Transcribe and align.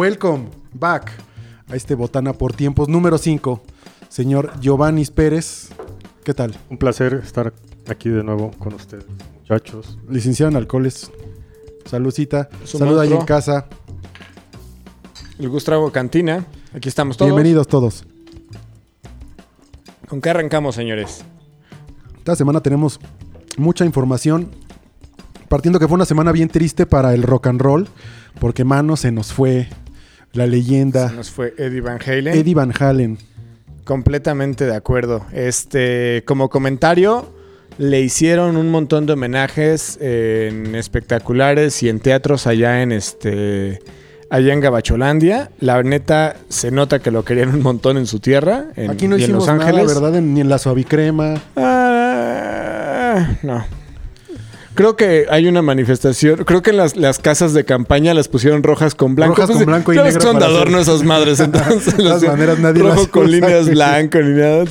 Welcome 0.00 0.46
back 0.72 1.12
a 1.68 1.76
este 1.76 1.94
Botana 1.94 2.32
por 2.32 2.54
tiempos 2.54 2.88
número 2.88 3.18
5. 3.18 3.60
Señor 4.08 4.50
Giovanni 4.58 5.04
Pérez. 5.04 5.68
¿Qué 6.24 6.32
tal? 6.32 6.56
Un 6.70 6.78
placer 6.78 7.20
estar 7.22 7.52
aquí 7.86 8.08
de 8.08 8.24
nuevo 8.24 8.50
con 8.58 8.72
ustedes, 8.72 9.04
muchachos. 9.40 9.98
Licenciado 10.08 10.48
en 10.52 10.56
alcoholes. 10.56 11.12
Saludcita. 11.84 12.48
Salud 12.64 12.98
ahí 12.98 13.12
en 13.12 13.26
casa. 13.26 13.66
El 15.38 15.50
Gustavo 15.50 15.92
Cantina. 15.92 16.46
Aquí 16.74 16.88
estamos 16.88 17.18
todos. 17.18 17.28
Bienvenidos 17.28 17.68
todos. 17.68 18.06
¿Con 20.08 20.22
qué 20.22 20.30
arrancamos, 20.30 20.76
señores? 20.76 21.26
Esta 22.16 22.36
semana 22.36 22.62
tenemos 22.62 22.98
mucha 23.58 23.84
información. 23.84 24.48
Partiendo 25.50 25.78
que 25.78 25.86
fue 25.86 25.96
una 25.96 26.06
semana 26.06 26.32
bien 26.32 26.48
triste 26.48 26.86
para 26.86 27.12
el 27.12 27.22
rock 27.22 27.48
and 27.48 27.60
roll. 27.60 27.86
Porque, 28.38 28.64
mano, 28.64 28.96
se 28.96 29.12
nos 29.12 29.34
fue 29.34 29.68
la 30.32 30.46
leyenda 30.46 31.08
Se 31.08 31.14
nos 31.16 31.30
fue 31.30 31.54
Eddie 31.58 31.80
Van 31.80 31.98
Halen. 32.04 32.28
Eddie 32.28 32.54
Van 32.54 32.72
Halen. 32.78 33.18
Completamente 33.84 34.66
de 34.66 34.76
acuerdo. 34.76 35.26
Este, 35.32 36.22
como 36.26 36.48
comentario, 36.48 37.32
le 37.78 38.00
hicieron 38.00 38.56
un 38.56 38.68
montón 38.70 39.06
de 39.06 39.14
homenajes 39.14 39.98
en 40.00 40.74
espectaculares 40.74 41.82
y 41.82 41.88
en 41.88 41.98
teatros 42.00 42.46
allá 42.46 42.82
en 42.82 42.92
este. 42.92 43.80
Allá 44.32 44.52
en 44.52 44.60
Gabacholandia. 44.60 45.50
La 45.58 45.82
neta, 45.82 46.36
se 46.48 46.70
nota 46.70 47.00
que 47.00 47.10
lo 47.10 47.24
querían 47.24 47.48
un 47.48 47.62
montón 47.62 47.96
en 47.98 48.06
su 48.06 48.20
tierra. 48.20 48.66
En, 48.76 48.90
Aquí 48.90 49.08
no 49.08 49.16
y 49.16 49.20
en 49.20 49.30
hicimos 49.30 49.46
Los 49.46 49.48
Ángeles. 49.48 49.86
nada, 49.86 50.00
¿verdad? 50.00 50.16
En- 50.18 50.34
Ni 50.34 50.40
en 50.40 50.48
la 50.48 50.58
suavicrema. 50.58 51.34
Ah, 51.56 53.36
no. 53.42 53.64
Creo 54.80 54.96
que 54.96 55.26
hay 55.28 55.46
una 55.46 55.60
manifestación. 55.60 56.44
Creo 56.44 56.62
que 56.62 56.72
las, 56.72 56.96
las 56.96 57.18
casas 57.18 57.52
de 57.52 57.66
campaña 57.66 58.14
las 58.14 58.28
pusieron 58.28 58.62
rojas 58.62 58.94
con 58.94 59.14
blanco. 59.14 59.34
Rojas 59.34 59.54
con 59.58 59.66
blanco 59.66 59.92
y 59.92 59.96
negro 59.96 60.12
que 60.14 60.20
son 60.20 60.38
de 60.38 60.44
adorno 60.46 60.78
hacer- 60.78 60.94
esas 60.94 61.04
madres. 61.06 61.38
Entonces, 61.40 61.96
De 61.98 62.02
todas 62.02 62.22
maneras, 62.22 62.58
nadie 62.60 62.82
rojo 62.82 62.94
las 62.96 63.08
con 63.08 63.24
usa. 63.26 63.30
líneas 63.32 63.68
blanco 63.70 64.18
ni 64.20 64.40
nada. 64.40 64.64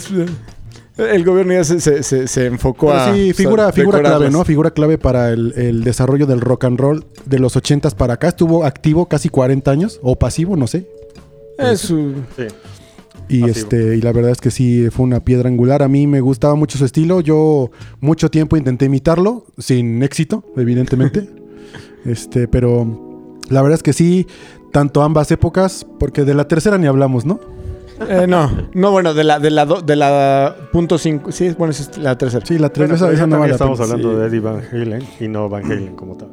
El 0.97 1.23
gobierno 1.23 1.53
ya 1.53 1.63
se, 1.63 1.79
se, 1.79 2.01
se, 2.01 2.27
se 2.27 2.45
enfocó 2.47 2.87
Pero 2.87 2.99
a. 2.99 3.13
sí, 3.13 3.33
figura, 3.33 3.63
o 3.63 3.65
sea, 3.67 3.73
figura 3.73 3.99
clave. 4.01 4.29
¿no? 4.31 4.43
Figura 4.43 4.71
clave 4.71 4.97
para 4.97 5.29
el, 5.29 5.53
el 5.55 5.83
desarrollo 5.83 6.25
del 6.25 6.41
rock 6.41 6.65
and 6.65 6.79
roll 6.79 7.05
de 7.25 7.37
los 7.37 7.55
80s 7.55 7.93
para 7.93 8.15
acá. 8.15 8.29
Estuvo 8.29 8.65
activo 8.65 9.07
casi 9.07 9.29
40 9.29 9.69
años, 9.69 9.99
o 10.01 10.17
pasivo, 10.17 10.55
no 10.57 10.65
sé. 10.65 10.87
Es 11.59 11.81
su- 11.81 12.15
Sí. 12.35 12.47
Y 13.29 13.43
este, 13.47 13.95
y 13.95 14.01
la 14.01 14.11
verdad 14.11 14.31
es 14.31 14.41
que 14.41 14.49
sí 14.51 14.87
fue 14.91 15.05
una 15.05 15.19
piedra 15.19 15.47
angular. 15.49 15.83
A 15.83 15.87
mí 15.87 16.07
me 16.07 16.19
gustaba 16.19 16.55
mucho 16.55 16.77
su 16.79 16.85
estilo. 16.85 17.21
Yo 17.21 17.69
mucho 18.01 18.29
tiempo 18.31 18.57
intenté 18.57 18.85
imitarlo, 18.85 19.45
sin 19.57 20.01
éxito, 20.03 20.43
evidentemente. 20.57 21.29
este, 22.05 22.47
pero 22.47 23.29
la 23.49 23.61
verdad 23.61 23.75
es 23.77 23.83
que 23.83 23.93
sí, 23.93 24.25
tanto 24.71 25.03
ambas 25.03 25.31
épocas, 25.31 25.85
porque 25.99 26.23
de 26.25 26.33
la 26.33 26.47
tercera 26.47 26.77
ni 26.79 26.87
hablamos, 26.87 27.25
¿no? 27.25 27.39
eh, 28.07 28.25
no, 28.27 28.49
no, 28.73 28.91
bueno, 28.91 29.13
de 29.13 29.23
la, 29.25 29.39
de 29.39 29.49
la, 29.51 29.65
do- 29.65 29.81
de 29.81 29.95
la 29.95 30.55
punto 30.71 30.97
cinco. 30.97 31.31
Sí, 31.31 31.49
bueno, 31.57 31.71
esa 31.71 31.83
es 31.91 31.97
la 31.97 32.17
tercera. 32.17 32.45
Sí, 32.45 32.53
la 32.57 32.69
Bueno, 32.69 32.73
tercera, 32.95 32.97
pero 32.99 33.11
esa 33.13 33.23
ya 33.23 33.27
no 33.27 33.39
vale 33.39 33.51
estamos 33.53 33.77
pena. 33.79 33.93
hablando 33.93 34.11
Sí. 34.13 34.19
de 34.21 34.27
Eddie 34.27 34.39
Van 34.39 34.61
Halen 34.71 35.03
y 35.19 35.27
no 35.27 35.49
Van 35.49 35.65
Halen 35.65 35.95
como 35.95 36.15
tal. 36.15 36.29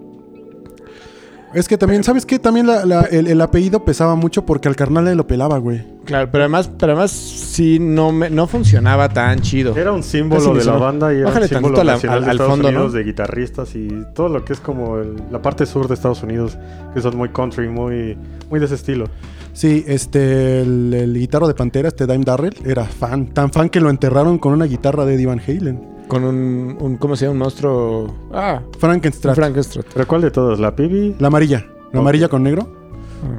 Es 1.56 1.68
que 1.68 1.78
también, 1.78 2.04
¿sabes 2.04 2.26
qué? 2.26 2.38
También 2.38 2.66
la- 2.66 2.84
la- 2.84 3.00
el, 3.02 3.26
el 3.28 3.40
apellido 3.40 3.82
pesaba 3.84 4.14
mucho 4.14 4.44
porque 4.44 4.68
al 4.68 4.76
carnal 4.76 5.06
le 5.06 5.14
lo 5.14 5.26
pelaba, 5.26 5.56
güey. 5.56 5.82
Claro, 6.04 6.28
pero 6.30 6.44
además, 6.44 6.70
pero 6.78 6.92
además 6.92 7.10
sí 7.10 7.78
no, 7.80 8.12
me, 8.12 8.28
no 8.28 8.46
funcionaba 8.46 9.08
tan 9.08 9.40
chido. 9.40 9.74
Era 9.74 9.90
un 9.90 10.02
símbolo 10.02 10.52
de 10.54 10.64
la 10.66 10.72
banda 10.72 11.12
y 11.14 11.16
era 11.16 11.24
Bájale 11.26 11.46
un 11.46 11.48
símbolo 11.48 11.82
la- 11.82 11.92
nacional 11.94 12.18
al- 12.18 12.24
de 12.24 12.30
al 12.30 12.36
Estados 12.36 12.52
fondo, 12.52 12.68
Unidos, 12.68 12.92
¿no? 12.92 12.98
de 12.98 13.04
guitarristas 13.04 13.74
y 13.74 13.88
todo 14.14 14.28
lo 14.28 14.44
que 14.44 14.52
es 14.52 14.60
como 14.60 14.98
el- 14.98 15.16
la 15.32 15.40
parte 15.40 15.64
sur 15.64 15.88
de 15.88 15.94
Estados 15.94 16.22
Unidos, 16.22 16.58
que 16.92 17.00
son 17.00 17.16
muy 17.16 17.30
country, 17.30 17.68
muy, 17.70 18.18
muy 18.50 18.60
de 18.60 18.66
ese 18.66 18.74
estilo. 18.74 19.06
Sí, 19.54 19.82
este, 19.88 20.60
el, 20.60 20.92
el 20.92 21.14
guitarro 21.14 21.48
de 21.48 21.54
Pantera, 21.54 21.88
este 21.88 22.06
Dime 22.06 22.24
Darrell, 22.24 22.54
era 22.66 22.84
fan, 22.84 23.28
tan 23.28 23.50
fan 23.50 23.70
que 23.70 23.80
lo 23.80 23.88
enterraron 23.88 24.38
con 24.38 24.52
una 24.52 24.66
guitarra 24.66 25.06
de 25.06 25.14
Eddie 25.14 25.24
Van 25.26 25.40
Halen. 25.40 25.95
Con 26.08 26.24
un, 26.24 26.76
un 26.80 26.96
¿cómo 26.98 27.16
se 27.16 27.24
llama? 27.24 27.32
Un 27.32 27.38
monstruo. 27.38 28.14
Ah, 28.32 28.60
Frankenstein. 28.78 29.34
Frankenstein. 29.34 29.84
¿Pero 29.92 30.06
cuál 30.06 30.22
de 30.22 30.30
todos? 30.30 30.58
¿La 30.60 30.74
Pibi? 30.76 31.16
La 31.18 31.28
amarilla, 31.28 31.66
la 31.92 32.00
amarilla 32.00 32.28
con 32.28 32.42
negro. 32.44 32.68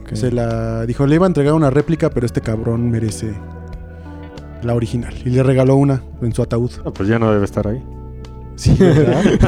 Ok. 0.02 0.14
Se 0.16 0.32
la 0.32 0.86
dijo, 0.86 1.06
le 1.08 1.16
iba 1.16 1.26
a 1.26 1.30
entregar 1.30 1.54
una 1.54 1.70
réplica, 1.70 2.10
pero 2.10 2.26
este 2.26 2.42
cabrón 2.42 2.90
merece 2.92 3.34
la 4.64 4.74
original. 4.76 5.14
Y 5.24 5.30
le 5.30 5.44
regaló 5.44 5.76
una 5.76 6.02
en 6.22 6.34
su 6.34 6.42
ataúd. 6.42 6.72
No, 6.84 6.92
pues 6.92 7.08
ya 7.08 7.20
no 7.20 7.32
debe 7.32 7.46
estar 7.46 7.68
ahí. 7.68 7.82
Sí, 8.56 8.76
¿verdad? 8.80 9.22
El, 9.26 9.40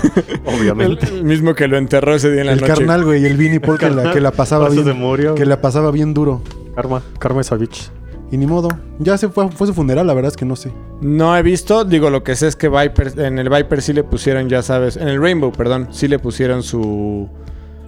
Obviamente. 0.60 1.08
el 1.08 1.24
mismo 1.26 1.56
que 1.56 1.68
lo 1.68 1.78
enterró 1.78 2.14
ese 2.16 2.32
día 2.32 2.42
en 2.42 2.48
la 2.48 2.54
el 2.54 2.62
noche. 2.62 2.74
carnal, 2.74 3.04
güey, 3.04 3.24
y 3.24 3.26
el 3.26 3.36
Vinnie 3.38 3.60
Paul 3.60 3.80
que 3.80 3.90
la, 3.90 4.12
que 4.14 4.22
la 4.22 4.32
pasaba 4.32 4.70
se 4.70 4.82
bien. 4.84 4.98
murió. 5.00 5.34
Que 5.36 5.46
la 5.46 5.60
pasaba 5.60 5.92
bien 5.92 6.14
duro. 6.14 6.42
Karma, 6.76 7.02
Karma 7.18 7.44
Savich. 7.44 7.92
Y 8.32 8.38
ni 8.38 8.46
modo. 8.46 8.70
Ya 9.00 9.18
se 9.18 9.30
fue, 9.30 9.50
fue 9.50 9.68
su 9.68 9.74
funeral, 9.74 10.06
la 10.06 10.14
verdad 10.14 10.32
es 10.32 10.38
que 10.38 10.46
no 10.46 10.56
sé. 10.56 10.72
No 11.02 11.36
he 11.36 11.42
visto, 11.42 11.84
digo, 11.84 12.10
lo 12.10 12.24
que 12.24 12.36
sé 12.36 12.48
es 12.48 12.56
que 12.56 12.70
Viper, 12.70 13.20
en 13.20 13.40
el 13.40 13.50
Viper 13.50 13.82
sí 13.82 13.94
le 13.94 14.04
pusieron, 14.04 14.50
ya 14.50 14.62
sabes, 14.62 14.98
en 14.98 15.08
el 15.08 15.22
Rainbow, 15.22 15.52
perdón, 15.52 15.88
sí 15.92 16.08
le 16.08 16.20
pusieron 16.20 16.62
su, 16.62 17.30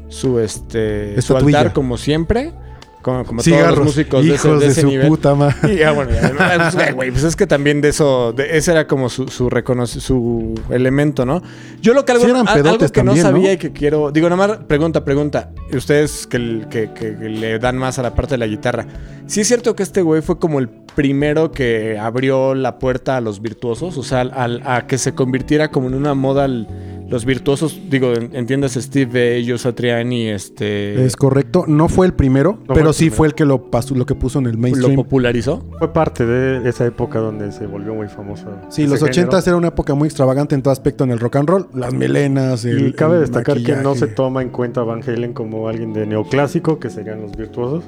su, 0.07 0.40
este, 0.40 1.22
su 1.22 1.35
altar 1.35 1.74
como 1.74 1.97
siempre, 1.97 2.53
como, 3.02 3.26
como 3.26 3.42
todos 3.42 3.68
los 3.78 3.86
músicos 3.86 4.26
de 4.26 4.36
ese, 4.36 4.50
de, 4.50 4.74
su 4.74 4.88
nivel. 4.88 5.08
puta 5.08 5.36
madre. 5.36 5.56
Y 5.74 5.78
ya, 5.78 5.92
bueno, 5.92 6.12
ya, 6.12 6.72
pues, 6.74 6.96
güey, 6.96 7.12
pues 7.12 7.24
es 7.24 7.36
que 7.36 7.48
también 7.48 7.82
de 7.82 7.90
eso, 7.90 8.34
de, 8.34 8.58
ese 8.58 8.72
era 8.72 8.88
como 8.88 9.10
su, 9.10 9.28
su, 9.28 9.50
su 9.88 10.54
elemento, 10.70 11.26
¿no? 11.26 11.42
Yo 11.82 11.94
lo 11.94 12.06
que 12.06 12.12
algo, 12.12 12.24
Sí 12.26 12.30
eran 12.32 12.48
a- 12.48 12.52
algo 12.52 12.64
pedotes 12.64 12.92
que 12.92 13.04
no 13.04 13.16
sabía 13.16 13.48
¿no? 13.50 13.54
y 13.54 13.58
que 13.58 13.72
quiero, 13.72 14.12
digo, 14.12 14.30
nada 14.30 14.48
más 14.48 14.58
pregunta, 14.66 15.04
pregunta, 15.04 15.52
ustedes 15.74 16.28
que, 16.28 16.66
que- 16.70 16.92
que 16.94 17.12
le 17.30 17.60
dan 17.60 17.78
más 17.78 18.00
a 18.00 18.04
la 18.04 18.14
parte 18.14 18.36
de 18.36 18.38
la 18.40 18.48
guitarra, 18.48 18.86
¿sí 19.28 19.42
es 19.42 19.48
cierto 19.48 19.76
que 19.76 19.84
este 19.84 20.02
güey 20.02 20.22
fue 20.22 20.40
como 20.40 20.60
el 20.60 20.70
primero 20.70 21.52
que 21.52 21.98
abrió 22.00 22.54
la 22.54 22.78
puerta 22.80 23.18
a 23.18 23.22
los 23.22 23.42
virtuosos? 23.42 23.98
O 23.98 24.04
sea, 24.04 24.22
al- 24.22 24.62
a 24.66 24.86
que 24.88 24.98
se 24.98 25.14
convirtiera 25.16 25.72
como 25.72 25.88
en 25.88 25.94
una 25.96 26.14
moda 26.14 26.46
el- 26.46 26.68
los 27.12 27.26
virtuosos, 27.26 27.80
digo, 27.90 28.14
en- 28.14 28.36
entiendes, 28.36 28.74
Steve 28.74 29.44
Joe 29.48 29.58
Satriani, 29.58 30.30
este... 30.30 31.06
Es 31.06 31.16
correcto. 31.16 31.66
No 31.68 31.90
fue 31.90 32.08
el 32.08 32.14
primero, 32.14 32.58
pero 32.68 32.88
el 32.90 32.94
sí 32.94 33.06
primero. 33.06 33.18
fue 33.18 33.28
el 33.28 33.36
que 33.36 33.46
lo 33.46 33.70
pasó, 33.70 33.94
lo 33.94 34.06
que 34.06 34.16
puso 34.16 34.40
en 34.40 34.46
el 34.48 34.54
lo 34.54 34.58
mainstream. 34.60 34.96
popularizó. 34.96 35.64
Fue 35.78 35.92
parte 35.94 36.26
de 36.26 36.68
esa 36.68 36.86
época 36.86 37.20
donde 37.20 37.52
se 37.52 37.68
volvió 37.68 37.94
muy 37.94 38.08
famoso. 38.08 38.46
Sí, 38.70 38.88
los. 38.88 39.02
80 39.02 39.40
era 39.46 39.56
una 39.58 39.68
época 39.68 39.94
muy 39.94 40.08
extravagante 40.08 40.56
en 40.56 40.62
todo 40.62 40.72
aspecto 40.72 41.04
en 41.04 41.12
el 41.12 41.20
rock 41.20 41.36
and 41.36 41.50
roll. 41.50 41.68
Las 41.74 41.94
melenas, 41.94 42.64
el 42.66 42.88
Y 42.88 42.94
cabe 42.94 43.16
el 43.16 43.22
destacar 43.22 43.62
que 43.62 43.76
no 43.76 43.94
se 43.96 44.08
toma 44.08 44.42
en 44.42 44.50
cuenta 44.50 44.82
a 44.82 44.84
Van 44.84 45.02
Halen 45.06 45.34
como 45.34 45.68
alguien 45.68 45.92
de 45.94 46.06
neoclásico, 46.06 46.80
que 46.80 46.90
serían 46.90 47.22
los 47.22 47.36
virtuosos, 47.36 47.84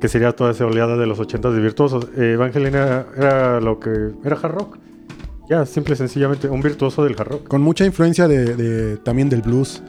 que 0.00 0.08
sería 0.08 0.32
toda 0.32 0.52
esa 0.52 0.64
oleada 0.66 0.96
de 0.96 1.06
los 1.06 1.18
80 1.20 1.50
de 1.50 1.60
virtuosos. 1.60 2.06
Eh, 2.16 2.36
Van 2.38 2.50
Halen 2.54 2.74
era, 2.74 3.06
era 3.18 3.60
lo 3.60 3.78
que 3.80 3.90
era 4.24 4.36
hard 4.36 4.52
rock. 4.54 4.78
Ya, 5.48 5.64
simple 5.64 5.94
y 5.94 5.96
sencillamente, 5.96 6.48
un 6.48 6.60
virtuoso 6.60 7.04
del 7.04 7.14
hard 7.18 7.28
rock. 7.28 7.48
Con 7.48 7.62
mucha 7.62 7.84
influencia 7.84 8.26
de, 8.26 8.56
de- 8.56 8.96
también 8.98 9.28
del 9.28 9.42
blues 9.42 9.82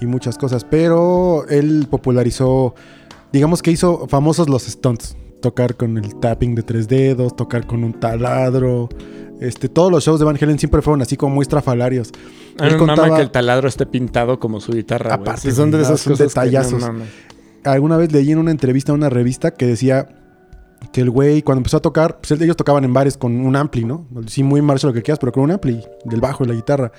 y 0.00 0.06
muchas 0.06 0.38
cosas. 0.38 0.64
Pero 0.64 1.46
él 1.48 1.86
popularizó, 1.90 2.74
digamos 3.32 3.60
que 3.62 3.70
hizo 3.72 4.06
famosos 4.08 4.48
los 4.48 4.62
stunts. 4.64 5.16
Tocar 5.40 5.74
con 5.76 5.98
el 5.98 6.14
tapping 6.20 6.54
de 6.54 6.62
tres 6.62 6.88
dedos, 6.88 7.36
tocar 7.36 7.66
con 7.66 7.84
un 7.84 7.92
taladro. 8.00 8.88
Este, 9.40 9.68
todos 9.68 9.90
los 9.90 10.02
shows 10.04 10.18
de 10.18 10.24
Van 10.24 10.38
Halen 10.40 10.58
siempre 10.58 10.80
fueron 10.80 11.02
así 11.02 11.16
como 11.18 11.34
muy 11.34 11.42
estrafalarios. 11.42 12.10
A 12.58 12.62
mí 12.64 12.68
Él 12.70 12.78
mama 12.78 12.94
contaba- 12.94 13.16
que 13.16 13.22
el 13.22 13.30
taladro 13.30 13.68
esté 13.68 13.84
pintado 13.84 14.38
como 14.38 14.60
su 14.60 14.72
guitarra. 14.72 15.12
Aparte, 15.12 15.50
son 15.52 15.70
de 15.70 15.82
esas 15.82 16.02
que 16.04 16.10
no 16.10 16.16
detallazos. 16.16 16.82
alguna 17.64 17.96
vez 17.98 18.10
leí 18.12 18.30
en 18.32 18.38
una 18.38 18.52
entrevista 18.52 18.92
a 18.92 18.94
una 18.94 19.10
revista 19.10 19.50
que 19.50 19.66
decía 19.66 20.08
que 20.94 21.00
el 21.00 21.10
güey 21.10 21.42
cuando 21.42 21.58
empezó 21.58 21.78
a 21.78 21.82
tocar, 21.82 22.20
pues 22.20 22.40
ellos 22.40 22.56
tocaban 22.56 22.84
en 22.84 22.92
bares 22.94 23.16
con 23.16 23.34
un 23.44 23.56
ampli, 23.56 23.84
¿no? 23.84 24.06
Sí, 24.28 24.44
muy 24.44 24.62
Marshall 24.62 24.90
lo 24.90 24.94
que 24.94 25.02
quieras, 25.02 25.18
pero 25.18 25.32
con 25.32 25.42
un 25.42 25.50
ampli 25.50 25.82
del 26.04 26.20
bajo 26.20 26.44
y 26.44 26.46
la 26.46 26.54
guitarra. 26.54 26.92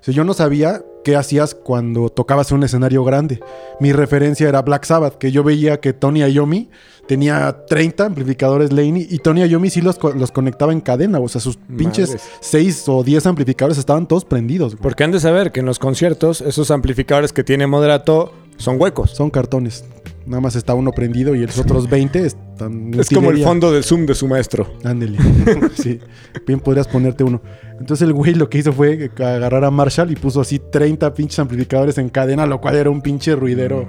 O 0.00 0.04
sea, 0.04 0.14
yo 0.14 0.24
no 0.24 0.32
sabía 0.32 0.82
qué 1.04 1.16
hacías 1.16 1.54
cuando 1.54 2.08
tocabas 2.08 2.50
en 2.50 2.56
un 2.58 2.64
escenario 2.64 3.04
grande. 3.04 3.40
Mi 3.78 3.92
referencia 3.92 4.48
era 4.48 4.62
Black 4.62 4.84
Sabbath, 4.84 5.16
que 5.18 5.30
yo 5.32 5.44
veía 5.44 5.80
que 5.80 5.92
Tony 5.92 6.20
Iommi 6.24 6.70
tenía 7.06 7.66
30 7.66 8.06
amplificadores 8.06 8.72
Laney 8.72 9.06
y 9.10 9.18
Tony 9.18 9.44
Iommi 9.44 9.68
sí 9.68 9.82
los, 9.82 9.98
co- 9.98 10.12
los 10.12 10.32
conectaba 10.32 10.72
en 10.72 10.80
cadena, 10.80 11.20
o 11.20 11.28
sea, 11.28 11.40
sus 11.42 11.56
pinches 11.58 12.08
Madres. 12.08 12.28
6 12.40 12.84
o 12.88 13.04
10 13.04 13.26
amplificadores 13.26 13.76
estaban 13.76 14.08
todos 14.08 14.24
prendidos. 14.24 14.72
güey. 14.76 14.82
Porque 14.82 15.04
han 15.04 15.12
de 15.12 15.20
saber 15.20 15.52
que 15.52 15.60
en 15.60 15.66
los 15.66 15.78
conciertos, 15.78 16.40
esos 16.40 16.70
amplificadores 16.70 17.32
que 17.34 17.44
tiene 17.44 17.66
Moderato 17.66 18.32
son 18.56 18.80
huecos. 18.80 19.10
Son 19.10 19.28
cartones. 19.30 19.84
Nada 20.26 20.40
más 20.40 20.56
está 20.56 20.74
uno 20.74 20.92
prendido 20.92 21.34
y 21.34 21.44
los 21.44 21.58
otros 21.58 21.88
20 21.88 22.26
están... 22.26 22.94
Es 22.98 23.08
como 23.08 23.30
el 23.30 23.42
fondo 23.42 23.72
del 23.72 23.84
Zoom 23.84 24.06
de 24.06 24.14
su 24.14 24.28
maestro. 24.28 24.74
Ándele. 24.84 25.18
sí. 25.74 25.98
Bien 26.46 26.60
podrías 26.60 26.88
ponerte 26.88 27.24
uno. 27.24 27.42
Entonces 27.78 28.06
el 28.06 28.12
güey 28.12 28.34
lo 28.34 28.48
que 28.48 28.58
hizo 28.58 28.72
fue 28.72 29.10
agarrar 29.16 29.64
a 29.64 29.70
Marshall 29.70 30.10
y 30.12 30.16
puso 30.16 30.40
así 30.40 30.60
30 30.60 31.12
pinches 31.14 31.38
amplificadores 31.38 31.98
en 31.98 32.08
cadena, 32.08 32.46
lo 32.46 32.60
cual 32.60 32.76
era 32.76 32.90
un 32.90 33.02
pinche 33.02 33.34
ruidero 33.34 33.88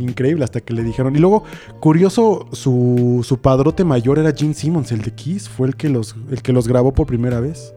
Increíble, 0.00 0.44
hasta 0.44 0.60
que 0.60 0.72
le 0.74 0.82
dijeron. 0.82 1.14
Y 1.14 1.18
luego, 1.18 1.44
curioso, 1.80 2.48
su, 2.52 3.24
su 3.26 3.38
padrote 3.38 3.84
mayor 3.84 4.18
era 4.18 4.32
Gene 4.32 4.54
Simmons, 4.54 4.90
el 4.92 5.02
de 5.02 5.12
Kiss. 5.12 5.48
Fue 5.48 5.68
el 5.68 5.76
que 5.76 5.88
los, 5.88 6.16
el 6.30 6.42
que 6.42 6.52
los 6.52 6.66
grabó 6.66 6.92
por 6.92 7.06
primera 7.06 7.40
vez. 7.40 7.74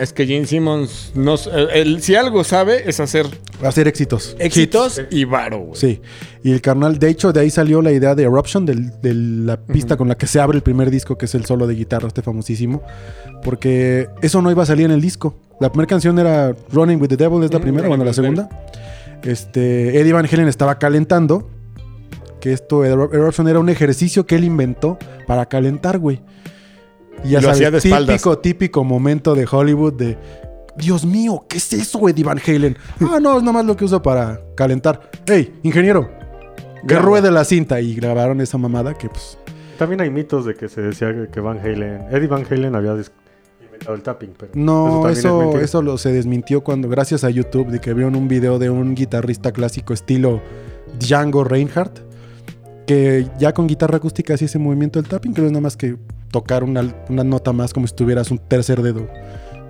Es 0.00 0.12
que 0.12 0.26
Gene 0.26 0.46
Simmons, 0.46 1.12
no, 1.14 1.34
eh, 1.34 1.68
él- 1.74 2.02
si 2.02 2.14
algo 2.14 2.42
sabe, 2.44 2.88
es 2.88 3.00
hacer 3.00 3.26
Hacer 3.62 3.88
éxitos. 3.88 4.36
éxitos 4.38 5.00
y 5.10 5.24
varo, 5.24 5.58
güey. 5.60 5.74
Sí. 5.80 6.00
Y 6.44 6.52
el 6.52 6.60
carnal, 6.60 6.98
de 6.98 7.08
hecho, 7.10 7.32
de 7.32 7.40
ahí 7.40 7.50
salió 7.50 7.82
la 7.82 7.90
idea 7.92 8.14
de 8.14 8.22
Eruption, 8.22 8.64
de 8.64 9.14
la 9.14 9.56
pista 9.60 9.96
con 9.96 10.08
la 10.08 10.14
que 10.16 10.26
se 10.26 10.40
abre 10.40 10.56
el 10.56 10.62
primer 10.62 10.90
disco, 10.90 11.18
que 11.18 11.26
es 11.26 11.34
el 11.34 11.44
solo 11.44 11.66
de 11.66 11.74
guitarra, 11.74 12.06
este 12.08 12.22
famosísimo. 12.22 12.82
Porque 13.42 14.08
eso 14.22 14.40
no 14.42 14.50
iba 14.50 14.62
a 14.62 14.66
salir 14.66 14.86
en 14.86 14.92
el 14.92 15.00
disco. 15.00 15.36
La 15.60 15.70
primera 15.70 15.88
canción 15.88 16.18
era 16.18 16.54
Running 16.72 17.00
with 17.00 17.08
the 17.08 17.16
Devil, 17.16 17.42
es 17.42 17.52
la 17.52 17.58
Mm, 17.58 17.62
primera, 17.62 17.88
bueno, 17.88 18.04
la 18.04 18.12
segunda. 18.12 18.48
Este, 19.24 19.98
Eddie 20.00 20.12
Van 20.12 20.26
Halen 20.30 20.48
estaba 20.48 20.78
calentando. 20.78 21.50
Que 22.40 22.52
esto, 22.52 22.84
Eru- 22.84 23.12
Eruption 23.12 23.48
era 23.48 23.58
un 23.58 23.68
ejercicio 23.68 24.26
que 24.26 24.36
él 24.36 24.44
inventó 24.44 24.98
para 25.26 25.46
calentar, 25.46 25.98
güey. 25.98 26.20
Y 27.24 27.30
ya 27.30 27.40
lo 27.40 27.50
hacía 27.50 27.70
de 27.70 27.80
sabes, 27.80 27.84
espaldas. 27.86 28.16
típico, 28.16 28.38
típico 28.38 28.84
momento 28.84 29.34
de 29.34 29.46
Hollywood 29.50 29.94
de... 29.94 30.16
Dios 30.76 31.04
mío, 31.04 31.44
¿qué 31.48 31.56
es 31.56 31.72
eso, 31.72 32.08
Eddie 32.08 32.22
Van 32.24 32.38
Halen? 32.46 32.76
Ah, 33.00 33.18
no, 33.20 33.38
es 33.38 33.42
nomás 33.42 33.64
lo 33.64 33.76
que 33.76 33.84
uso 33.84 34.00
para 34.00 34.40
calentar. 34.54 35.10
Hey, 35.26 35.58
ingeniero, 35.64 36.08
que 36.82 36.94
Graba. 36.94 37.04
ruede 37.04 37.30
la 37.32 37.44
cinta. 37.44 37.80
Y 37.80 37.94
grabaron 37.96 38.40
esa 38.40 38.58
mamada 38.58 38.94
que, 38.94 39.08
pues... 39.08 39.36
También 39.76 40.00
hay 40.00 40.10
mitos 40.10 40.44
de 40.44 40.54
que 40.54 40.68
se 40.68 40.80
decía 40.80 41.08
que- 41.32 41.40
Van 41.40 41.58
Halen, 41.58 42.06
Eddie 42.12 42.28
Van 42.28 42.44
Halen 42.48 42.74
había 42.76 42.92
inventado 42.92 43.94
el 43.96 44.02
tapping, 44.02 44.34
pero 44.38 44.52
No, 44.54 45.08
eso, 45.08 45.58
eso 45.58 45.82
lo 45.82 45.98
se 45.98 46.12
desmintió 46.12 46.62
cuando, 46.62 46.88
gracias 46.88 47.24
a 47.24 47.30
YouTube, 47.30 47.68
de 47.68 47.80
que 47.80 47.92
vieron 47.94 48.14
un 48.14 48.28
video 48.28 48.58
de 48.60 48.70
un 48.70 48.94
guitarrista 48.94 49.50
clásico 49.52 49.92
estilo 49.94 50.40
Django 51.00 51.42
Reinhardt, 51.44 52.00
que 52.88 53.26
ya 53.38 53.52
con 53.52 53.66
guitarra 53.68 53.98
acústica 53.98 54.34
hacía 54.34 54.46
ese 54.46 54.58
movimiento 54.58 55.00
del 55.00 55.08
tapping, 55.08 55.32
que 55.34 55.40
no 55.42 55.46
es 55.46 55.52
nada 55.52 55.60
más 55.62 55.76
que 55.76 55.94
tocar 56.32 56.64
una, 56.64 56.82
una 57.08 57.22
nota 57.22 57.52
más 57.52 57.72
como 57.72 57.86
si 57.86 57.94
tuvieras 57.94 58.30
un 58.32 58.38
tercer 58.38 58.82
dedo 58.82 59.06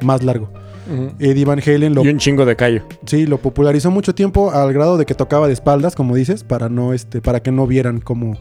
más 0.00 0.22
largo. 0.22 0.48
Ujú. 0.90 1.10
Eddie 1.18 1.44
Van 1.44 1.60
Halen 1.60 1.94
lo, 1.94 2.02
Y 2.04 2.08
un 2.08 2.18
chingo 2.18 2.46
de 2.46 2.56
callo. 2.56 2.82
sí, 3.04 3.26
lo 3.26 3.36
popularizó 3.38 3.90
mucho 3.90 4.14
tiempo 4.14 4.52
al 4.52 4.72
grado 4.72 4.96
de 4.96 5.04
que 5.04 5.14
tocaba 5.14 5.46
de 5.48 5.52
espaldas, 5.52 5.94
como 5.94 6.14
dices, 6.14 6.44
para 6.44 6.68
no 6.70 6.94
este, 6.94 7.20
para 7.20 7.40
que 7.42 7.50
no 7.52 7.66
vieran 7.66 8.00
cómo, 8.00 8.38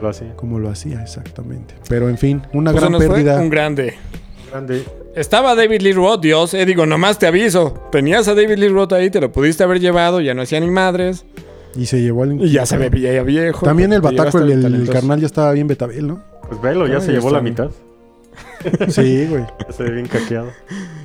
lo 0.00 0.08
hacía. 0.08 0.34
cómo 0.36 0.58
lo 0.58 0.70
hacía 0.70 1.02
exactamente. 1.02 1.74
Pero 1.88 2.08
en 2.08 2.16
fin, 2.16 2.40
una 2.54 2.70
Pues 2.70 2.80
se 2.84 2.88
gran 2.88 2.92
nos 2.92 3.04
fue 3.04 3.14
pérdida. 3.16 3.40
un 3.40 3.50
grande. 3.50 3.94
Grande. 4.50 4.84
Estaba 5.14 5.54
David 5.56 5.80
Lee 5.82 5.92
Roth, 5.92 6.20
Dios, 6.22 6.54
eh, 6.54 6.64
digo, 6.64 6.86
nomás 6.86 7.18
te 7.18 7.26
aviso. 7.26 7.74
Tenías 7.92 8.28
a 8.28 8.34
David 8.34 8.56
Lee 8.58 8.68
Roth 8.68 8.92
ahí, 8.92 9.10
te 9.10 9.20
lo 9.20 9.30
pudiste 9.32 9.62
haber 9.64 9.80
llevado, 9.80 10.20
ya 10.20 10.34
no 10.34 10.42
hacía 10.42 10.60
ni 10.60 10.70
madres. 10.70 11.24
Y 11.76 11.86
se 11.86 12.00
llevó 12.00 12.24
al 12.24 12.40
Y 12.40 12.50
ya 12.50 12.66
se 12.66 12.76
veía 12.76 13.22
viejo. 13.22 13.64
También 13.64 13.92
el 13.92 14.00
bataco, 14.00 14.38
el, 14.38 14.50
el 14.64 14.88
carnal 14.90 15.20
ya 15.20 15.26
estaba 15.26 15.52
bien 15.52 15.66
betabel, 15.66 16.06
¿no? 16.06 16.22
Pues 16.48 16.60
velo, 16.60 16.86
ya 16.86 16.96
Ay, 16.96 17.00
se 17.02 17.12
llevó 17.12 17.28
está 17.28 17.38
la 17.38 17.40
bien. 17.40 17.52
mitad. 17.54 17.70
Sí, 18.88 19.26
güey. 19.26 19.44
Ya 19.66 19.72
se 19.72 19.82
ve 19.84 19.90
bien 19.92 20.06
caqueado. 20.06 20.50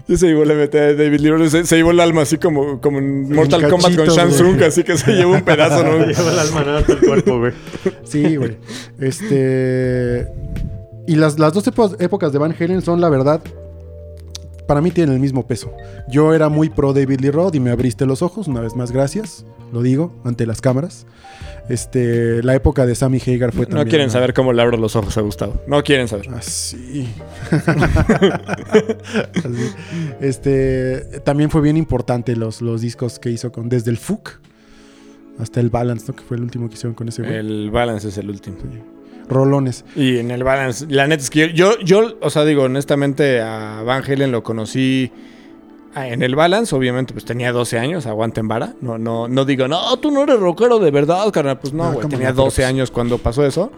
Ya 0.08 0.18
se 0.18 0.28
llevó 0.28 0.46
la 0.46 0.54
meta 0.54 0.78
de 0.78 0.96
David 0.96 1.20
Lee 1.20 1.30
Roth, 1.32 1.48
se, 1.48 1.66
se 1.66 1.78
llevó 1.78 1.90
el 1.90 2.00
alma 2.00 2.22
así 2.22 2.38
como, 2.38 2.80
como 2.80 3.00
en 3.00 3.28
Mortal 3.34 3.68
Kombat 3.68 3.96
con 3.96 4.08
Shang. 4.08 4.30
Tsung, 4.30 4.62
así 4.62 4.84
que 4.84 4.98
se 5.00 5.14
llevó 5.14 5.34
un 5.34 5.42
pedazo, 5.42 5.80
Se 5.80 5.84
¿no? 5.84 6.06
lleva 6.06 6.32
el 6.32 6.38
alma 6.40 6.64
nada 6.64 6.80
hasta 6.82 6.94
el 6.94 7.00
cuerpo, 7.00 7.40
güey. 7.40 7.54
Sí, 8.04 8.36
güey. 8.36 8.56
Este. 9.00 10.28
Y 11.08 11.16
las, 11.16 11.40
las 11.40 11.54
dos 11.54 11.66
épocas 12.00 12.32
de 12.32 12.38
Van 12.38 12.54
Halen 12.60 12.84
son, 12.84 13.02
la 13.02 13.10
verdad, 13.10 13.42
para 14.68 14.82
mí 14.82 14.92
tienen 14.92 15.16
el 15.16 15.22
mismo 15.22 15.48
peso. 15.48 15.72
Yo 16.08 16.34
era 16.34 16.50
muy 16.50 16.70
pro 16.70 16.94
David 16.94 17.22
Lee 17.22 17.32
Roth 17.32 17.56
y 17.56 17.60
me 17.60 17.72
abriste 17.72 18.06
los 18.06 18.22
ojos, 18.22 18.48
una 18.48 18.62
vez 18.62 18.76
más, 18.76 18.92
gracias. 18.92 19.46
Lo 19.72 19.82
digo, 19.82 20.14
ante 20.24 20.46
las 20.46 20.62
cámaras. 20.62 21.06
Este, 21.68 22.44
la 22.44 22.54
época 22.54 22.86
de 22.86 22.94
Sammy 22.94 23.20
Hagar 23.20 23.52
fue 23.52 23.66
también. 23.66 23.86
No 23.86 23.90
quieren 23.90 24.12
saber 24.12 24.34
cómo 24.34 24.54
le 24.54 24.62
abro 24.62 24.78
los 24.78 24.96
ojos 24.96 25.18
a 25.18 25.22
Gustavo. 25.22 25.60
No 25.68 25.84
quieren 25.84 26.08
saber. 26.08 26.30
Así. 26.30 27.08
Así. 27.52 29.70
Este, 30.22 31.20
también 31.24 31.50
fue 31.50 31.62
bien 31.62 31.78
importante 31.78 32.36
los, 32.36 32.62
los 32.62 32.82
discos 32.82 33.18
que 33.18 33.32
hizo 33.32 33.52
con 33.52 33.68
desde 33.68 33.90
el 33.90 33.98
Fuck 33.98 34.34
hasta 35.40 35.60
el 35.60 35.70
Balance, 35.70 36.06
¿no? 36.08 36.16
Que 36.16 36.24
fue 36.24 36.38
el 36.38 36.44
último 36.44 36.70
que 36.70 36.76
hicieron 36.76 36.94
con 36.94 37.10
ese 37.10 37.24
güey. 37.24 37.36
El 37.36 37.72
balance 37.72 38.08
es 38.08 38.18
el 38.18 38.30
último. 38.30 38.58
Rolones. 39.30 39.86
Y 39.96 40.18
en 40.18 40.32
el 40.32 40.44
balance, 40.44 40.86
la 40.90 41.08
neta 41.08 41.24
es 41.24 41.30
que 41.30 41.54
yo, 41.54 41.80
yo, 41.80 42.18
o 42.22 42.30
sea, 42.30 42.46
digo, 42.46 42.64
honestamente, 42.64 43.42
a 43.42 43.82
Van 43.84 44.04
Halen 44.04 44.32
lo 44.32 44.44
conocí 44.44 45.12
ah, 45.96 46.08
en 46.08 46.22
el 46.22 46.36
balance, 46.36 46.76
obviamente, 46.76 47.14
pues 47.14 47.26
tenía 47.26 47.52
12 47.52 47.80
años, 47.80 48.06
aguanten 48.06 48.48
vara. 48.48 48.74
No, 48.82 48.98
no, 48.98 49.28
no 49.28 49.46
digo, 49.46 49.68
no, 49.68 49.98
tú 49.98 50.12
no 50.12 50.24
eres 50.24 50.40
rockero 50.40 50.80
de 50.80 50.92
verdad, 50.92 51.30
carnal. 51.32 51.58
Pues 51.60 51.74
no, 51.74 51.86
Ah, 51.86 51.92
güey, 51.94 52.08
tenía 52.08 52.30
no, 52.30 52.36
pero 52.36 52.44
12 52.46 52.56
pues- 52.62 52.68
años 52.68 52.92
cuando 52.92 53.18
pasó 53.18 53.46
eso. 53.46 53.72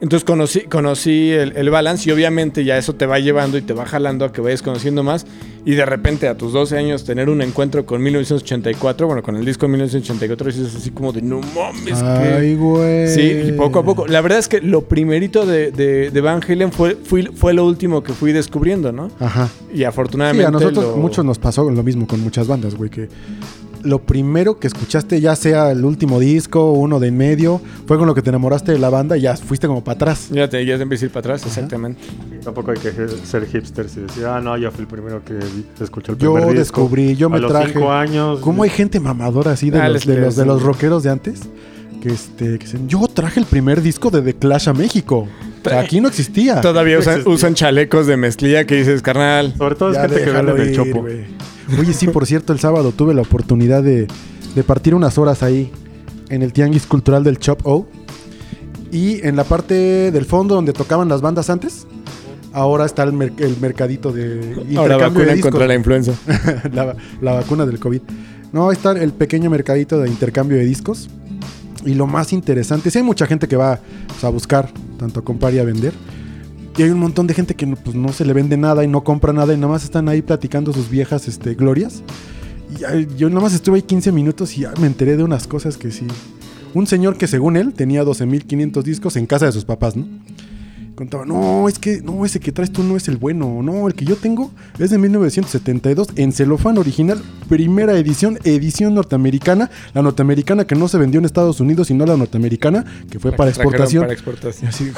Entonces 0.00 0.24
conocí, 0.24 0.60
conocí 0.62 1.32
el, 1.32 1.56
el 1.56 1.70
balance 1.70 2.08
y 2.08 2.12
obviamente 2.12 2.62
ya 2.64 2.78
eso 2.78 2.94
te 2.94 3.04
va 3.04 3.18
llevando 3.18 3.58
y 3.58 3.62
te 3.62 3.72
va 3.72 3.84
jalando 3.84 4.24
a 4.24 4.32
que 4.32 4.40
vayas 4.40 4.62
conociendo 4.62 5.02
más. 5.02 5.26
Y 5.64 5.74
de 5.74 5.84
repente 5.84 6.28
a 6.28 6.36
tus 6.36 6.52
12 6.52 6.78
años 6.78 7.04
tener 7.04 7.28
un 7.28 7.42
encuentro 7.42 7.84
con 7.84 8.02
1984, 8.02 9.06
bueno, 9.06 9.22
con 9.22 9.36
el 9.36 9.44
disco 9.44 9.68
1984, 9.68 10.46
dices 10.50 10.74
así 10.74 10.90
como 10.90 11.12
de, 11.12 11.20
no 11.20 11.40
mames, 11.54 12.00
Ay, 12.02 12.54
güey. 12.54 13.08
Sí, 13.08 13.20
y 13.48 13.52
poco 13.52 13.80
a 13.80 13.84
poco. 13.84 14.06
La 14.06 14.20
verdad 14.20 14.38
es 14.38 14.48
que 14.48 14.60
lo 14.60 14.82
primerito 14.82 15.44
de, 15.44 15.70
de, 15.70 16.10
de 16.10 16.20
Van 16.20 16.40
Halen 16.46 16.72
fue, 16.72 16.96
fui- 16.96 17.28
fue 17.34 17.52
lo 17.52 17.66
último 17.66 18.02
que 18.02 18.12
fui 18.14 18.32
descubriendo, 18.32 18.92
¿no? 18.92 19.10
Ajá. 19.20 19.48
Y 19.72 19.78
Sí, 19.78 19.84
afortunadamente. 19.84 20.46
a 20.46 20.50
nosotros 20.50 20.84
lo- 20.84 20.96
muchos 20.96 21.24
nos 21.24 21.38
pasó 21.38 21.68
lo 21.68 21.82
mismo 21.82 22.06
con 22.06 22.20
muchas 22.20 22.46
bandas, 22.46 22.74
güey, 22.74 22.88
que 22.88 23.08
lo 23.82 24.00
primero 24.00 24.58
que 24.58 24.66
escuchaste, 24.66 25.20
ya 25.20 25.36
sea 25.36 25.70
el 25.72 25.84
último 25.84 26.18
disco, 26.20 26.72
uno 26.72 27.00
de 27.00 27.08
en 27.08 27.16
medio, 27.16 27.60
fue 27.86 27.96
con 27.98 28.06
lo 28.06 28.14
que 28.14 28.22
te 28.22 28.28
enamoraste 28.30 28.72
de 28.72 28.78
la 28.78 28.90
banda 28.90 29.16
y 29.16 29.22
ya 29.22 29.36
fuiste 29.36 29.66
como 29.66 29.82
para 29.82 29.94
atrás. 29.96 30.28
Ya 30.30 30.48
te, 30.48 30.64
ya 30.64 30.76
te 30.78 30.84
ir 30.84 31.10
para 31.10 31.20
atrás, 31.20 31.46
exactamente. 31.46 32.00
Y 32.34 32.44
tampoco 32.44 32.70
hay 32.72 32.78
que 32.78 32.92
ser 33.24 33.46
hipsters 33.46 33.96
y 33.96 34.00
decir, 34.00 34.26
ah, 34.26 34.40
no, 34.40 34.56
yo 34.56 34.70
fui 34.70 34.82
el 34.82 34.88
primero 34.88 35.22
que 35.24 35.38
escuchó 35.82 36.12
el 36.12 36.18
Yo 36.18 36.34
primer 36.34 36.50
disco. 36.56 36.80
descubrí, 36.82 37.16
yo 37.16 37.30
me 37.30 37.36
a 37.38 37.40
los 37.40 37.50
traje. 37.50 37.72
cinco 37.72 37.90
años. 37.90 38.40
¿Cómo 38.40 38.62
hay 38.62 38.70
gente 38.70 39.00
mamadora 39.00 39.52
así 39.52 39.70
de, 39.70 39.80
Ah, 39.80 39.88
los, 39.88 40.04
de, 40.06 40.16
los, 40.20 40.36
de 40.36 40.44
los 40.44 40.62
rockeros 40.62 41.02
de 41.02 41.10
antes? 41.10 41.40
Que, 42.02 42.10
este, 42.10 42.58
que 42.58 42.64
dicen, 42.64 42.88
yo 42.88 43.06
traje 43.08 43.40
el 43.40 43.46
primer 43.46 43.82
disco 43.82 44.10
de 44.10 44.22
The 44.22 44.34
Clash 44.34 44.68
a 44.68 44.72
México. 44.74 45.26
O 45.64 45.68
sea, 45.70 45.80
aquí 45.80 46.00
no 46.00 46.08
existía. 46.08 46.60
Todavía 46.60 46.94
no 46.94 47.00
usan, 47.00 47.12
existía. 47.14 47.34
usan 47.34 47.54
chalecos 47.54 48.06
de 48.06 48.16
mezclilla 48.16 48.64
que 48.66 48.76
dices, 48.76 49.02
carnal. 49.02 49.54
Sobre 49.56 49.74
todo 49.74 49.90
es 49.90 49.96
Ya 49.96 50.02
gente 50.02 50.16
que 50.24 50.30
vende 50.30 50.52
déjalo 50.52 50.56
en 50.56 50.62
el 50.62 50.68
ir, 50.70 50.76
chopo. 50.76 51.06
Oye, 51.80 51.92
sí, 51.92 52.06
por 52.08 52.26
cierto, 52.26 52.52
el 52.52 52.58
sábado 52.60 52.92
tuve 52.92 53.12
la 53.14 53.22
oportunidad 53.22 53.82
de, 53.82 54.06
de 54.54 54.64
partir 54.64 54.94
unas 54.94 55.18
horas 55.18 55.42
ahí 55.42 55.70
en 56.30 56.42
el 56.42 56.52
Tianguis 56.52 56.86
Cultural 56.86 57.24
del 57.24 57.38
Chop 57.38 57.60
O. 57.64 57.86
Y 58.90 59.26
en 59.26 59.36
la 59.36 59.44
parte 59.44 60.10
del 60.10 60.24
fondo 60.24 60.54
donde 60.54 60.72
tocaban 60.72 61.08
las 61.08 61.20
bandas 61.20 61.50
antes, 61.50 61.86
ahora 62.52 62.86
está 62.86 63.02
el, 63.02 63.12
mer- 63.12 63.34
el 63.38 63.56
mercadito 63.60 64.12
de 64.12 64.54
Ahora 64.76 64.94
intercambio 64.94 64.96
de 64.96 64.98
vacunan 65.08 65.34
discos. 65.34 65.50
contra 65.50 65.66
la 65.66 65.74
influenza. 65.74 66.12
la, 66.72 66.96
la 67.20 67.32
vacuna 67.34 67.66
del 67.66 67.78
COVID. 67.78 68.00
No, 68.52 68.72
está 68.72 68.92
el 68.92 69.12
pequeño 69.12 69.50
mercadito 69.50 70.00
de 70.00 70.08
intercambio 70.08 70.56
de 70.56 70.64
discos. 70.64 71.10
Y 71.84 71.94
lo 71.94 72.06
más 72.06 72.32
interesante, 72.32 72.90
sí 72.90 72.98
hay 72.98 73.04
mucha 73.04 73.26
gente 73.26 73.46
que 73.46 73.56
va 73.56 73.78
pues, 74.06 74.24
a 74.24 74.30
buscar, 74.30 74.70
tanto 74.98 75.20
a 75.20 75.24
comprar 75.24 75.54
y 75.54 75.58
a 75.58 75.64
vender. 75.64 75.94
Y 76.76 76.82
hay 76.82 76.90
un 76.90 76.98
montón 76.98 77.26
de 77.26 77.34
gente 77.34 77.54
que 77.54 77.66
no, 77.66 77.76
pues, 77.76 77.96
no 77.96 78.12
se 78.12 78.24
le 78.24 78.32
vende 78.32 78.56
nada 78.56 78.84
y 78.84 78.88
no 78.88 79.02
compra 79.02 79.32
nada 79.32 79.52
y 79.54 79.56
nada 79.56 79.72
más 79.72 79.84
están 79.84 80.08
ahí 80.08 80.22
platicando 80.22 80.72
sus 80.72 80.90
viejas 80.90 81.26
este, 81.26 81.54
glorias. 81.54 82.02
Y 82.70 83.16
yo 83.16 83.28
nada 83.30 83.40
más 83.40 83.54
estuve 83.54 83.76
ahí 83.76 83.82
15 83.82 84.12
minutos 84.12 84.56
y 84.56 84.60
ya 84.60 84.74
me 84.80 84.86
enteré 84.86 85.16
de 85.16 85.24
unas 85.24 85.46
cosas 85.46 85.76
que 85.76 85.90
sí. 85.90 86.06
Un 86.74 86.86
señor 86.86 87.16
que 87.16 87.26
según 87.26 87.56
él 87.56 87.72
tenía 87.72 88.04
12.500 88.04 88.82
discos 88.82 89.16
en 89.16 89.26
casa 89.26 89.46
de 89.46 89.52
sus 89.52 89.64
papás, 89.64 89.96
¿no? 89.96 90.06
Contaba, 90.98 91.24
no, 91.24 91.68
es 91.68 91.78
que, 91.78 92.02
no, 92.02 92.24
ese 92.24 92.40
que 92.40 92.50
traes 92.50 92.72
tú 92.72 92.82
no 92.82 92.96
es 92.96 93.06
el 93.06 93.18
bueno, 93.18 93.62
no, 93.62 93.86
el 93.86 93.94
que 93.94 94.04
yo 94.04 94.16
tengo 94.16 94.50
es 94.80 94.90
de 94.90 94.98
1972 94.98 96.08
en 96.16 96.32
celofán 96.32 96.76
original, 96.76 97.22
primera 97.48 97.96
edición, 97.96 98.36
edición 98.42 98.94
norteamericana, 98.94 99.70
la 99.94 100.02
norteamericana 100.02 100.66
que 100.66 100.74
no 100.74 100.88
se 100.88 100.98
vendió 100.98 101.20
en 101.20 101.24
Estados 101.24 101.60
Unidos, 101.60 101.86
sino 101.86 102.04
la 102.04 102.16
norteamericana 102.16 102.84
que 103.08 103.20
fue 103.20 103.30
para 103.30 103.52
Trajeron 103.52 103.74
exportación. 103.76 104.02
Para 104.02 104.12
Y 104.12 104.14
exportación. 104.14 104.68
así, 104.70 104.90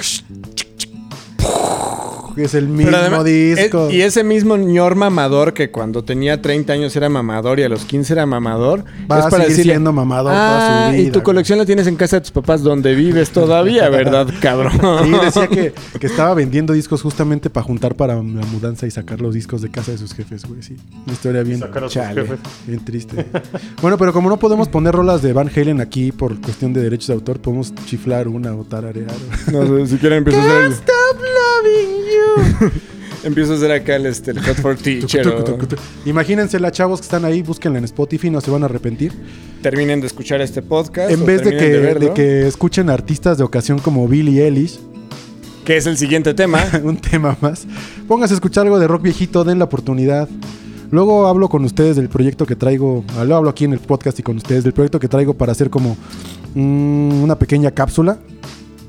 es 2.36 2.54
el 2.54 2.68
mismo 2.68 2.96
además, 2.96 3.24
disco. 3.24 3.88
es- 3.88 3.94
y 3.94 4.02
ese 4.02 4.24
mismo 4.24 4.56
ñor 4.56 4.94
mamador 4.94 5.52
que 5.54 5.70
cuando 5.70 6.04
tenía 6.04 6.40
30 6.40 6.72
años 6.72 6.94
era 6.96 7.08
mamador 7.08 7.58
y 7.60 7.62
a 7.62 7.68
los 7.68 7.84
15 7.84 8.12
era 8.12 8.26
mamador, 8.26 8.84
Va 9.10 9.18
es 9.20 9.24
a 9.26 9.30
para 9.30 9.42
seguir 9.44 9.48
decirle, 9.48 9.72
siendo 9.74 9.92
mamador 9.92 10.32
toda 10.32 10.86
ah, 10.86 10.90
su 10.90 10.96
vida. 10.96 11.08
y 11.08 11.10
tu 11.10 11.22
colección 11.22 11.58
la 11.58 11.66
tienes 11.66 11.86
en 11.86 11.96
casa 11.96 12.16
de 12.16 12.20
tus 12.22 12.30
papás 12.30 12.62
donde 12.62 12.94
vives 12.94 13.30
todavía, 13.30 13.88
¿verdad, 13.90 14.26
cabrón? 14.40 14.72
Sí, 15.04 15.10
decía 15.24 15.46
que, 15.48 15.72
que 15.98 16.06
estaba 16.06 16.34
vendiendo 16.34 16.72
discos 16.72 17.02
justamente 17.02 17.50
para 17.50 17.64
juntar 17.64 17.94
para 17.96 18.14
la 18.16 18.22
mudanza 18.22 18.86
y 18.86 18.90
sacar 18.90 19.20
los 19.20 19.34
discos 19.34 19.62
de 19.62 19.70
casa 19.70 19.92
de 19.92 19.98
sus 19.98 20.14
jefes, 20.14 20.44
güey. 20.46 20.62
Sí, 20.62 20.76
una 21.04 21.12
historia 21.12 21.42
bien, 21.42 21.60
Sacar 21.60 21.84
a 21.84 21.86
sus 21.86 21.94
Chale. 21.94 22.24
bien 22.66 22.84
triste. 22.84 23.26
bueno, 23.82 23.96
pero 23.98 24.12
como 24.12 24.28
no 24.28 24.38
podemos 24.38 24.68
poner 24.68 24.94
rolas 24.94 25.22
de 25.22 25.32
Van 25.32 25.50
Halen 25.54 25.80
aquí 25.80 26.12
por 26.12 26.40
cuestión 26.40 26.72
de 26.72 26.80
derechos 26.82 27.08
de 27.08 27.14
autor, 27.14 27.40
podemos 27.40 27.74
chiflar 27.86 28.28
una 28.28 28.54
o 28.54 28.64
tararear. 28.64 29.10
No 29.52 29.66
sé, 29.66 29.86
si 29.86 29.96
quieren 29.98 30.18
empezar 30.18 30.40
a 30.40 30.58
hacer... 30.66 30.72
Stop 30.72 31.16
loving 31.18 31.96
you. 32.06 32.19
Empiezo 33.22 33.52
a 33.52 33.56
hacer 33.56 33.70
acá 33.70 33.96
el, 33.96 34.06
este, 34.06 34.30
el 34.30 34.40
Hot 34.40 34.56
for 34.56 34.76
Teacher. 34.76 35.28
O- 35.28 35.44
tucu, 35.44 35.66
tucu. 35.66 35.82
Imagínense 36.06 36.58
las 36.58 36.72
chavos 36.72 37.00
que 37.00 37.04
están 37.04 37.24
ahí, 37.26 37.42
búsquenla 37.42 37.78
en 37.78 37.84
Spotify, 37.84 38.30
no 38.30 38.40
se 38.40 38.50
van 38.50 38.62
a 38.62 38.66
arrepentir. 38.66 39.12
terminen 39.62 40.00
de 40.00 40.06
escuchar 40.06 40.40
este 40.40 40.62
podcast. 40.62 41.10
En 41.10 41.22
o 41.22 41.26
vez 41.26 41.44
de 41.44 41.50
terminen 41.50 41.70
que, 41.72 41.78
verlo, 41.78 42.08
de 42.08 42.14
que 42.14 42.46
escuchen 42.48 42.88
artistas 42.88 43.36
de 43.36 43.44
ocasión 43.44 43.78
como 43.78 44.08
Billie 44.08 44.42
Eilish, 44.44 44.80
que 45.66 45.76
es 45.76 45.84
el 45.86 45.98
siguiente 45.98 46.32
tema. 46.32 46.64
un 46.82 46.96
tema 46.96 47.36
más, 47.42 47.66
pónganse 48.08 48.32
a 48.34 48.36
escuchar 48.36 48.64
algo 48.64 48.78
de 48.78 48.88
rock 48.88 49.02
viejito, 49.02 49.44
den 49.44 49.58
la 49.58 49.66
oportunidad. 49.66 50.26
Luego 50.90 51.26
hablo 51.28 51.48
con 51.50 51.64
ustedes 51.64 51.96
del 51.96 52.08
proyecto 52.08 52.46
que 52.46 52.56
traigo, 52.56 53.04
ah, 53.18 53.24
lo 53.24 53.36
hablo 53.36 53.50
aquí 53.50 53.64
en 53.66 53.74
el 53.74 53.78
podcast 53.80 54.18
y 54.18 54.22
con 54.22 54.38
ustedes, 54.38 54.64
del 54.64 54.72
proyecto 54.72 54.98
que 54.98 55.08
traigo 55.08 55.34
para 55.34 55.52
hacer 55.52 55.68
como 55.70 55.96
mm, 56.54 57.22
una 57.22 57.38
pequeña 57.38 57.70
cápsula 57.70 58.18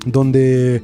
donde, 0.06 0.82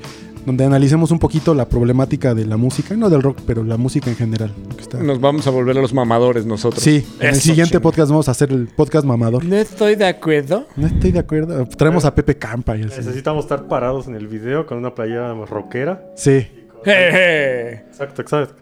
donde 0.47 0.63
analicemos 0.63 1.11
un 1.11 1.19
poquito 1.19 1.53
la 1.53 1.67
problemática 1.67 2.33
de 2.33 2.45
la 2.45 2.55
música, 2.55 2.95
no 2.95 3.09
del 3.09 3.21
rock, 3.21 3.39
pero 3.45 3.63
la 3.65 3.75
música 3.75 4.09
en 4.09 4.15
general. 4.15 4.53
está- 4.79 4.97
Nos 4.97 5.19
vamos 5.19 5.45
a 5.45 5.49
volver 5.51 5.77
a 5.77 5.81
los 5.81 5.93
mamadores 5.93 6.45
nosotros. 6.45 6.81
Sí, 6.81 7.05
en 7.19 7.27
el 7.27 7.35
siguiente 7.35 7.79
podcast 7.81 8.09
vamos 8.09 8.29
a 8.29 8.31
hacer 8.31 8.51
el 8.53 8.67
podcast 8.69 9.05
mamador. 9.05 9.43
No 9.43 9.57
estoy 9.57 9.95
de 9.95 10.05
acuerdo. 10.07 10.65
No 10.77 10.87
estoy 10.87 11.11
de 11.11 11.19
acuerdo. 11.19 11.65
Traemos 11.67 12.05
a 12.05 12.15
Pepe 12.15 12.37
Campa 12.37 12.77
y 12.77 12.83
así. 12.83 12.95
Necesitamos 12.97 13.43
estar 13.43 13.67
parados 13.67 14.07
en 14.07 14.15
el 14.15 14.27
video 14.27 14.65
con 14.65 14.77
una 14.77 14.95
playera 14.95 15.33
rockera. 15.33 16.01
Sí. 16.15 16.47
Exacto, 16.85 18.21
exacto. 18.21 18.55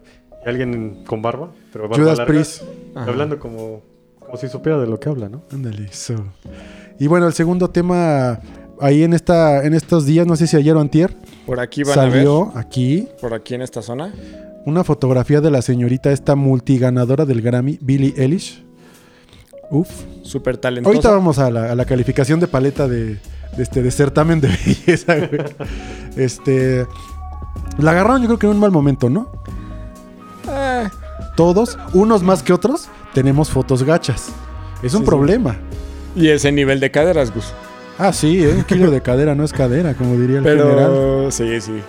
Y 0.44 0.48
alguien 0.48 1.04
con 1.06 1.22
barba, 1.22 1.50
pero 1.72 1.84
barba 1.88 2.02
Judas 2.02 2.18
larga, 2.18 2.32
Priest. 2.32 2.62
Hablando 2.96 3.38
como, 3.38 3.82
como 4.18 4.36
si 4.36 4.48
supiera 4.48 4.78
de 4.80 4.86
lo 4.88 4.98
que 4.98 5.08
habla, 5.08 5.28
¿no? 5.28 5.42
Ándale, 5.52 5.84
eso. 5.84 6.14
Y 6.98 7.06
bueno, 7.06 7.26
el 7.28 7.32
segundo 7.32 7.68
tema, 7.70 8.40
ahí 8.80 9.02
en 9.02 9.12
esta, 9.12 9.64
en 9.64 9.74
estos 9.74 10.06
días, 10.06 10.26
no 10.26 10.36
sé 10.36 10.46
si 10.46 10.56
ayer 10.56 10.74
o 10.76 10.80
antier, 10.80 11.16
Por 11.46 11.60
aquí 11.60 11.82
van 11.82 11.98
a 11.98 12.02
ver. 12.04 12.12
salió 12.12 12.52
aquí 12.54 13.08
Por 13.20 13.34
aquí 13.34 13.54
en 13.54 13.62
esta 13.62 13.82
zona. 13.82 14.12
una 14.64 14.84
fotografía 14.84 15.40
de 15.40 15.50
la 15.50 15.62
señorita 15.62 16.10
esta 16.12 16.34
multiganadora 16.36 17.24
del 17.24 17.42
Grammy, 17.42 17.78
Billie 17.80 18.14
Eilish. 18.16 18.64
Uf. 19.70 19.88
Súper 20.22 20.56
talentosa. 20.58 20.90
Ahorita 20.94 21.10
vamos 21.10 21.38
a 21.38 21.50
la, 21.50 21.72
a 21.72 21.74
la 21.74 21.84
calificación 21.84 22.38
de 22.40 22.46
paleta 22.46 22.86
de, 22.86 23.04
de 23.56 23.62
este 23.62 23.82
de 23.82 23.90
certamen 23.90 24.40
de 24.40 24.48
belleza, 24.66 25.16
güey. 25.16 25.40
Este. 26.16 26.86
La 27.78 27.90
agarraron, 27.90 28.22
yo 28.22 28.28
creo 28.28 28.38
que 28.38 28.46
en 28.46 28.52
un 28.52 28.60
mal 28.60 28.70
momento, 28.70 29.10
¿no? 29.10 29.30
Eh, 30.48 30.88
Todos, 31.36 31.78
unos 31.94 32.22
más 32.22 32.42
que 32.42 32.52
otros, 32.52 32.88
tenemos 33.12 33.50
fotos 33.50 33.82
gachas. 33.82 34.28
Es 34.82 34.94
un 34.94 35.00
Sí, 35.00 35.04
sí. 35.04 35.04
problema. 35.04 35.56
y 36.14 36.28
ese 36.28 36.52
nivel 36.52 36.78
de 36.80 36.90
caderas, 36.90 37.34
Gus. 37.34 37.52
Ah, 37.98 38.12
sí, 38.12 38.42
¿eh? 38.44 38.52
un 38.54 38.64
kilo 38.64 38.90
de 38.90 39.00
cadera 39.00 39.34
no 39.34 39.44
es 39.44 39.52
cadera, 39.52 39.94
como 39.94 40.16
diría 40.18 40.38
el 40.38 40.44
general. 40.44 40.74
Pero 40.76 41.30
sí, 41.30 41.60
sí. 41.60 41.80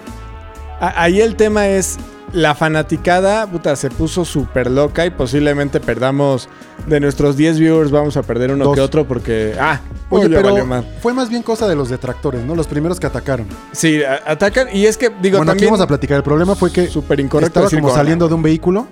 A- 0.79 1.03
ahí 1.03 1.21
el 1.21 1.35
tema 1.35 1.67
es 1.67 1.97
la 2.33 2.55
fanaticada, 2.55 3.47
puta, 3.47 3.75
se 3.75 3.89
puso 3.89 4.25
súper 4.25 4.69
loca 4.69 5.05
y 5.05 5.09
posiblemente 5.09 5.79
perdamos 5.79 6.49
de 6.85 6.99
nuestros 6.99 7.37
10 7.37 7.59
viewers 7.59 7.91
vamos 7.91 8.17
a 8.17 8.23
perder 8.23 8.51
uno 8.51 8.65
Dos. 8.65 8.75
que 8.75 8.81
otro 8.81 9.07
porque 9.07 9.55
ah, 9.59 9.79
Oye, 10.09 10.29
pero 10.29 10.53
valió 10.53 10.85
fue 11.01 11.13
más 11.13 11.29
bien 11.29 11.41
cosa 11.41 11.67
de 11.67 11.75
los 11.75 11.89
detractores, 11.89 12.43
¿no? 12.43 12.55
Los 12.55 12.67
primeros 12.67 12.99
que 12.99 13.07
atacaron. 13.07 13.47
Sí, 13.71 14.01
atacan 14.25 14.67
y 14.73 14.85
es 14.85 14.97
que 14.97 15.09
digo 15.21 15.37
bueno, 15.37 15.51
aquí 15.51 15.59
también 15.59 15.71
vamos 15.71 15.81
a 15.83 15.87
platicar. 15.87 16.17
El 16.17 16.23
problema 16.23 16.55
fue 16.55 16.71
que 16.71 16.87
súper 16.87 17.19
incorrecto 17.19 17.65
estaba 17.65 17.81
como 17.81 17.93
saliendo 17.93 18.27
de 18.27 18.33
un 18.35 18.43
vehículo 18.43 18.87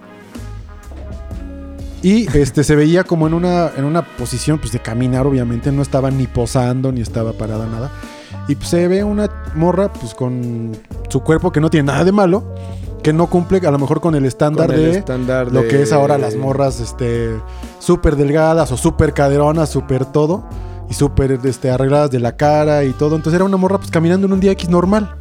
y 2.08 2.28
este 2.38 2.64
se 2.64 2.76
veía 2.76 3.04
como 3.04 3.26
en 3.26 3.34
una, 3.34 3.72
en 3.76 3.84
una 3.86 4.04
posición 4.06 4.60
pues 4.60 4.72
de 4.72 4.80
caminar, 4.80 5.26
obviamente. 5.26 5.72
No 5.72 5.82
estaba 5.82 6.12
ni 6.12 6.28
posando, 6.28 6.92
ni 6.92 7.02
estaba 7.02 7.34
parada, 7.34 7.66
nada. 7.66 7.92
Y 8.48 8.56
pues, 8.56 8.70
se 8.70 8.88
ve 8.88 9.04
una 9.04 9.28
morra 9.56 9.92
pues 9.92 10.14
con 10.14 10.72
su 11.10 11.22
cuerpo 11.22 11.52
que 11.52 11.60
no 11.60 11.70
tiene 11.72 11.88
nada 11.88 12.04
de 12.04 12.12
malo, 12.12 12.44
que 13.02 13.12
no 13.12 13.28
cumple 13.28 13.60
a 13.66 13.72
lo 13.72 13.80
mejor 13.80 14.02
con 14.02 14.14
el 14.14 14.26
estándar 14.26 14.68
Con 14.68 14.76
el 14.76 14.92
de 14.92 14.98
estándar 15.00 15.52
lo 15.52 15.68
que 15.68 15.82
es 15.82 15.92
ahora 15.92 16.18
las 16.20 16.36
morras 16.36 16.80
este 16.80 17.36
súper 17.80 18.16
delgadas 18.16 18.72
o 18.72 18.78
súper 18.78 19.14
caderonas, 19.14 19.70
súper 19.70 20.06
todo 20.06 20.48
y 20.90 20.94
súper 20.94 21.40
este, 21.44 21.72
arregladas 21.72 22.12
de 22.12 22.20
la 22.20 22.36
cara 22.38 22.84
y 22.84 22.92
todo. 22.92 23.16
Entonces 23.16 23.36
era 23.38 23.46
una 23.46 23.58
morra 23.58 23.80
pues 23.80 23.90
caminando 23.90 24.28
en 24.28 24.34
un 24.34 24.40
día 24.40 24.52
X 24.52 24.70
normal. 24.70 25.16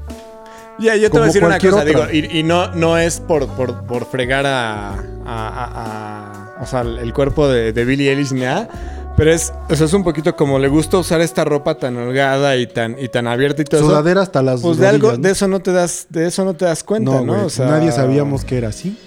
Ya, 0.79 0.97
yo 0.97 1.09
te 1.11 1.17
voy 1.17 1.23
a 1.23 1.26
decir 1.26 1.45
una 1.45 1.59
cosa, 1.59 1.85
digo, 1.85 2.03
y, 2.12 2.41
y 2.41 2.43
no, 2.43 2.75
no 2.75 2.99
es 2.99 3.21
por, 3.21 3.47
por, 3.49 3.85
por 3.85 4.05
fregar 4.07 4.45
a, 4.45 4.91
a- 4.91 4.99
a- 5.25 5.71
a- 5.76 6.43
o 6.64 6.66
sea, 6.66 6.80
el 6.83 7.12
cuerpo 7.12 7.49
de, 7.49 7.73
de 7.73 7.85
Billie 7.85 8.11
Eilish 8.11 8.33
ni 8.33 8.40
nada, 8.40 8.68
pero 9.16 9.33
es, 9.33 9.52
o 9.71 9.76
sea, 9.76 9.87
es 9.87 9.92
un 9.92 10.02
poquito 10.02 10.35
como 10.35 10.59
le 10.59 10.66
gusta 10.68 10.99
usar 10.99 11.21
esta 11.21 11.44
ropa 11.44 11.76
tan 11.78 11.97
holgada 11.97 12.56
y 12.56 12.66
tan, 12.66 12.97
y 12.99 13.09
tan 13.09 13.26
abierta 13.28 13.62
y 13.62 13.64
todo 13.64 13.80
eso. 13.80 13.90
Sudadera 13.90 14.23
hasta 14.23 14.42
las 14.42 14.61
Pues 14.61 14.78
de 14.78 14.88
algo, 14.88 15.16
de 15.16 15.30
eso 15.30 15.47
no 15.47 15.61
te 15.61 15.73
das, 15.73 16.06
de 16.11 16.26
eso 16.26 16.44
no 16.44 16.54
te 16.54 16.64
das 16.64 16.83
cuenta, 16.83 17.21
¿no? 17.21 17.35
güey, 17.35 17.44
O 17.47 17.50
sea, 17.50 17.66
nadie 17.66 17.92
sabíamos 17.92 18.44
que 18.44 18.59
era 18.59 18.68
así. 18.68 18.99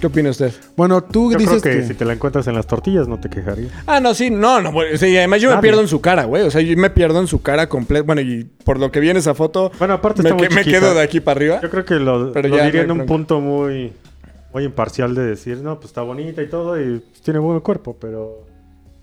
¿Qué 0.00 0.08
opina 0.08 0.28
usted? 0.28 0.52
Bueno, 0.76 1.02
tú 1.02 1.32
Yo 1.32 1.38
dices 1.38 1.62
creo 1.62 1.74
que, 1.76 1.80
que, 1.80 1.86
si 1.88 1.94
te 1.94 2.04
la 2.04 2.12
encuentras 2.12 2.46
en 2.48 2.54
las 2.54 2.66
tortillas 2.66 3.08
no 3.08 3.18
te 3.18 3.30
quejaría. 3.30 3.68
Ah, 3.86 3.98
no, 3.98 4.12
sí, 4.12 4.28
no, 4.30 4.60
no, 4.60 4.70
güey, 4.70 4.92
o 4.94 4.98
sea, 4.98 5.08
y 5.08 5.16
además 5.16 5.40
yo 5.40 5.50
me 5.54 5.60
pierdo 5.62 5.80
en 5.80 5.88
su 5.88 6.02
cara, 6.02 6.24
güey, 6.26 6.42
o 6.42 6.50
sea, 6.50 6.60
yo 6.60 6.76
me 6.76 6.90
pierdo 6.90 7.18
en 7.18 7.26
su 7.26 7.40
cara 7.40 7.66
completa, 7.70 8.04
bueno, 8.04 8.20
y 8.20 8.44
por 8.44 8.78
lo 8.78 8.92
que 8.92 9.00
vi 9.00 9.08
en 9.08 9.16
esa 9.16 9.34
foto, 9.34 9.72
Bueno, 9.78 9.94
aparte 9.94 10.22
me, 10.22 10.28
está 10.28 10.38
muy 10.38 10.48
que- 10.48 10.54
me 10.54 10.60
chiquita. 10.64 10.80
quedo 10.80 10.94
de 10.94 11.00
aquí 11.00 11.20
para 11.20 11.38
arriba. 11.38 11.60
Yo 11.62 11.70
creo 11.70 11.84
que 11.86 11.94
lo, 11.94 12.30
Pero 12.32 12.46
lo 12.48 12.56
ya 12.58 12.64
diría 12.66 12.84
no 12.86 12.92
en 12.92 13.00
un 13.00 13.06
punto 13.06 13.40
muy, 13.40 13.94
muy 14.52 14.64
imparcial 14.64 15.14
de 15.14 15.22
decir, 15.22 15.58
no, 15.58 15.76
pues 15.76 15.86
está 15.86 16.02
bonita 16.02 16.42
y 16.42 16.48
todo 16.48 16.80
y 16.80 16.98
pues, 17.00 17.20
tiene 17.22 17.38
buen 17.40 17.60
cuerpo, 17.60 17.96
pero 18.00 18.44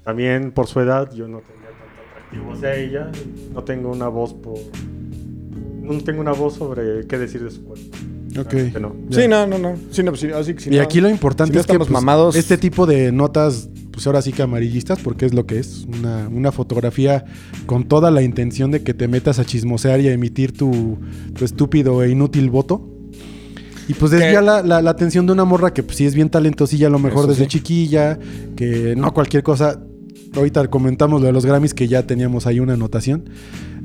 también 0.04 0.52
por 0.52 0.68
su 0.68 0.80
edad 0.80 1.12
yo 1.14 1.28
no 1.28 1.40
tendría 1.40 1.70
tanto 1.70 2.02
atractivo 2.12 2.54
hacia 2.54 2.76
ella. 2.76 3.12
No 3.54 3.64
tengo 3.64 3.92
una 3.92 4.08
voz 4.08 4.34
por... 4.34 4.56
No 5.82 5.98
tengo 6.04 6.22
una 6.22 6.32
voz 6.32 6.56
sobre 6.56 7.06
qué 7.08 7.18
decir 7.18 7.44
de 7.44 7.52
su 7.52 7.64
cuerpo. 7.64 7.86
Ok. 8.40 8.54
No. 8.80 8.96
Sí, 9.12 9.28
no, 9.28 9.46
no, 9.46 9.60
no, 9.60 9.76
sí, 9.92 10.02
no, 10.02 10.10
pues, 10.12 10.22
sí, 10.22 10.32
así 10.32 10.56
que 10.56 10.62
sí, 10.62 10.70
y 10.72 10.78
no. 10.78 10.82
aquí 10.82 11.00
lo 11.02 11.08
importante 11.10 11.52
si 11.52 11.56
no 11.56 11.60
es 11.62 11.68
que 11.68 11.74
estamos 11.74 11.88
pues, 11.88 11.94
mamados- 12.04 12.36
este 12.36 12.58
tipo 12.58 12.88
de 12.88 13.12
notas, 13.12 13.70
pues 13.92 14.08
ahora 14.08 14.24
sí 14.24 14.34
que 14.34 14.42
amarillistas, 14.42 14.98
porque 15.00 15.28
es 15.28 15.36
lo 15.36 15.46
que 15.46 15.60
es, 15.60 15.86
una, 15.86 16.28
una 16.30 16.52
fotografía 16.52 17.26
con 17.68 17.84
toda 17.84 18.10
la 18.10 18.24
intención 18.24 18.72
de 18.72 18.82
que 18.82 18.96
te 18.96 19.08
metas 19.08 19.38
a 19.38 19.46
chismosear 19.46 20.00
y 20.02 20.08
a 20.08 20.14
emitir 20.14 20.52
tu, 20.58 20.98
tu 21.36 21.46
estúpido 21.46 22.02
e 22.02 22.10
inútil 22.10 22.50
voto. 22.50 22.90
Y 23.88 23.94
pues 23.94 24.12
desvía 24.12 24.42
la, 24.42 24.62
la- 24.64 24.82
la 24.82 24.90
atención 24.92 25.26
de 25.26 25.34
una 25.34 25.44
morra 25.46 25.74
que 25.74 25.84
pues 25.84 25.98
sí 25.98 26.06
es 26.06 26.16
bien 26.16 26.30
talentosilla, 26.30 26.88
a 26.88 26.90
lo 26.90 27.00
mejor 27.00 27.20
Eso 27.26 27.28
desde 27.30 27.44
sí. 27.44 27.50
chiquilla, 27.50 28.18
que 28.56 28.96
no 28.96 29.14
cualquier 29.14 29.44
cosa. 29.44 29.80
Ahorita 30.36 30.66
comentamos 30.68 31.22
lo 31.22 31.28
de 31.28 31.34
los 31.34 31.46
Grammys 31.46 31.74
que 31.74 31.88
ya 31.88 32.04
teníamos 32.08 32.48
ahí 32.48 32.60
una 32.60 32.74
anotación. 32.74 33.26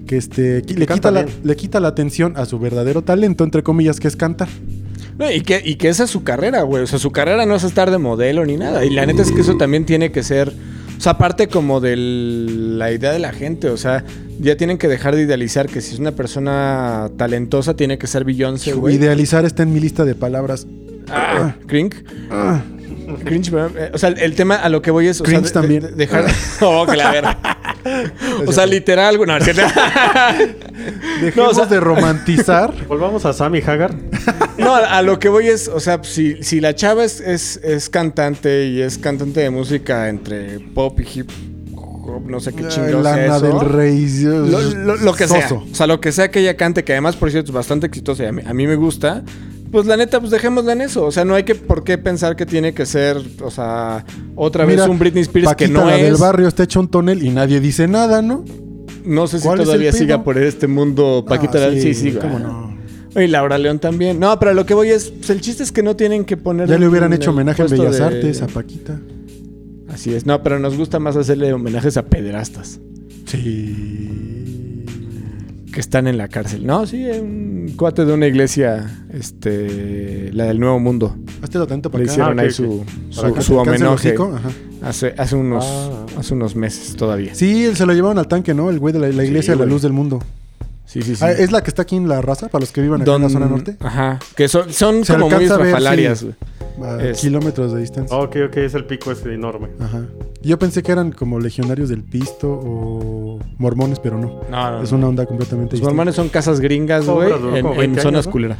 Que 0.07 0.17
este, 0.17 0.63
le, 0.63 0.87
quita 0.87 1.11
la, 1.11 1.27
le 1.45 1.57
quita 1.57 1.81
la 1.81 1.89
atención 1.89 2.33
a 2.37 2.47
su 2.47 2.59
verdadero 2.59 3.03
talento, 3.03 3.45
entre 3.45 3.63
comillas, 3.63 4.01
que 4.01 4.09
es 4.09 4.17
cantar. 4.17 4.49
No, 5.19 5.31
y, 5.31 5.43
que, 5.43 5.61
y 5.63 5.75
que 5.75 5.89
esa 5.89 6.05
es 6.05 6.11
su 6.11 6.23
carrera, 6.23 6.63
güey. 6.63 6.85
O 6.85 6.87
sea, 6.87 6.99
su 6.99 7.11
carrera 7.11 7.45
no 7.45 7.57
es 7.57 7.65
estar 7.65 7.91
de 7.91 7.99
modelo 7.99 8.47
ni 8.47 8.57
nada. 8.57 8.85
Y 8.87 8.91
la 8.91 9.05
neta 9.05 9.21
es 9.23 9.33
que 9.33 9.41
eso 9.43 9.57
también 9.59 9.85
tiene 9.85 10.11
que 10.13 10.23
ser. 10.23 10.53
O 10.99 11.01
sea, 11.01 11.13
aparte 11.13 11.47
como 11.47 11.81
de 11.81 11.97
la 11.97 12.91
idea 12.91 13.13
de 13.13 13.21
la 13.21 13.33
gente. 13.33 13.71
O 13.71 13.77
sea, 13.77 14.05
ya 14.41 14.57
tienen 14.57 14.79
que 14.79 14.89
dejar 14.89 15.15
de 15.15 15.23
idealizar 15.23 15.69
que 15.69 15.81
si 15.81 15.95
es 15.95 16.01
una 16.01 16.13
persona 16.13 17.09
talentosa 17.17 17.75
tiene 17.75 17.99
que 17.99 18.09
ser 18.09 18.25
Beyoncé, 18.25 18.73
güey. 18.73 18.97
Idealizar 18.97 19.45
está 19.45 19.63
en 19.63 19.73
mi 19.73 19.81
lista 19.81 20.05
de 20.05 20.15
palabras. 20.15 20.67
Ah, 21.09 21.55
cringe. 21.67 22.05
Ah. 22.31 22.61
Cringe. 23.25 23.53
Eh, 23.53 23.91
o 23.95 23.99
sea, 23.99 24.11
el 24.11 24.35
tema 24.35 24.57
a 24.57 24.69
lo 24.69 24.83
que 24.83 24.91
voy 24.91 25.07
es. 25.07 25.21
O 25.21 25.25
sea, 25.25 25.41
de- 25.41 25.51
también. 25.51 25.83
de- 25.83 25.93
dejar. 25.93 26.27
oh, 26.61 26.85
que 26.87 26.97
la 26.97 27.11
verga. 27.13 27.39
O 28.47 28.53
sea, 28.53 28.67
literal, 28.67 29.17
güey. 29.17 29.29
No, 29.29 29.37
es 29.37 29.45
cierto. 29.45 29.63
Dejemos 31.21 31.37
No, 31.37 31.49
o 31.51 31.55
sea- 31.55 31.67
de 31.67 31.81
romantizar. 31.81 32.73
Volvamos 32.89 33.25
a 33.25 33.33
Sammy 33.33 33.61
Hagar. 33.61 33.95
No, 34.59 34.75
a 34.75 35.03
lo 35.03 35.19
que 35.19 35.29
voy 35.29 35.49
es, 35.49 35.69
o 35.69 35.81
sea, 35.81 36.01
si, 36.03 36.43
si 36.43 36.61
la 36.61 36.75
chava 36.75 37.05
es, 37.05 37.21
es, 37.21 37.57
es 37.63 37.89
cantante 37.91 38.67
y 38.67 38.81
es 38.81 38.99
cantante 38.99 39.41
de 39.41 39.51
música 39.51 40.09
entre 40.09 40.61
pop 40.61 40.99
y 41.01 41.19
hip 41.21 41.31
hop, 41.75 42.23
no 42.29 42.41
sé 42.41 42.53
qué 42.53 42.67
chingados 42.69 43.05
sea 43.07 43.17
Lana 43.17 43.37
eso. 43.37 43.47
del 43.47 43.61
Rey. 43.69 44.07
Lo, 44.23 44.61
lo- 44.61 44.97
lo 44.97 45.15
que 45.15 45.29
sea. 45.29 45.49
Soso. 45.49 45.65
O 45.71 45.75
sea, 45.75 45.87
lo 45.87 46.01
que 46.01 46.11
sea 46.13 46.31
que 46.31 46.41
ella 46.41 46.57
cante, 46.57 46.85
que 46.85 46.93
además, 46.93 47.17
por 47.17 47.31
cierto, 47.31 47.51
es 47.51 47.55
bastante 47.55 47.87
exitosa 47.87 48.25
y 48.25 48.27
a 48.27 48.33
mí, 48.33 48.43
a 48.45 48.55
mí 48.55 48.67
me 48.67 48.77
gusta. 48.77 49.23
Pues 49.71 49.87
la 49.87 49.97
neta, 49.97 50.19
pues 50.19 50.31
dejémosla 50.31 50.73
en 50.73 50.81
eso. 50.81 51.05
O 51.05 51.11
sea, 51.13 51.25
no 51.25 51.35
hay 51.35 51.43
que 51.45 51.55
por 51.55 51.85
qué 51.85 51.99
pensar 51.99 52.37
que 52.37 52.47
tiene 52.47 52.73
que 52.73 52.87
ser, 52.87 53.19
o 53.43 53.51
sea, 53.51 54.05
otra 54.35 54.65
vez 54.65 54.81
un 54.87 54.99
Britney 54.99 55.23
Spears 55.23 55.49
Paquita, 55.49 55.69
que 55.69 55.73
no 55.75 55.85
la 55.87 55.97
es. 55.97 56.03
del 56.03 56.17
barrio 56.17 56.49
está 56.49 56.63
hecho 56.63 56.81
un 56.81 56.89
tonel 56.89 57.23
y 57.23 57.31
nadie 57.31 57.61
dice 57.61 57.87
nada, 57.87 58.23
¿no? 58.23 58.45
No 59.05 59.27
sé 59.27 59.39
si 59.39 59.45
¿Cuál 59.47 59.59
es 59.59 59.61
el 59.63 59.67
todavía 59.67 59.93
siga 59.93 60.25
por 60.25 60.39
este 60.39 60.67
mundo. 60.67 61.25
Paquita, 61.29 61.59
Ah, 61.65 61.69
la- 61.69 61.81
sí, 61.81 61.95
sí, 61.95 62.13
¿Cómo 62.13 62.39
no? 62.39 62.69
Y 63.17 63.27
Laura 63.27 63.59
León 63.59 63.79
también. 63.79 64.21
No, 64.21 64.39
pero 64.39 64.55
lo 64.55 64.65
que 64.67 64.75
voy 64.75 64.91
es, 64.91 65.11
pues 65.11 65.31
el 65.31 65.41
chiste 65.41 65.63
es 65.63 65.73
que 65.73 65.83
no 65.83 65.97
tienen 65.97 66.25
que 66.25 66.37
poner. 66.37 66.69
Ya 66.69 66.79
le 66.79 66.87
hubieran 66.87 67.13
hecho 67.13 67.31
homenaje 67.31 67.63
en 67.63 67.69
Bellas 67.71 67.99
de- 67.99 68.05
Artes 68.05 68.43
a 68.43 68.47
Paquita. 68.47 68.99
Así 69.89 70.15
es. 70.15 70.27
No, 70.27 70.43
pero 70.43 70.59
nos 70.59 70.77
gusta 70.77 70.99
más 70.99 71.17
hacerle 71.17 71.53
homenajes 71.53 71.97
a 71.97 72.05
pederastas 72.05 72.79
Sí. 73.27 74.18
Que 75.79 75.81
están 75.83 76.09
en 76.09 76.19
la 76.19 76.27
cárcel. 76.27 76.67
No, 76.67 76.87
sí, 76.89 77.05
un 77.05 77.73
cuate 77.77 78.05
de 78.05 78.13
una 78.13 78.27
iglesia, 78.27 78.91
este, 79.13 80.29
la 80.33 80.47
del 80.47 80.59
Nuevo 80.59 80.81
Mundo. 80.81 81.17
Hazte 81.41 81.57
atento 81.59 81.89
Le 81.89 81.93
para 81.93 82.03
acá. 82.03 82.13
hicieron 82.13 82.41
Ah, 82.41 82.43
ahí 82.43 82.51
su, 82.51 82.85
su, 83.11 83.15
su 83.15 83.21
¿Te 83.21 83.27
alcance 83.29 83.53
el 83.53 84.17
homenaje 84.17 84.17
hace, 84.83 85.15
hace 85.17 85.37
unos 85.37 85.65
Ah. 85.65 86.07
hace 86.19 86.35
unos 86.35 86.57
meses 86.57 86.97
todavía. 86.97 87.33
Sí, 87.37 87.65
él 87.67 87.77
se 87.77 87.87
lo 87.87 87.93
llevaron 87.93 88.19
al 88.19 88.27
tanque, 88.27 88.55
¿no? 88.55 88.71
El 88.71 88.81
güey 88.81 88.93
de 88.93 88.99
la, 88.99 89.09
la 89.11 89.25
iglesia 89.25 89.55
de 89.55 89.61
la 89.61 89.67
luz 89.67 89.83
del 89.83 89.93
mundo. 89.93 90.21
Sí, 90.85 91.01
sí, 91.03 91.15
sí. 91.15 91.23
Ah, 91.25 91.31
es 91.31 91.53
la 91.53 91.63
que 91.63 91.69
está 91.71 91.83
aquí 91.83 91.95
en 91.95 92.09
la 92.09 92.23
raza, 92.23 92.49
para 92.49 92.59
los 92.63 92.73
que 92.73 92.81
vivan 92.81 93.03
aquí 93.03 93.09
en 93.11 93.15
la 93.17 93.23
Don- 93.23 93.31
zona 93.31 93.47
norte. 93.47 93.77
Ajá. 93.79 94.19
Que 94.35 94.49
son, 94.49 94.73
son 94.73 95.05
como 95.05 95.31
muy 95.31 95.45
estrafalarias, 95.45 96.19
sí. 96.19 96.31
A 96.85 97.03
Es- 97.03 97.21
kilómetros 97.21 97.73
de 97.73 97.81
distancia. 97.81 98.17
Ok, 98.17 98.37
ok, 98.49 98.57
es 98.59 98.75
el 98.75 98.85
pico 98.85 99.11
ese 99.13 99.35
enorme. 99.35 99.69
Ajá. 99.81 100.03
Yo 100.43 100.59
pensé 100.59 100.83
que 100.83 100.93
eran 100.93 101.13
como 101.13 101.41
legionarios 101.41 101.89
del 101.89 102.03
pisto 102.05 102.49
o 102.51 103.39
mormones, 103.59 103.99
pero 104.01 104.19
no. 104.19 104.43
No, 104.51 104.71
no, 104.71 104.83
Es 104.83 104.93
no. 104.93 104.99
una 104.99 105.09
onda 105.09 105.27
completamente 105.27 105.73
Los 105.73 105.81
distinta. 105.81 105.89
mormones 105.91 106.15
son 106.15 106.29
casas 106.29 106.61
gringas, 106.61 107.07
güey, 107.07 107.33
en, 107.33 107.63
como 107.63 107.73
en 107.75 107.79
20 107.79 108.01
zonas 108.03 108.27
culeras. 108.29 108.59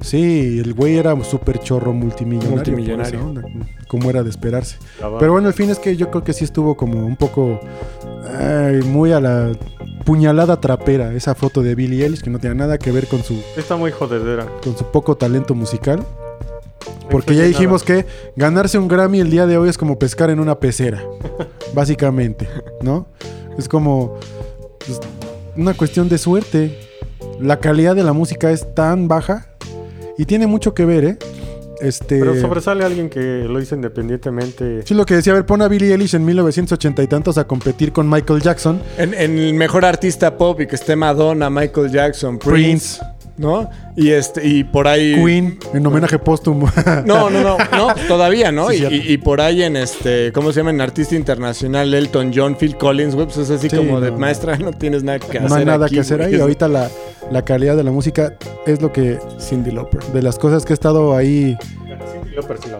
Sí, 0.00 0.60
el 0.64 0.74
güey 0.74 0.96
era 0.96 1.16
súper 1.24 1.58
chorro 1.58 1.92
multimillonario. 1.92 2.54
Multimillonario. 2.56 3.20
onda, 3.24 3.42
como 3.88 4.08
era 4.10 4.22
de 4.22 4.30
esperarse. 4.30 4.76
Pero 5.18 5.32
bueno, 5.32 5.48
el 5.48 5.54
fin 5.54 5.70
es 5.70 5.78
que 5.78 5.96
yo 5.96 6.10
creo 6.10 6.22
que 6.22 6.32
sí 6.32 6.44
estuvo 6.44 6.76
como 6.76 7.04
un 7.04 7.16
poco 7.16 7.58
ay, 8.38 8.80
muy 8.82 9.10
a 9.12 9.20
la 9.20 9.50
puñalada 10.04 10.60
trapera 10.60 11.12
esa 11.14 11.34
foto 11.34 11.62
de 11.62 11.74
Billie 11.74 12.04
Eilish 12.04 12.22
que 12.22 12.30
no 12.30 12.38
tenía 12.38 12.54
nada 12.54 12.78
que 12.78 12.92
ver 12.92 13.06
con 13.08 13.22
su, 13.24 13.34
Está 13.56 13.76
muy 13.76 13.90
jodedera. 13.90 14.46
con 14.62 14.76
su 14.76 14.84
poco 14.86 15.16
talento 15.16 15.54
musical. 15.54 16.04
Porque 17.10 17.34
ya 17.34 17.44
dijimos 17.44 17.82
que 17.82 18.06
ganarse 18.36 18.78
un 18.78 18.88
Grammy 18.88 19.20
el 19.20 19.30
día 19.30 19.46
de 19.46 19.56
hoy 19.56 19.68
es 19.68 19.78
como 19.78 19.98
pescar 19.98 20.30
en 20.30 20.40
una 20.40 20.58
pecera, 20.58 21.02
básicamente, 21.74 22.48
¿no? 22.82 23.06
Es 23.56 23.68
como 23.68 24.18
pues, 24.84 25.00
una 25.56 25.74
cuestión 25.74 26.08
de 26.08 26.18
suerte. 26.18 26.78
La 27.40 27.60
calidad 27.60 27.94
de 27.94 28.02
la 28.02 28.12
música 28.12 28.50
es 28.50 28.74
tan 28.74 29.08
baja 29.08 29.46
y 30.16 30.24
tiene 30.24 30.46
mucho 30.46 30.74
que 30.74 30.84
ver, 30.84 31.04
¿eh? 31.04 31.18
Este, 31.80 32.18
Pero 32.18 32.34
sobresale 32.40 32.84
alguien 32.84 33.08
que 33.08 33.44
lo 33.48 33.60
hizo 33.60 33.74
independientemente. 33.74 34.82
Sí, 34.84 34.94
lo 34.94 35.06
que 35.06 35.14
decía, 35.14 35.32
a 35.32 35.36
ver, 35.36 35.46
pon 35.46 35.62
a 35.62 35.68
Billie 35.68 35.92
Eilish 35.92 36.14
en 36.16 36.24
1980 36.24 37.02
y 37.02 37.06
tantos 37.06 37.38
a 37.38 37.46
competir 37.46 37.92
con 37.92 38.10
Michael 38.10 38.42
Jackson, 38.42 38.80
En, 38.96 39.14
en 39.14 39.38
el 39.38 39.54
mejor 39.54 39.84
artista 39.84 40.36
pop 40.36 40.60
y 40.60 40.66
que 40.66 40.74
esté 40.74 40.96
Madonna, 40.96 41.50
Michael 41.50 41.90
Jackson, 41.90 42.38
Prince, 42.38 42.98
Prince, 42.98 43.00
¿no? 43.38 43.70
Y 43.96 44.10
este 44.10 44.46
y 44.46 44.64
por 44.64 44.86
ahí 44.88 45.14
Queen, 45.14 45.58
en 45.72 45.86
homenaje 45.86 46.18
póstumo. 46.18 46.70
No, 47.06 47.30
no, 47.30 47.40
no, 47.42 47.56
no, 47.72 47.94
todavía, 48.06 48.52
¿no? 48.52 48.68
Sí, 48.70 48.84
y, 48.90 48.94
y- 48.94 49.12
y 49.14 49.18
por 49.18 49.40
ahí 49.40 49.62
en 49.62 49.76
este, 49.76 50.32
¿cómo 50.32 50.52
se 50.52 50.60
llama? 50.60 50.70
En 50.70 50.80
artista 50.80 51.14
internacional, 51.14 51.92
Elton 51.94 52.32
John, 52.34 52.56
Phil 52.56 52.76
Collins, 52.76 53.14
güey, 53.14 53.26
pues 53.26 53.38
es 53.38 53.50
así 53.50 53.68
Sí, 53.70 53.76
como 53.76 54.00
de 54.00 54.10
no. 54.10 54.18
maestra, 54.18 54.56
no 54.58 54.72
tienes 54.72 55.02
nada 55.04 55.18
que 55.18 55.38
hacer. 55.38 55.48
no 55.48 55.54
hay 55.54 55.64
nada 55.64 55.86
aquí, 55.86 55.94
que 55.94 56.00
hacer 56.02 56.20
ahí. 56.22 56.34
Ahorita 56.40 56.68
la, 56.68 56.90
la 57.30 57.44
calidad 57.44 57.76
de 57.76 57.84
la 57.84 57.90
música 57.92 58.34
es 58.66 58.82
lo 58.82 58.92
que, 58.92 59.18
Cindy 59.40 59.70
Lauper. 59.70 60.02
de 60.04 60.22
las 60.22 60.38
cosas 60.38 60.64
que 60.64 60.72
he 60.72 60.74
estado 60.74 61.16
ahí. 61.16 61.56
Cindy 62.12 62.34
Lauper 62.36 62.58
sí 62.62 62.68
la. 62.70 62.78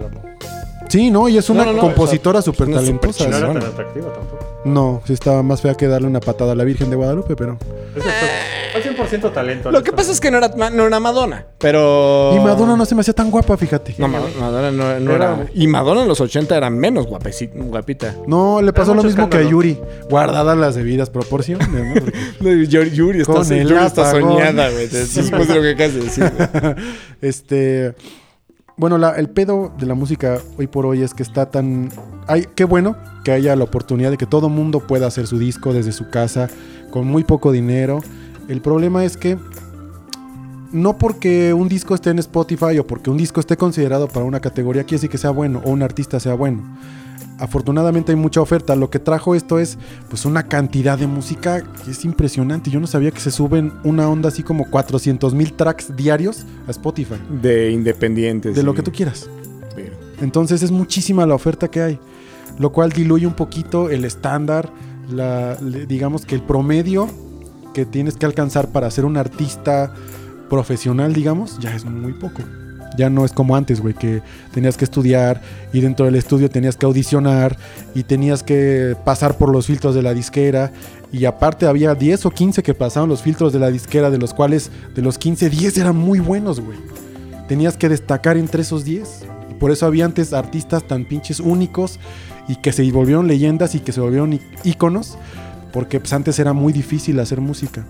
Sí, 0.88 1.10
¿no? 1.10 1.28
Y 1.28 1.36
es 1.36 1.50
una 1.50 1.64
No, 1.66 1.72
no, 1.72 1.76
no, 1.76 1.82
compositora 1.82 2.38
o 2.38 2.42
súper 2.42 2.70
talentosa. 2.72 3.24
No 3.28 3.36
era 3.36 3.46
Chingona. 3.46 3.60
tan 3.60 3.70
atractiva 3.72 4.12
tampoco. 4.12 4.47
No, 4.64 5.00
sí 5.06 5.12
estaba 5.12 5.42
más 5.42 5.62
fea 5.62 5.74
que 5.74 5.86
darle 5.86 6.08
una 6.08 6.20
patada 6.20 6.52
a 6.52 6.54
la 6.54 6.64
Virgen 6.64 6.90
de 6.90 6.96
Guadalupe, 6.96 7.36
pero... 7.36 7.58
Fue, 7.94 8.82
fue 8.82 9.06
100% 9.08 9.32
talento. 9.32 9.70
Lo 9.70 9.82
que 9.82 9.92
pasa 9.92 10.10
es 10.12 10.20
que 10.20 10.30
no 10.30 10.38
era, 10.38 10.48
no 10.70 10.86
era 10.86 11.00
Madonna, 11.00 11.46
pero... 11.58 12.32
Y 12.36 12.40
Madonna 12.40 12.76
no 12.76 12.84
se 12.84 12.94
me 12.94 13.00
hacía 13.02 13.14
tan 13.14 13.30
guapa, 13.30 13.56
fíjate. 13.56 13.94
No, 13.98 14.08
Ma- 14.08 14.20
Madonna 14.40 14.70
no, 14.72 14.98
no 15.00 15.12
Era- 15.14 15.34
era... 15.36 15.46
Y 15.54 15.68
Madonna 15.68 16.02
en 16.02 16.08
los 16.08 16.20
80 16.20 16.56
era 16.56 16.70
menos 16.70 17.06
guapeci- 17.06 17.50
guapita. 17.54 18.14
No, 18.26 18.60
le 18.60 18.72
pasó 18.72 18.90
lo 18.90 18.96
mucho 18.96 19.06
mismo 19.08 19.30
que 19.30 19.36
a 19.38 19.40
escándalo. 19.40 19.50
Yuri. 19.50 19.78
Guardadas 20.10 20.58
las 20.58 20.74
debidas 20.74 21.08
proporciones, 21.08 21.68
¿no? 21.68 21.94
Porque- 21.94 22.12
No, 22.40 22.50
Yuri, 22.52 22.90
Yuri 22.90 23.20
está, 23.20 23.32
Con 23.34 23.52
el 23.52 23.68
Yuri 23.68 23.84
está 23.86 24.10
apagón. 24.10 24.32
soñada, 24.32 24.70
güey. 24.70 24.88
Después 24.88 25.48
de 25.48 25.54
lo 25.54 25.62
que 25.62 25.70
acabas 25.70 25.94
de 25.94 26.00
decir. 26.00 26.32
güey. 26.36 26.74
este. 27.22 27.94
Bueno, 28.78 28.96
la- 28.96 29.10
el 29.16 29.28
pedo 29.28 29.72
de 29.76 29.86
la 29.86 29.94
música 29.94 30.38
hoy 30.56 30.68
por 30.68 30.86
hoy 30.86 31.02
es 31.02 31.12
que 31.12 31.22
está 31.24 31.50
tan. 31.50 31.90
Ay, 32.28 32.46
qué 32.54 32.64
bueno 32.64 32.96
que 33.24 33.32
haya 33.32 33.56
la 33.56 33.64
oportunidad 33.64 34.10
de 34.12 34.16
que 34.16 34.26
todo 34.26 34.48
mundo 34.48 34.80
pueda 34.80 35.06
hacer 35.08 35.26
su 35.26 35.38
disco 35.38 35.72
desde 35.72 35.90
su 35.92 36.10
casa 36.10 36.48
con 36.90 37.06
muy 37.06 37.24
poco 37.24 37.50
dinero. 37.50 38.00
El 38.48 38.60
problema 38.60 39.04
es 39.04 39.16
que 39.16 39.36
no 40.72 40.96
porque 40.96 41.52
un 41.54 41.68
disco 41.68 41.94
esté 41.94 42.10
en 42.10 42.18
Spotify 42.20 42.78
o 42.78 42.86
porque 42.86 43.10
un 43.10 43.16
disco 43.16 43.40
esté 43.40 43.56
considerado 43.56 44.06
para 44.06 44.24
una 44.24 44.40
categoría 44.40 44.84
quiere 44.84 44.96
decir 44.98 45.10
que 45.10 45.18
sea 45.18 45.30
bueno 45.30 45.60
o 45.64 45.70
un 45.70 45.82
artista 45.82 46.20
sea 46.20 46.34
bueno. 46.34 46.62
Afortunadamente 47.38 48.12
hay 48.12 48.16
mucha 48.16 48.40
oferta. 48.40 48.74
Lo 48.76 48.90
que 48.90 48.98
trajo 48.98 49.34
esto 49.34 49.58
es 49.58 49.78
pues 50.08 50.24
una 50.24 50.44
cantidad 50.44 50.98
de 50.98 51.06
música 51.06 51.62
que 51.84 51.92
es 51.92 52.04
impresionante. 52.04 52.70
Yo 52.70 52.80
no 52.80 52.86
sabía 52.86 53.10
que 53.10 53.20
se 53.20 53.30
suben 53.30 53.72
una 53.84 54.08
onda 54.08 54.28
así 54.28 54.42
como 54.42 54.68
400 54.70 55.34
mil 55.34 55.52
tracks 55.52 55.96
diarios 55.96 56.44
a 56.66 56.70
Spotify. 56.70 57.16
De 57.42 57.70
independientes. 57.70 58.54
De 58.54 58.62
lo 58.62 58.74
que 58.74 58.82
tú 58.82 58.92
quieras. 58.92 59.28
Entonces 60.20 60.62
es 60.62 60.70
muchísima 60.70 61.26
la 61.26 61.34
oferta 61.34 61.68
que 61.68 61.82
hay. 61.82 61.98
Lo 62.58 62.72
cual 62.72 62.90
diluye 62.90 63.26
un 63.26 63.34
poquito 63.34 63.88
el 63.88 64.04
estándar, 64.04 64.72
la, 65.08 65.54
digamos 65.56 66.26
que 66.26 66.34
el 66.34 66.42
promedio 66.42 67.08
que 67.72 67.86
tienes 67.86 68.16
que 68.16 68.26
alcanzar 68.26 68.68
para 68.72 68.90
ser 68.90 69.04
un 69.04 69.16
artista 69.16 69.94
profesional, 70.48 71.12
digamos, 71.12 71.58
ya 71.60 71.74
es 71.74 71.84
muy 71.84 72.14
poco. 72.14 72.42
Ya 72.96 73.10
no 73.10 73.24
es 73.24 73.32
como 73.32 73.54
antes, 73.54 73.80
güey, 73.80 73.94
que 73.94 74.22
tenías 74.52 74.76
que 74.76 74.84
estudiar 74.84 75.40
y 75.72 75.80
dentro 75.80 76.06
del 76.06 76.14
estudio 76.16 76.48
tenías 76.48 76.76
que 76.76 76.86
audicionar 76.86 77.56
y 77.94 78.02
tenías 78.02 78.42
que 78.42 78.96
pasar 79.04 79.36
por 79.36 79.52
los 79.52 79.66
filtros 79.66 79.94
de 79.94 80.02
la 80.02 80.14
disquera. 80.14 80.72
Y 81.12 81.24
aparte 81.24 81.66
había 81.66 81.94
10 81.94 82.26
o 82.26 82.30
15 82.30 82.62
que 82.62 82.74
pasaban 82.74 83.08
los 83.08 83.22
filtros 83.22 83.52
de 83.52 83.58
la 83.58 83.70
disquera, 83.70 84.10
de 84.10 84.18
los 84.18 84.34
cuales 84.34 84.70
de 84.94 85.02
los 85.02 85.18
15, 85.18 85.50
10 85.50 85.78
eran 85.78 85.96
muy 85.96 86.20
buenos, 86.20 86.60
güey. 86.60 86.78
Tenías 87.46 87.76
que 87.76 87.88
destacar 87.88 88.36
entre 88.36 88.62
esos 88.62 88.84
10. 88.84 89.26
Y 89.50 89.54
por 89.54 89.70
eso 89.70 89.86
había 89.86 90.04
antes 90.04 90.32
artistas 90.32 90.84
tan 90.84 91.04
pinches 91.04 91.40
únicos 91.40 91.98
y 92.46 92.56
que 92.56 92.72
se 92.72 92.90
volvieron 92.92 93.26
leyendas 93.26 93.74
y 93.74 93.80
que 93.80 93.92
se 93.92 94.00
volvieron 94.00 94.38
íconos. 94.64 95.16
Porque 95.72 96.00
pues, 96.00 96.12
antes 96.12 96.38
era 96.38 96.52
muy 96.52 96.72
difícil 96.72 97.20
hacer 97.20 97.40
música. 97.40 97.86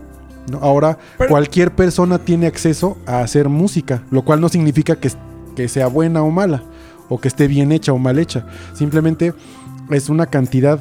¿No? 0.51 0.59
Ahora 0.59 0.99
Pero- 1.19 1.31
cualquier 1.31 1.71
persona 1.73 2.19
tiene 2.19 2.47
acceso 2.47 2.99
a 3.07 3.21
hacer 3.21 3.49
música, 3.49 4.03
lo 4.11 4.23
cual 4.23 4.41
no 4.41 4.49
significa 4.49 4.97
que, 4.97 5.11
que 5.57 5.69
sea 5.69 5.87
buena 5.89 6.23
o 6.23 6.31
mala, 6.31 6.63
o 7.09 7.21
que 7.21 7.29
esté 7.29 7.47
bien 7.49 7.73
hecha 7.73 7.93
o 7.93 7.99
mal 7.99 8.19
hecha. 8.19 8.47
Simplemente 8.75 9.33
es 9.91 10.09
una 10.09 10.27
cantidad 10.27 10.81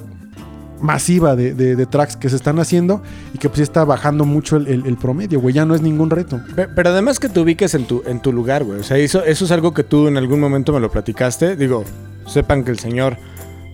masiva 0.81 1.35
de, 1.35 1.53
de- 1.55 1.75
de 1.75 1.85
tracks 1.87 2.15
que 2.15 2.29
se 2.29 2.35
están 2.35 2.59
haciendo 2.59 3.01
y 3.33 3.39
que 3.39 3.49
pues 3.49 3.57
ya 3.59 3.63
está 3.63 3.83
bajando 3.83 4.25
mucho 4.25 4.57
el, 4.57 4.67
el- 4.67 4.85
el 4.85 4.95
promedio, 4.97 5.39
güey. 5.41 5.55
Ya 5.55 5.65
no 5.65 5.73
es 5.73 5.81
ningún 5.81 6.09
reto. 6.11 6.39
Pe- 6.55 6.67
Pero 6.67 6.89
además 6.91 7.19
que 7.19 7.29
te 7.29 7.39
ubiques 7.39 7.73
en 7.73 7.85
tu, 7.85 8.03
en 8.05 8.19
tu 8.19 8.31
lugar, 8.31 8.63
güey. 8.63 8.79
O 8.79 8.83
sea, 8.83 8.97
eso, 8.97 9.23
eso 9.23 9.45
es 9.45 9.51
algo 9.51 9.73
que 9.73 9.83
tú 9.83 10.07
en 10.07 10.17
algún 10.17 10.39
momento 10.39 10.73
me 10.73 10.79
lo 10.79 10.91
platicaste. 10.91 11.55
Digo, 11.55 11.83
sepan 12.27 12.63
que 12.63 12.69
el 12.71 12.77
señor 12.77 13.17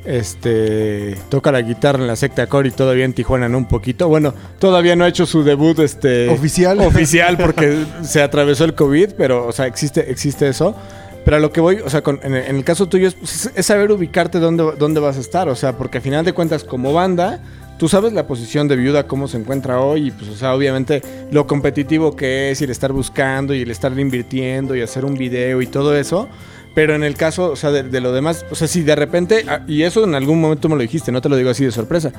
este 0.06 1.18
toca 1.30 1.52
la 1.52 1.62
guitarra 1.62 2.00
en 2.00 2.08
la 2.08 2.16
secta 2.16 2.48
core 2.48 2.70
y 2.70 2.72
todavía 2.72 3.06
en 3.06 3.14
Tijuana, 3.14 3.50
¿no? 3.50 3.58
Un 3.58 3.68
poquito. 3.68 4.08
Bueno, 4.08 4.34
todavía 4.60 4.96
no 4.96 5.04
ha 5.06 5.08
hecho 5.08 5.26
su 5.26 5.44
debut 5.44 5.80
este 5.80 6.30
Oficial. 6.30 6.80
oficial 6.82 7.38
porque 7.38 7.84
se 8.04 8.22
atravesó 8.22 8.66
el 8.66 8.76
COVID, 8.76 9.12
pero, 9.18 9.46
o 9.48 9.52
sea, 9.52 9.68
existe, 9.68 10.12
existe 10.12 10.48
eso. 10.48 10.76
Pero 11.26 11.38
a 11.38 11.40
lo 11.40 11.54
que 11.54 11.62
voy, 11.62 11.78
o 11.80 11.90
sea, 11.90 12.02
con- 12.02 12.20
en, 12.24 12.34
el, 12.36 12.44
en 12.48 12.56
el 12.58 12.64
caso 12.66 12.88
tuyo 12.90 13.08
es, 13.08 13.50
es 13.56 13.66
saber 13.66 13.90
ubicarte 13.92 14.40
dónde, 14.40 14.74
dónde 14.78 15.00
vas 15.00 15.16
a 15.16 15.22
estar. 15.22 15.48
O 15.48 15.56
sea, 15.56 15.78
porque 15.78 16.00
al 16.00 16.04
final 16.04 16.26
de 16.26 16.34
cuentas, 16.34 16.66
como 16.66 16.92
banda, 16.92 17.40
tú 17.80 17.88
sabes 17.88 18.12
la 18.12 18.28
posición 18.28 18.68
de 18.68 18.76
viuda, 18.76 19.08
cómo 19.08 19.30
se 19.30 19.38
encuentra 19.38 19.80
hoy. 19.80 20.08
Y 20.08 20.12
pues, 20.12 20.30
o 20.30 20.36
sea, 20.36 20.54
obviamente 20.54 21.02
lo 21.32 21.48
competitivo 21.48 22.14
que 22.18 22.52
es 22.52 22.60
y 22.60 22.66
el 22.66 22.72
estar 22.72 22.92
buscando 22.92 23.54
y 23.54 23.62
el 23.62 23.72
estar 23.72 23.98
invirtiendo 23.98 24.76
y 24.76 24.82
hacer 24.82 25.06
un 25.06 25.14
video 25.14 25.62
y 25.62 25.68
todo 25.68 25.96
eso. 25.96 26.28
Pero 26.76 26.96
en 26.96 27.04
el 27.04 27.14
caso, 27.16 27.52
o 27.52 27.56
sea, 27.56 27.70
de, 27.72 27.84
de 27.84 28.02
lo 28.02 28.12
demás, 28.14 28.46
o 28.50 28.56
sea, 28.56 28.68
si 28.68 28.82
de 28.82 28.96
repente, 28.96 29.46
ah, 29.48 29.62
y 29.68 29.84
eso 29.84 30.04
en 30.06 30.16
algún 30.16 30.42
momento 30.42 30.70
me 30.70 30.76
lo 30.76 30.82
dijiste, 30.82 31.12
no 31.12 31.22
te 31.22 31.30
lo 31.30 31.36
digo 31.36 31.52
así 31.52 31.64
de 31.64 31.72
sorpresa. 31.72 32.12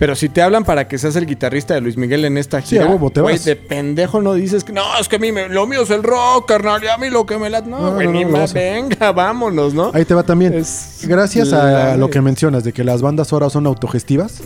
Pero 0.00 0.16
si 0.16 0.28
te 0.28 0.42
hablan 0.42 0.64
para 0.64 0.88
que 0.88 0.98
seas 0.98 1.14
el 1.14 1.26
guitarrista 1.26 1.74
de 1.74 1.80
Luis 1.82 1.96
Miguel 1.96 2.24
en 2.24 2.36
esta 2.38 2.60
gira, 2.60 2.86
a 2.86 2.88
huevo, 2.88 3.10
te 3.10 3.20
güey, 3.20 3.36
vas. 3.36 3.44
de 3.44 3.54
pendejo 3.54 4.20
no 4.20 4.32
dices 4.34 4.64
que 4.64 4.72
no, 4.72 4.82
es 4.98 5.08
que 5.08 5.16
a 5.16 5.18
mí 5.20 5.30
me- 5.30 5.48
lo 5.48 5.66
mío 5.66 5.82
es 5.82 5.90
el 5.90 6.02
rock, 6.02 6.48
carnal, 6.48 6.82
y 6.82 6.88
a 6.88 6.96
mí 6.96 7.08
lo 7.10 7.24
que 7.26 7.38
me 7.38 7.50
la. 7.50 7.60
No, 7.60 7.78
No, 7.78 7.94
güey, 7.94 8.06
no, 8.08 8.12
ni 8.14 8.24
más, 8.24 8.52
venga, 8.52 9.12
vámonos, 9.12 9.74
¿no? 9.74 9.90
Ahí 9.94 10.04
te 10.04 10.14
va 10.14 10.22
también. 10.24 10.54
Es- 10.54 11.04
Gracias 11.06 11.48
la- 11.48 11.92
a 11.92 11.96
lo 11.96 12.10
que 12.10 12.20
mencionas 12.20 12.64
de 12.64 12.72
que 12.72 12.82
las 12.82 13.02
bandas 13.02 13.32
ahora 13.32 13.48
son 13.50 13.66
autogestivas, 13.66 14.40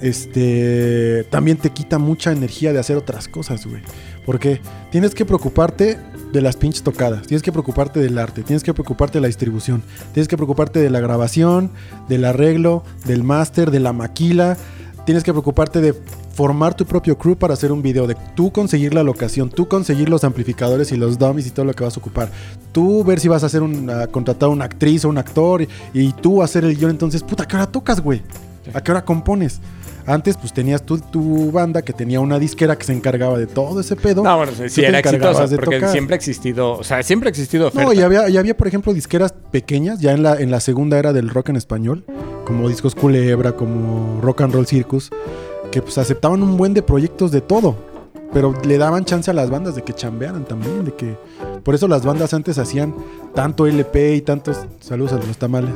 este 0.00 1.24
también 1.30 1.56
te 1.58 1.70
quita 1.70 1.98
mucha 1.98 2.32
energía 2.32 2.72
de 2.72 2.78
hacer 2.78 2.96
otras 2.96 3.28
cosas, 3.28 3.66
güey. 3.66 3.82
Porque 4.26 4.60
tienes 4.90 5.14
que 5.14 5.24
preocuparte 5.24 5.98
de 6.32 6.42
las 6.42 6.56
pinches 6.56 6.82
tocadas, 6.82 7.26
tienes 7.26 7.42
que 7.42 7.52
preocuparte 7.52 8.00
del 8.00 8.18
arte, 8.18 8.42
tienes 8.42 8.62
que 8.62 8.74
preocuparte 8.74 9.18
de 9.18 9.22
la 9.22 9.28
distribución, 9.28 9.82
tienes 10.12 10.28
que 10.28 10.36
preocuparte 10.36 10.80
de 10.80 10.90
la 10.90 11.00
grabación, 11.00 11.70
del 12.08 12.24
arreglo, 12.24 12.82
del 13.06 13.24
máster, 13.24 13.70
de 13.70 13.80
la 13.80 13.92
maquila, 13.92 14.56
tienes 15.06 15.24
que 15.24 15.32
preocuparte 15.32 15.80
de 15.80 15.94
formar 16.38 16.74
tu 16.74 16.86
propio 16.86 17.18
crew 17.18 17.34
para 17.34 17.54
hacer 17.54 17.72
un 17.72 17.82
video, 17.82 18.06
de 18.06 18.16
tú 18.36 18.52
conseguir 18.52 18.94
la 18.94 19.02
locación, 19.02 19.50
tú 19.50 19.66
conseguir 19.66 20.08
los 20.08 20.22
amplificadores 20.22 20.92
y 20.92 20.96
los 20.96 21.18
dummies 21.18 21.48
y 21.48 21.50
todo 21.50 21.64
lo 21.64 21.74
que 21.74 21.82
vas 21.82 21.96
a 21.96 22.00
ocupar. 22.00 22.30
Tú 22.70 23.02
ver 23.02 23.18
si 23.18 23.26
vas 23.26 23.42
a 23.42 23.46
hacer 23.46 23.62
un, 23.62 23.90
a 23.90 24.06
contratar 24.06 24.48
a 24.48 24.52
una 24.52 24.66
actriz 24.66 25.04
o 25.04 25.08
un 25.08 25.18
actor 25.18 25.62
y, 25.62 25.68
y 25.94 26.12
tú 26.12 26.40
hacer 26.42 26.64
el 26.64 26.76
guion. 26.76 26.92
Entonces, 26.92 27.24
puta, 27.24 27.42
¿a 27.42 27.48
qué 27.48 27.56
hora 27.56 27.66
tocas, 27.66 28.00
güey? 28.00 28.22
¿A 28.72 28.80
qué 28.80 28.92
hora 28.92 29.04
compones? 29.04 29.60
Antes, 30.08 30.38
pues 30.38 30.54
tenías 30.54 30.82
tú, 30.84 30.98
tu 30.98 31.52
banda 31.52 31.82
que 31.82 31.92
tenía 31.92 32.18
una 32.20 32.38
disquera 32.38 32.78
que 32.78 32.84
se 32.84 32.94
encargaba 32.94 33.36
de 33.36 33.46
todo 33.46 33.78
ese 33.78 33.94
pedo. 33.94 34.22
No, 34.22 34.38
bueno, 34.38 34.52
sí, 34.66 34.82
era 34.82 35.00
exitosa, 35.00 35.46
porque 35.54 35.76
tocar. 35.76 35.92
siempre 35.92 36.14
ha 36.14 36.16
existido, 36.16 36.78
o 36.78 36.82
sea, 36.82 37.02
siempre 37.02 37.28
ha 37.28 37.30
existido 37.30 37.68
oferta. 37.68 37.84
No, 37.84 37.92
y 37.92 38.00
había, 38.00 38.26
y 38.30 38.38
había, 38.38 38.56
por 38.56 38.66
ejemplo, 38.66 38.94
disqueras 38.94 39.34
pequeñas, 39.50 40.00
ya 40.00 40.12
en 40.12 40.22
la, 40.22 40.36
en 40.36 40.50
la 40.50 40.60
segunda 40.60 40.98
era 40.98 41.12
del 41.12 41.28
rock 41.28 41.50
en 41.50 41.56
español, 41.56 42.04
como 42.46 42.70
Discos 42.70 42.94
Culebra, 42.94 43.52
como 43.52 44.18
Rock 44.22 44.40
and 44.40 44.54
Roll 44.54 44.66
Circus, 44.66 45.10
que 45.70 45.82
pues 45.82 45.98
aceptaban 45.98 46.42
un 46.42 46.56
buen 46.56 46.72
de 46.72 46.82
proyectos 46.82 47.30
de 47.30 47.42
todo. 47.42 47.76
pero 48.32 48.54
le 48.64 48.78
daban 48.78 49.04
chance 49.04 49.30
a 49.30 49.34
las 49.34 49.50
bandas 49.50 49.74
de 49.74 49.82
que 49.82 49.92
chambearan 49.92 50.46
también, 50.46 50.86
de 50.86 50.94
que 50.94 51.16
por 51.62 51.74
eso 51.74 51.86
las 51.86 52.04
bandas 52.04 52.32
antes 52.32 52.56
hacían 52.58 52.94
tanto 53.34 53.66
LP 53.66 54.14
y 54.16 54.20
tantos 54.22 54.58
saludos 54.80 55.12
a 55.12 55.16
los 55.16 55.36
tamales. 55.36 55.74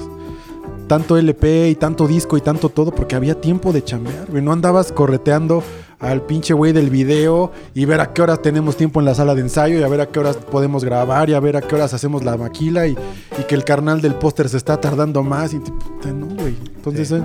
Tanto 0.92 1.16
LP 1.16 1.70
y 1.70 1.74
tanto 1.74 2.06
disco 2.06 2.36
y 2.36 2.42
tanto 2.42 2.68
todo 2.68 2.94
porque 2.94 3.16
había 3.16 3.40
tiempo 3.40 3.72
de 3.72 3.82
chambear, 3.82 4.30
güey. 4.30 4.42
No 4.42 4.52
andabas 4.52 4.92
correteando 4.92 5.62
al 5.98 6.20
pinche 6.20 6.52
güey 6.52 6.74
del 6.74 6.90
video 6.90 7.50
y 7.72 7.86
ver 7.86 7.98
a 8.00 8.12
qué 8.12 8.20
horas 8.20 8.42
tenemos 8.42 8.76
tiempo 8.76 9.00
en 9.00 9.06
la 9.06 9.14
sala 9.14 9.34
de 9.34 9.40
ensayo 9.40 9.78
y 9.78 9.82
a 9.82 9.88
ver 9.88 10.02
a 10.02 10.08
qué 10.08 10.20
horas 10.20 10.36
podemos 10.36 10.84
grabar 10.84 11.30
y 11.30 11.32
a 11.32 11.40
ver 11.40 11.56
a 11.56 11.62
qué 11.62 11.76
horas 11.76 11.94
hacemos 11.94 12.24
la 12.24 12.36
maquila 12.36 12.86
y, 12.86 12.90
y 12.90 13.42
que 13.44 13.54
el 13.54 13.64
carnal 13.64 14.02
del 14.02 14.16
póster 14.16 14.50
se 14.50 14.58
está 14.58 14.78
tardando 14.82 15.22
más 15.22 15.54
y 15.54 15.60
puta, 15.60 16.12
no, 16.12 16.26
güey. 16.26 16.58
Entonces 16.76 17.10
eh, 17.10 17.22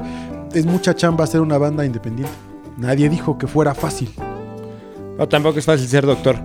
es 0.53 0.65
mucha 0.65 0.95
chamba 0.95 1.25
hacer 1.25 1.41
una 1.41 1.57
banda 1.57 1.85
independiente. 1.85 2.31
Nadie 2.77 3.09
dijo 3.09 3.37
que 3.37 3.47
fuera 3.47 3.75
fácil. 3.75 4.09
No, 5.17 5.27
tampoco 5.27 5.59
es 5.59 5.65
fácil 5.65 5.89
ser 5.89 6.05
doctor. 6.05 6.37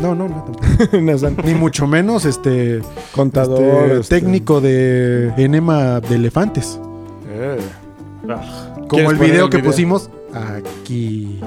No, 0.00 0.14
no, 0.14 0.28
no. 0.28 0.42
tampoco. 0.44 0.60
No, 1.00 1.42
Ni 1.44 1.54
mucho 1.54 1.86
menos 1.86 2.24
este, 2.24 2.80
Contador. 3.14 3.62
este, 3.62 3.98
este- 4.00 4.20
técnico 4.20 4.60
de 4.60 5.32
enema 5.36 6.00
de 6.00 6.14
elefantes. 6.16 6.80
Eh. 7.32 7.58
Ah, 8.28 8.74
Como 8.76 8.88
¿Quieres 8.88 9.10
el 9.12 9.18
video 9.18 9.44
el 9.44 9.50
que 9.50 9.56
video? 9.58 9.70
pusimos 9.70 10.10
aquí. 10.34 11.40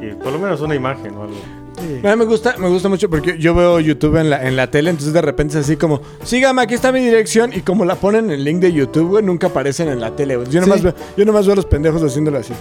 y 0.00 0.14
por 0.22 0.32
lo 0.32 0.38
menos 0.38 0.60
una 0.60 0.74
imagen 0.74 1.14
o 1.16 1.22
algo. 1.22 1.34
Sí. 1.78 2.06
A 2.06 2.10
mí 2.12 2.16
me 2.16 2.24
gusta, 2.24 2.54
me 2.58 2.68
gusta 2.68 2.88
mucho 2.88 3.10
porque 3.10 3.36
yo 3.38 3.52
veo 3.54 3.80
YouTube 3.80 4.16
en 4.16 4.30
la, 4.30 4.46
en 4.46 4.54
la 4.56 4.70
tele, 4.70 4.90
entonces 4.90 5.12
de 5.12 5.20
repente 5.20 5.58
es 5.58 5.64
así 5.64 5.76
como, 5.76 6.00
sígame, 6.22 6.62
aquí 6.62 6.74
está 6.74 6.92
mi 6.92 7.00
dirección, 7.00 7.50
y 7.52 7.60
como 7.62 7.84
la 7.84 7.96
ponen 7.96 8.26
en 8.26 8.30
el 8.30 8.44
link 8.44 8.60
de 8.60 8.72
YouTube, 8.72 9.08
güey, 9.08 9.24
nunca 9.24 9.48
aparecen 9.48 9.88
en 9.88 10.00
la 10.00 10.14
tele. 10.14 10.38
Yo 10.50 10.60
nomás, 10.60 10.78
Sí. 10.78 10.84
veo, 10.84 10.94
yo 11.16 11.24
nomás 11.24 11.46
veo 11.46 11.52
a 11.54 11.56
los 11.56 11.66
pendejos 11.66 12.02
haciéndolo 12.02 12.38
así. 12.38 12.52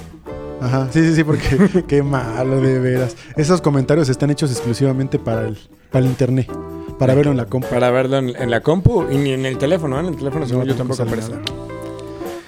Ajá, 0.64 0.88
sí, 0.92 1.02
sí, 1.04 1.16
sí, 1.16 1.24
porque 1.24 1.84
qué 1.88 2.02
malo 2.04 2.62
de 2.62 2.80
veras. 2.80 3.16
Esos 3.36 3.62
comentarios 3.62 4.08
están 4.10 4.30
hechos 4.32 4.50
exclusivamente 4.52 5.20
para 5.20 5.48
el, 5.48 5.58
para 5.92 6.06
el 6.06 6.12
internet, 6.12 6.50
para 6.98 7.14
verlo 7.16 7.32
en 7.32 7.38
la 7.38 7.46
compa. 7.46 7.68
Para 7.70 7.92
verlo 7.92 8.18
en, 8.18 8.30
en 8.30 8.50
la 8.50 8.62
compu 8.62 9.06
y 9.12 9.18
ni 9.18 9.32
en 9.32 9.46
el 9.46 9.58
teléfono, 9.58 9.98
¿eh? 9.98 10.00
En 10.02 10.06
el 10.08 10.16
teléfono, 10.16 10.46
según 10.48 10.66
yo 10.66 10.76
tampoco 10.76 11.04
aparece. 11.04 11.32
nada. 11.32 11.44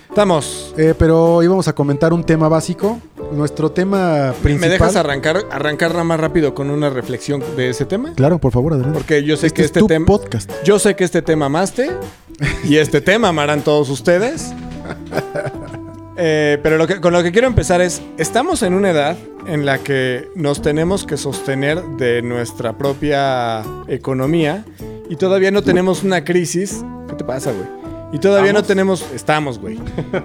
Estamos. 0.08 0.74
Eh, 0.78 0.94
pero 0.98 1.44
íbamos 1.44 1.68
a 1.68 1.74
comentar 1.76 2.14
un 2.14 2.24
tema 2.24 2.48
básico. 2.48 3.00
Nuestro 3.34 3.72
tema 3.72 4.34
principal. 4.42 4.70
¿Me 4.70 4.70
dejas 4.70 4.96
arrancar, 4.96 5.44
arrancar 5.52 5.92
nada 5.92 6.06
más 6.06 6.18
rápido 6.18 6.56
con 6.56 6.70
una 6.70 6.90
reflexión 6.90 7.44
de 7.58 7.72
ese 7.72 7.84
tema? 7.84 8.14
Claro, 8.16 8.40
por 8.40 8.54
favor, 8.54 8.72
adelante. 8.72 8.98
Porque 8.98 9.26
yo 9.26 9.36
sé 9.36 9.48
este 9.48 9.56
que 9.56 9.62
es 9.64 9.66
este 9.66 9.82
tu 9.82 9.88
tema... 9.88 10.06
podcast. 10.06 10.50
Yo 10.64 10.80
sé 10.80 10.96
que 10.96 11.04
este 11.04 11.22
tema 11.22 11.48
amaste 11.48 11.92
y 12.64 12.78
este 12.78 13.02
tema 13.02 13.28
amarán 13.28 13.62
todos 13.62 13.90
ustedes. 13.90 14.54
Eh, 16.18 16.58
pero 16.64 16.78
lo 16.78 16.88
que- 16.88 17.02
con 17.02 17.12
lo 17.14 17.22
que 17.24 17.32
quiero 17.32 17.48
empezar 17.48 17.82
es, 17.82 18.02
estamos 18.18 18.64
en 18.64 18.74
una 18.74 18.92
edad 18.92 19.18
en 19.48 19.66
la 19.66 19.80
que 19.80 20.30
nos 20.36 20.62
tenemos 20.62 21.04
que 21.06 21.18
sostener 21.18 21.84
de 21.98 22.22
nuestra 22.22 22.78
propia 22.78 23.64
economía 23.88 24.64
y 25.10 25.18
todavía 25.18 25.52
no 25.52 25.62
tenemos 25.62 26.04
una 26.04 26.24
crisis. 26.24 26.84
¿Qué 27.10 27.16
te 27.16 27.24
pasa, 27.24 27.52
güey? 27.52 27.68
Y 28.14 28.20
todavía 28.20 28.54
no 28.54 28.64
tenemos, 28.64 29.06
estamos, 29.14 29.60
güey. 29.60 29.76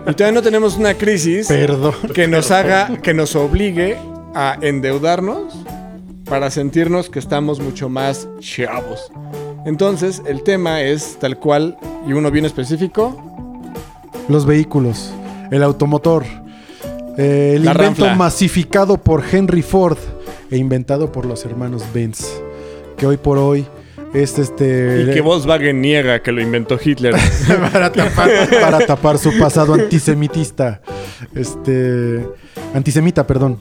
Y 0.06 0.12
todavía 0.14 0.32
no 0.32 0.42
tenemos 0.42 0.76
una 0.76 0.94
crisis 0.94 1.48
Perdón. 1.48 1.94
que 2.14 2.28
nos 2.28 2.50
haga, 2.52 2.98
que 3.02 3.12
nos 3.12 3.34
obligue 3.34 3.96
a 4.34 4.56
endeudarnos 4.60 5.52
para 6.24 6.50
sentirnos 6.50 7.10
que 7.10 7.18
estamos 7.18 7.58
mucho 7.58 7.88
más 7.88 8.28
chavos. 8.38 9.10
Entonces, 9.66 10.22
el 10.26 10.44
tema 10.44 10.82
es 10.82 11.18
tal 11.18 11.36
cual, 11.38 11.76
y 12.06 12.12
uno 12.12 12.30
bien 12.30 12.44
específico, 12.44 13.20
Los 14.28 14.46
vehículos, 14.46 15.12
el 15.50 15.62
automotor, 15.62 16.24
eh, 17.18 17.54
el 17.56 17.64
La 17.64 17.72
invento 17.72 18.04
ranfla. 18.04 18.14
masificado 18.14 18.96
por 18.98 19.22
Henry 19.30 19.62
Ford 19.62 19.98
e 20.50 20.56
inventado 20.56 21.10
por 21.12 21.26
los 21.26 21.44
hermanos 21.44 21.84
Benz, 21.94 22.26
que 22.96 23.06
hoy 23.06 23.16
por 23.16 23.38
hoy 23.38 23.66
es 24.14 24.38
este 24.38 25.06
y 25.08 25.12
que 25.14 25.20
Volkswagen 25.20 25.80
niega 25.80 26.20
que 26.22 26.32
lo 26.32 26.40
inventó 26.40 26.78
Hitler. 26.82 27.14
para, 27.72 27.92
tapar, 27.92 28.30
para 28.60 28.86
tapar 28.86 29.18
su 29.18 29.36
pasado 29.38 29.74
antisemitista, 29.74 30.80
este 31.34 32.26
antisemita, 32.74 33.26
perdón, 33.26 33.58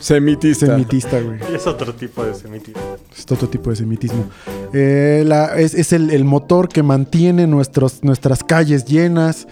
Semitista. 0.00 0.66
semitista, 0.66 1.20
güey. 1.20 1.38
Es 1.54 1.66
otro 1.66 1.92
tipo 1.94 2.24
de 2.24 2.34
semitismo. 2.34 2.80
Es 3.16 3.24
otro 3.30 3.48
tipo 3.48 3.70
de 3.70 3.76
semitismo. 3.76 4.24
Eh, 4.72 5.24
la- 5.26 5.56
es 5.58 5.74
es 5.74 5.92
el, 5.92 6.10
el 6.10 6.24
motor 6.24 6.68
que 6.68 6.82
mantiene 6.84 7.46
nuestros, 7.48 8.04
nuestras 8.04 8.44
calles 8.44 8.84
llenas. 8.84 9.48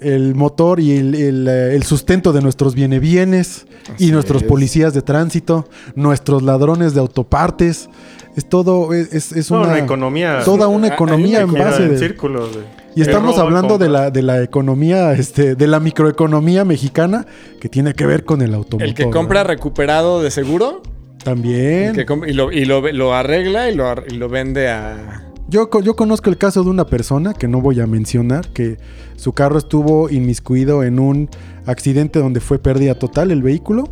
El 0.00 0.34
motor 0.36 0.78
y 0.80 0.96
el, 0.96 1.14
el, 1.14 1.48
eh, 1.48 1.74
el 1.74 1.82
sustento 1.82 2.32
de 2.32 2.40
nuestros 2.40 2.74
bienes 2.74 3.66
y 3.98 4.10
nuestros 4.12 4.42
es. 4.42 4.48
policías 4.48 4.94
de 4.94 5.02
tránsito, 5.02 5.68
nuestros 5.96 6.42
ladrones 6.42 6.94
de 6.94 7.00
autopartes. 7.00 7.88
Es 8.36 8.48
todo, 8.48 8.94
es, 8.94 9.32
es- 9.32 9.50
No, 9.50 9.58
una, 9.62 9.68
una 9.70 9.78
economía. 9.80 10.40
toda 10.44 10.68
una 10.68 10.86
economía 10.88 11.44
una 11.44 11.58
en 11.58 11.64
base 11.64 11.82
en 11.82 11.88
de... 11.90 11.98
círculos. 11.98 12.54
de- 12.54 12.62
Y 12.94 13.02
estamos 13.02 13.34
robo, 13.34 13.44
hablando 13.46 13.78
de 13.78 13.88
la, 13.88 14.10
de 14.12 14.22
la 14.22 14.40
economía, 14.42 15.12
este, 15.14 15.56
de 15.56 15.66
la 15.66 15.80
microeconomía 15.80 16.64
mexicana 16.64 17.26
que 17.60 17.68
tiene 17.68 17.94
que 17.94 18.06
ver 18.06 18.24
con 18.24 18.40
el 18.42 18.54
automotor. 18.54 18.86
El 18.88 18.94
que 18.94 19.10
compra 19.10 19.40
¿verdad? 19.40 19.54
recuperado 19.54 20.22
de 20.22 20.30
seguro 20.30 20.82
También. 21.24 21.86
el 21.90 21.96
que 21.96 22.06
com- 22.06 22.24
y, 22.24 22.32
lo, 22.32 22.52
y 22.52 22.64
lo, 22.64 22.80
lo 22.92 23.14
arregla 23.14 23.68
y 23.70 23.74
lo, 23.74 23.92
y 24.08 24.14
lo 24.14 24.28
vende 24.28 24.68
a... 24.68 25.24
Yo, 25.48 25.70
co- 25.70 25.80
yo 25.80 25.96
conozco 25.96 26.28
el 26.28 26.36
caso 26.36 26.62
de 26.62 26.70
una 26.70 26.86
persona 26.86 27.32
que 27.32 27.48
no 27.48 27.60
voy 27.62 27.80
a 27.80 27.86
mencionar, 27.86 28.48
que 28.52 28.76
su 29.16 29.32
carro 29.32 29.56
estuvo 29.58 30.10
inmiscuido 30.10 30.82
en 30.84 30.98
un 31.00 31.30
accidente 31.64 32.18
donde 32.18 32.40
fue 32.40 32.58
pérdida 32.58 32.94
total 32.98 33.30
el 33.30 33.42
vehículo. 33.42 33.84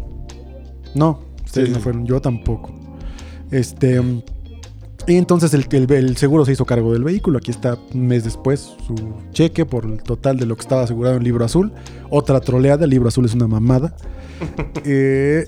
No, 0.94 1.20
ustedes 1.44 1.68
Sí, 1.68 1.74
no 1.74 1.80
fueron, 1.80 2.04
yo 2.06 2.20
tampoco. 2.20 2.74
Este. 3.50 4.02
Y 5.08 5.14
entonces 5.16 5.54
el, 5.54 5.66
el- 5.70 5.90
el 5.92 6.16
seguro 6.16 6.44
se 6.44 6.52
hizo 6.52 6.64
cargo 6.66 6.92
del 6.92 7.04
vehículo. 7.04 7.38
Aquí 7.38 7.50
está 7.52 7.78
un 7.94 8.06
mes 8.08 8.24
después 8.24 8.74
su 8.86 8.94
cheque 9.32 9.64
por 9.64 9.84
el 9.86 10.02
total 10.02 10.36
de 10.38 10.46
lo 10.46 10.56
que 10.56 10.62
estaba 10.62 10.82
asegurado 10.82 11.16
en 11.16 11.22
libro 11.24 11.44
azul. 11.44 11.72
Otra 12.10 12.40
troleada, 12.40 12.84
el 12.84 12.90
libro 12.90 13.08
azul 13.08 13.24
es 13.24 13.34
una 13.34 13.46
mamada. 13.46 13.96
Eh, 14.84 15.46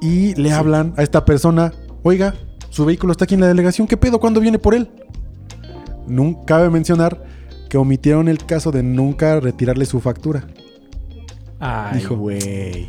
y 0.00 0.34
le 0.34 0.52
hablan 0.52 0.92
a 0.96 1.02
esta 1.02 1.24
persona, 1.24 1.72
oiga, 2.02 2.34
su 2.78 2.84
vehículo 2.84 3.10
está 3.10 3.24
aquí 3.24 3.34
en 3.34 3.40
la 3.40 3.48
delegación, 3.48 3.88
¿qué 3.88 3.96
pedo? 3.96 4.20
¿Cuándo 4.20 4.38
viene 4.40 4.56
por 4.60 4.72
él? 4.72 4.88
Nun- 6.06 6.44
cabe 6.44 6.70
mencionar 6.70 7.24
que 7.68 7.76
omitieron 7.76 8.28
el 8.28 8.38
caso 8.46 8.70
de 8.70 8.84
nunca 8.84 9.40
retirarle 9.40 9.84
su 9.84 9.98
factura. 10.00 10.46
Ay, 11.58 11.98
Dijo. 11.98 12.16
güey. 12.16 12.86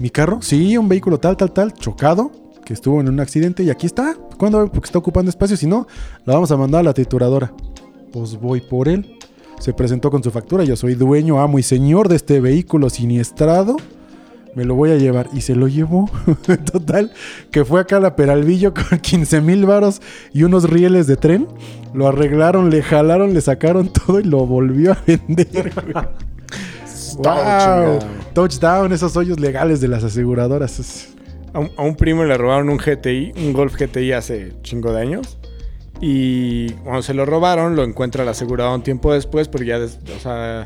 ¿Mi 0.00 0.10
carro? 0.10 0.42
Sí, 0.42 0.76
un 0.76 0.88
vehículo 0.88 1.18
tal, 1.18 1.36
tal, 1.36 1.52
tal, 1.52 1.72
chocado, 1.74 2.32
que 2.64 2.72
estuvo 2.74 3.00
en 3.00 3.08
un 3.08 3.20
accidente 3.20 3.62
y 3.62 3.70
aquí 3.70 3.86
está. 3.86 4.16
¿Cuándo? 4.36 4.66
Porque 4.72 4.86
está 4.88 4.98
ocupando 4.98 5.30
espacio, 5.30 5.56
si 5.56 5.68
no, 5.68 5.86
la 6.24 6.34
vamos 6.34 6.50
a 6.50 6.56
mandar 6.56 6.80
a 6.80 6.82
la 6.82 6.92
trituradora. 6.92 7.52
Pues 8.12 8.34
voy 8.40 8.60
por 8.62 8.88
él. 8.88 9.16
Se 9.60 9.72
presentó 9.72 10.10
con 10.10 10.24
su 10.24 10.32
factura, 10.32 10.64
yo 10.64 10.74
soy 10.74 10.96
dueño, 10.96 11.40
amo 11.40 11.60
y 11.60 11.62
señor 11.62 12.08
de 12.08 12.16
este 12.16 12.40
vehículo 12.40 12.90
siniestrado. 12.90 13.76
Me 14.54 14.64
lo 14.64 14.74
voy 14.74 14.90
a 14.90 14.96
llevar. 14.96 15.28
Y 15.32 15.40
se 15.40 15.54
lo 15.56 15.66
llevó. 15.68 16.08
Total. 16.72 17.12
Que 17.50 17.64
fue 17.64 17.80
acá 17.80 17.96
a 17.96 18.00
la 18.00 18.16
Peralvillo 18.16 18.72
con 18.74 18.98
15 18.98 19.40
mil 19.40 19.66
varos 19.66 20.00
y 20.32 20.44
unos 20.44 20.68
rieles 20.70 21.06
de 21.06 21.16
tren. 21.16 21.48
Lo 21.92 22.06
arreglaron, 22.08 22.70
le 22.70 22.82
jalaron, 22.82 23.34
le 23.34 23.40
sacaron 23.40 23.88
todo 23.92 24.20
y 24.20 24.24
lo 24.24 24.46
volvió 24.46 24.92
a 24.92 24.98
vender. 25.06 25.72
güey. 25.74 26.04
Wow. 27.16 28.00
Touchdown, 28.32 28.92
esos 28.92 29.16
hoyos 29.16 29.38
legales 29.38 29.80
de 29.80 29.86
las 29.86 30.02
aseguradoras. 30.02 31.08
A 31.52 31.60
un, 31.60 31.70
a 31.76 31.82
un 31.82 31.94
primo 31.94 32.24
le 32.24 32.36
robaron 32.36 32.68
un 32.70 32.76
GTI, 32.78 33.32
un 33.36 33.52
Golf 33.52 33.76
GTI 33.76 34.10
hace 34.12 34.52
chingo 34.62 34.92
de 34.92 35.00
años. 35.00 35.38
Y 36.00 36.70
cuando 36.82 37.02
se 37.02 37.14
lo 37.14 37.24
robaron, 37.24 37.76
lo 37.76 37.84
encuentra 37.84 38.24
el 38.24 38.28
asegurado 38.28 38.74
un 38.74 38.82
tiempo 38.82 39.12
después, 39.12 39.46
pero 39.46 39.62
ya, 39.64 39.78
des- 39.78 40.00
o 40.16 40.20
sea, 40.20 40.64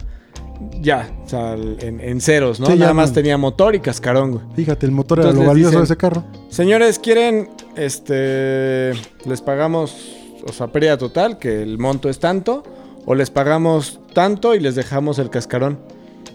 ya, 0.80 1.10
o 1.24 1.28
sea, 1.28 1.54
en, 1.54 2.00
en 2.00 2.20
ceros, 2.20 2.60
¿no? 2.60 2.66
Sí, 2.66 2.72
ya 2.74 2.78
Nada 2.80 2.94
más 2.94 3.12
tenía 3.12 3.36
motor 3.38 3.74
y 3.74 3.80
cascarón, 3.80 4.32
güey. 4.32 4.44
Fíjate, 4.56 4.86
el 4.86 4.92
motor 4.92 5.18
era 5.20 5.30
Entonces 5.30 5.46
lo 5.46 5.54
les 5.54 5.64
valioso 5.64 5.70
dicen- 5.70 5.80
de 5.80 5.84
ese 5.84 5.96
carro. 5.96 6.24
Señores, 6.48 6.98
¿quieren, 6.98 7.48
este, 7.76 8.92
les 9.26 9.40
pagamos, 9.40 9.96
o 10.46 10.52
sea, 10.52 10.68
pérdida 10.68 10.96
total, 10.98 11.38
que 11.38 11.62
el 11.62 11.78
monto 11.78 12.08
es 12.08 12.18
tanto, 12.18 12.62
o 13.06 13.14
les 13.14 13.30
pagamos 13.30 14.00
tanto 14.14 14.54
y 14.54 14.60
les 14.60 14.74
dejamos 14.74 15.18
el 15.18 15.30
cascarón? 15.30 15.78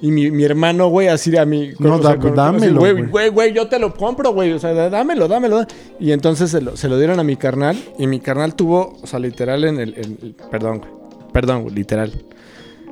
Y 0.01 0.11
mi, 0.11 0.31
mi 0.31 0.43
hermano, 0.43 0.89
güey, 0.89 1.07
así 1.07 1.35
a 1.37 1.45
mí... 1.45 1.69
No, 1.79 2.01
sea, 2.01 2.17
con- 2.17 2.35
dámelo, 2.35 2.83
así, 2.83 2.91
güey. 2.93 3.09
Güey, 3.09 3.29
güey, 3.29 3.53
yo 3.53 3.69
te 3.69 3.79
lo 3.79 3.93
compro, 3.93 4.33
güey. 4.33 4.51
O 4.51 4.59
sea, 4.59 4.73
dá- 4.73 4.89
dámelo, 4.89 5.29
dámelo. 5.29 5.65
Y 5.97 6.11
entonces 6.11 6.51
se 6.51 6.59
lo, 6.61 6.75
se 6.75 6.89
lo 6.89 6.97
dieron 6.97 7.19
a 7.21 7.23
mi 7.23 7.37
carnal. 7.37 7.77
Y 7.97 8.07
mi 8.07 8.19
carnal 8.19 8.53
tuvo, 8.55 8.97
o 9.01 9.07
sea, 9.07 9.19
literal 9.19 9.63
en 9.63 9.79
el... 9.79 9.93
en 9.95 10.17
el- 10.21 10.35
perdón, 10.51 10.79
güey. 10.79 10.91
Perdón, 11.31 11.61
güey, 11.63 11.75
literal. 11.75 12.11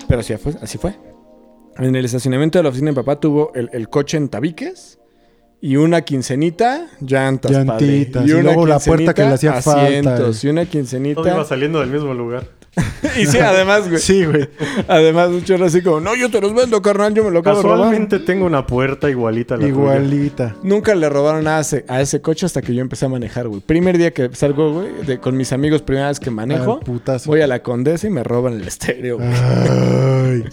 Pero 0.08 0.22
así 0.22 0.36
fue, 0.38 0.54
así 0.62 0.78
fue. 0.78 0.96
En 1.78 1.96
el 1.96 2.06
estacionamiento 2.06 2.60
de 2.60 2.64
la 2.64 2.70
oficina 2.70 2.88
de 2.88 2.92
mi 2.92 2.96
papá 2.96 3.20
tuvo 3.20 3.52
el, 3.56 3.70
el 3.74 3.90
coche 3.90 4.18
en 4.18 4.30
tabiques 4.30 5.00
y 5.62 5.76
una 5.78 6.02
quincenita, 6.02 6.88
llantas, 7.02 7.52
padre. 7.66 7.88
Llantitas, 7.88 8.26
y 8.26 8.30
luego 8.42 8.66
la 8.66 8.80
puerta 8.80 9.14
que 9.14 9.22
le 9.22 9.28
hacía 9.30 9.62
falta. 9.62 9.86
asientos, 9.86 10.44
y 10.44 10.48
una 10.50 10.62
Todo 10.66 10.70
iba 10.70 10.72
quincenita. 10.72 11.46
saliendo 11.46 11.80
del 11.80 11.90
mismo 11.90 12.14
lugar. 12.14 12.46
y 13.20 13.26
sí, 13.26 13.38
además, 13.38 13.90
güey. 13.90 14.00
Sí, 14.02 14.24
güey. 14.26 14.48
Además, 14.88 15.28
un 15.30 15.44
chorro 15.44 15.66
así 15.66 15.82
como, 15.82 16.00
no, 16.00 16.16
yo 16.16 16.32
te 16.32 16.40
los 16.40 16.54
vendo, 16.56 16.82
carnal, 16.82 17.14
yo 17.14 17.24
me 17.26 17.30
lo 17.30 17.40
acabo 17.40 17.58
de 17.58 17.64
robar. 17.64 17.78
Casualmente 17.80 18.20
tengo 18.20 18.46
una 18.46 18.66
puerta 18.66 19.10
igualita 19.10 19.56
a 19.56 19.58
la 19.58 19.62
tuya. 19.64 19.74
Igualita. 19.74 20.56
Nunca 20.64 20.96
le 20.96 21.10
robaron 21.10 21.44
nada 21.44 21.58
a 21.58 21.62
ese, 21.62 21.84
a 21.90 22.00
ese 22.02 22.22
coche 22.22 22.46
hasta 22.46 22.62
que 22.62 22.74
yo 22.74 22.82
empecé 22.82 23.06
a 23.06 23.10
manejar, 23.10 23.50
güey. 23.50 23.60
Primer 23.62 23.98
día 23.98 24.12
que 24.12 24.30
salgo, 24.34 24.72
güey, 24.74 24.88
de- 25.06 25.20
con 25.20 25.36
mis 25.36 25.52
amigos, 25.52 25.82
primera 25.82 26.08
vez 26.08 26.20
que 26.22 26.32
manejo, 26.32 26.76
Al 26.76 26.80
putazo. 26.80 27.30
voy 27.30 27.42
a 27.42 27.48
la 27.48 27.62
Condesa 27.62 28.08
y 28.08 28.10
me 28.10 28.24
roban 28.24 28.54
el 28.54 28.66
estéreo, 28.68 29.18
güey. 29.18 29.30
Ay. 29.30 30.44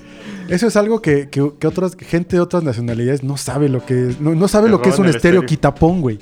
Eso 0.48 0.66
es 0.66 0.76
algo 0.76 1.02
que, 1.02 1.28
que- 1.28 1.52
que 1.58 1.66
otras 1.66 1.94
que 1.94 2.04
gente 2.04 2.37
de 2.37 2.40
otras 2.40 2.62
nacionalidades 2.62 3.22
no 3.22 3.37
sabe 3.37 3.68
lo 3.68 3.84
que 3.84 4.08
es. 4.11 4.20
No, 4.20 4.34
no 4.34 4.48
sabe 4.48 4.66
Te 4.66 4.70
lo 4.70 4.82
que 4.82 4.88
es 4.90 4.98
un 4.98 5.06
el 5.06 5.14
estéreo 5.16 5.40
estéreo. 5.40 5.46
quitapón, 5.48 6.00
güey. 6.00 6.18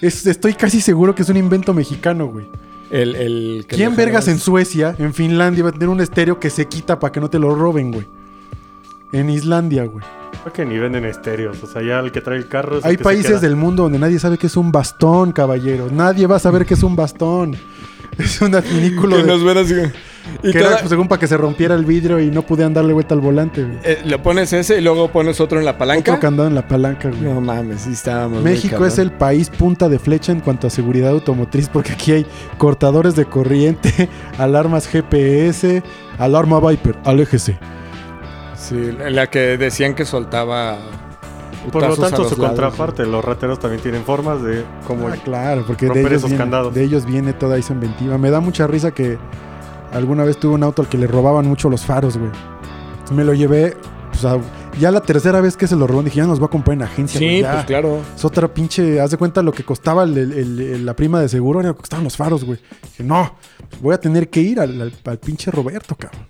Es- 0.00 0.26
estoy 0.26 0.54
casi 0.54 0.80
seguro 0.80 1.14
que 1.14 1.22
es 1.22 1.28
un 1.28 1.36
invento 1.36 1.72
mexicano, 1.74 2.26
güey. 2.28 2.46
El, 2.90 3.14
el 3.16 3.64
que 3.68 3.76
¿Quién 3.76 3.96
vergas 3.96 4.28
en 4.28 4.38
Suecia, 4.38 4.94
en 4.98 5.14
Finlandia, 5.14 5.62
va 5.64 5.70
a 5.70 5.72
tener 5.72 5.88
un 5.88 6.00
estéreo 6.00 6.38
que 6.40 6.50
se 6.50 6.66
quita 6.66 6.98
para 6.98 7.10
que 7.12 7.20
no 7.20 7.30
te 7.30 7.38
lo 7.38 7.54
roben, 7.54 7.90
güey? 7.92 8.06
En 9.12 9.30
Islandia, 9.30 9.84
güey. 9.84 10.04
Creo 10.42 10.52
que 10.52 10.64
ni 10.66 10.78
venden 10.78 11.04
estéreos. 11.04 11.62
O 11.62 11.66
sea, 11.66 11.82
ya 11.82 12.00
el 12.00 12.10
que 12.12 12.20
trae 12.20 12.36
el 12.38 12.48
carro. 12.48 12.78
es 12.78 12.84
el 12.84 12.90
Hay 12.90 12.96
que 12.96 13.02
se 13.02 13.04
países 13.04 13.30
queda. 13.32 13.40
del 13.40 13.56
mundo 13.56 13.84
donde 13.84 13.98
nadie 13.98 14.18
sabe 14.18 14.38
que 14.38 14.46
es 14.46 14.56
un 14.56 14.72
bastón, 14.72 15.32
caballero. 15.32 15.88
Nadie 15.90 16.26
va 16.26 16.36
a 16.36 16.38
saber 16.38 16.64
que 16.66 16.74
es 16.74 16.82
un 16.82 16.96
bastón. 16.96 17.56
Es 18.18 18.40
un 18.42 18.54
adminículo 18.54 19.16
Que 19.16 19.22
de- 19.22 19.28
nos 19.28 19.42
ven 19.44 19.58
así. 19.58 19.74
Y 20.44 20.52
que 20.52 20.58
era 20.58 20.76
pues, 20.76 20.88
según 20.88 21.08
para 21.08 21.18
que 21.18 21.26
se 21.26 21.36
rompiera 21.36 21.74
el 21.74 21.84
vidrio 21.84 22.20
y 22.20 22.30
no 22.30 22.42
pudieran 22.42 22.72
darle 22.72 22.92
vuelta 22.92 23.12
al 23.14 23.20
volante, 23.20 23.64
güey. 23.64 23.78
eh, 23.82 24.02
le 24.04 24.18
pones 24.20 24.52
ese 24.52 24.78
y 24.78 24.80
luego 24.80 25.08
pones 25.10 25.40
otro 25.40 25.58
en 25.58 25.64
la 25.64 25.76
palanca. 25.76 26.12
Otro 26.12 26.20
candado 26.20 26.48
en 26.48 26.54
la 26.54 26.66
palanca, 26.68 27.08
güey. 27.08 27.22
No 27.22 27.40
mames, 27.40 27.80
sí 27.82 27.90
estábamos. 27.92 28.40
México 28.42 28.86
es 28.86 28.98
el 28.98 29.10
país 29.10 29.50
punta 29.50 29.88
de 29.88 29.98
flecha 29.98 30.30
en 30.30 30.38
cuanto 30.40 30.68
a 30.68 30.70
seguridad 30.70 31.10
automotriz 31.10 31.68
porque 31.68 31.92
aquí 31.92 32.12
hay 32.12 32.26
cortadores 32.56 33.16
de 33.16 33.24
corriente, 33.24 34.08
alarmas 34.38 34.86
GPS, 34.86 35.82
alarma 36.18 36.60
Viper, 36.60 36.94
aléjese. 37.04 37.58
Sí, 38.56 38.76
en 38.76 39.16
la 39.16 39.28
que 39.28 39.58
decían 39.58 39.94
que 39.96 40.04
soltaba. 40.04 40.78
Por 41.70 41.82
lo 41.82 41.96
tanto, 41.96 42.24
su 42.28 42.36
lados, 42.40 42.48
contraparte, 42.58 43.06
los 43.06 43.24
rateros 43.24 43.58
también 43.60 43.80
tienen 43.82 44.02
formas 44.04 44.42
de 44.42 44.64
cómo. 44.86 45.08
Ah, 45.08 45.16
claro, 45.22 45.64
porque 45.66 45.88
de 45.88 46.00
ellos, 46.00 46.12
esos 46.12 46.30
viene, 46.30 46.36
candados. 46.42 46.74
de 46.74 46.82
ellos 46.82 47.04
viene 47.06 47.32
toda 47.32 47.56
esa 47.58 47.72
inventiva. 47.72 48.18
Me 48.18 48.30
da 48.30 48.40
mucha 48.40 48.66
risa 48.66 48.90
que 48.92 49.16
alguna 49.92 50.24
vez 50.24 50.38
tuve 50.38 50.54
un 50.54 50.62
auto 50.62 50.82
al 50.82 50.88
que 50.88 50.98
le 50.98 51.06
robaban 51.06 51.46
mucho 51.46 51.68
los 51.68 51.84
faros, 51.84 52.16
güey. 52.16 52.30
Me 53.12 53.24
lo 53.24 53.34
llevé, 53.34 53.76
pues, 54.10 54.24
a- 54.24 54.38
ya 54.80 54.90
la 54.90 55.02
tercera 55.02 55.40
vez 55.42 55.56
que 55.56 55.66
se 55.66 55.76
lo 55.76 55.86
roban, 55.86 56.06
dije, 56.06 56.16
ya 56.16 56.26
nos 56.26 56.40
va 56.40 56.46
a 56.46 56.48
comprar 56.48 56.74
en 56.74 56.82
agencia. 56.82 57.18
Sí, 57.20 57.44
pues 57.48 57.64
claro. 57.66 57.98
Es 58.16 58.24
otra 58.24 58.48
pinche, 58.52 59.00
haz 59.00 59.10
de 59.10 59.18
cuenta 59.18 59.42
lo 59.42 59.52
que 59.52 59.64
costaba 59.64 60.04
el- 60.04 60.16
el- 60.16 60.32
el- 60.60 60.86
la 60.86 60.96
prima 60.96 61.20
de 61.20 61.28
seguro, 61.28 61.60
era 61.60 61.68
lo 61.68 61.74
que 61.74 61.80
costaban 61.80 62.04
los 62.04 62.16
faros, 62.16 62.42
güey. 62.44 62.58
Dije, 62.82 63.04
no, 63.04 63.34
pues 63.68 63.82
voy 63.82 63.94
a 63.94 64.00
tener 64.00 64.30
que 64.30 64.40
ir 64.40 64.58
al, 64.60 64.80
al- 64.80 64.92
al 65.04 65.18
pinche 65.18 65.50
Roberto, 65.50 65.94
cabrón. 65.94 66.26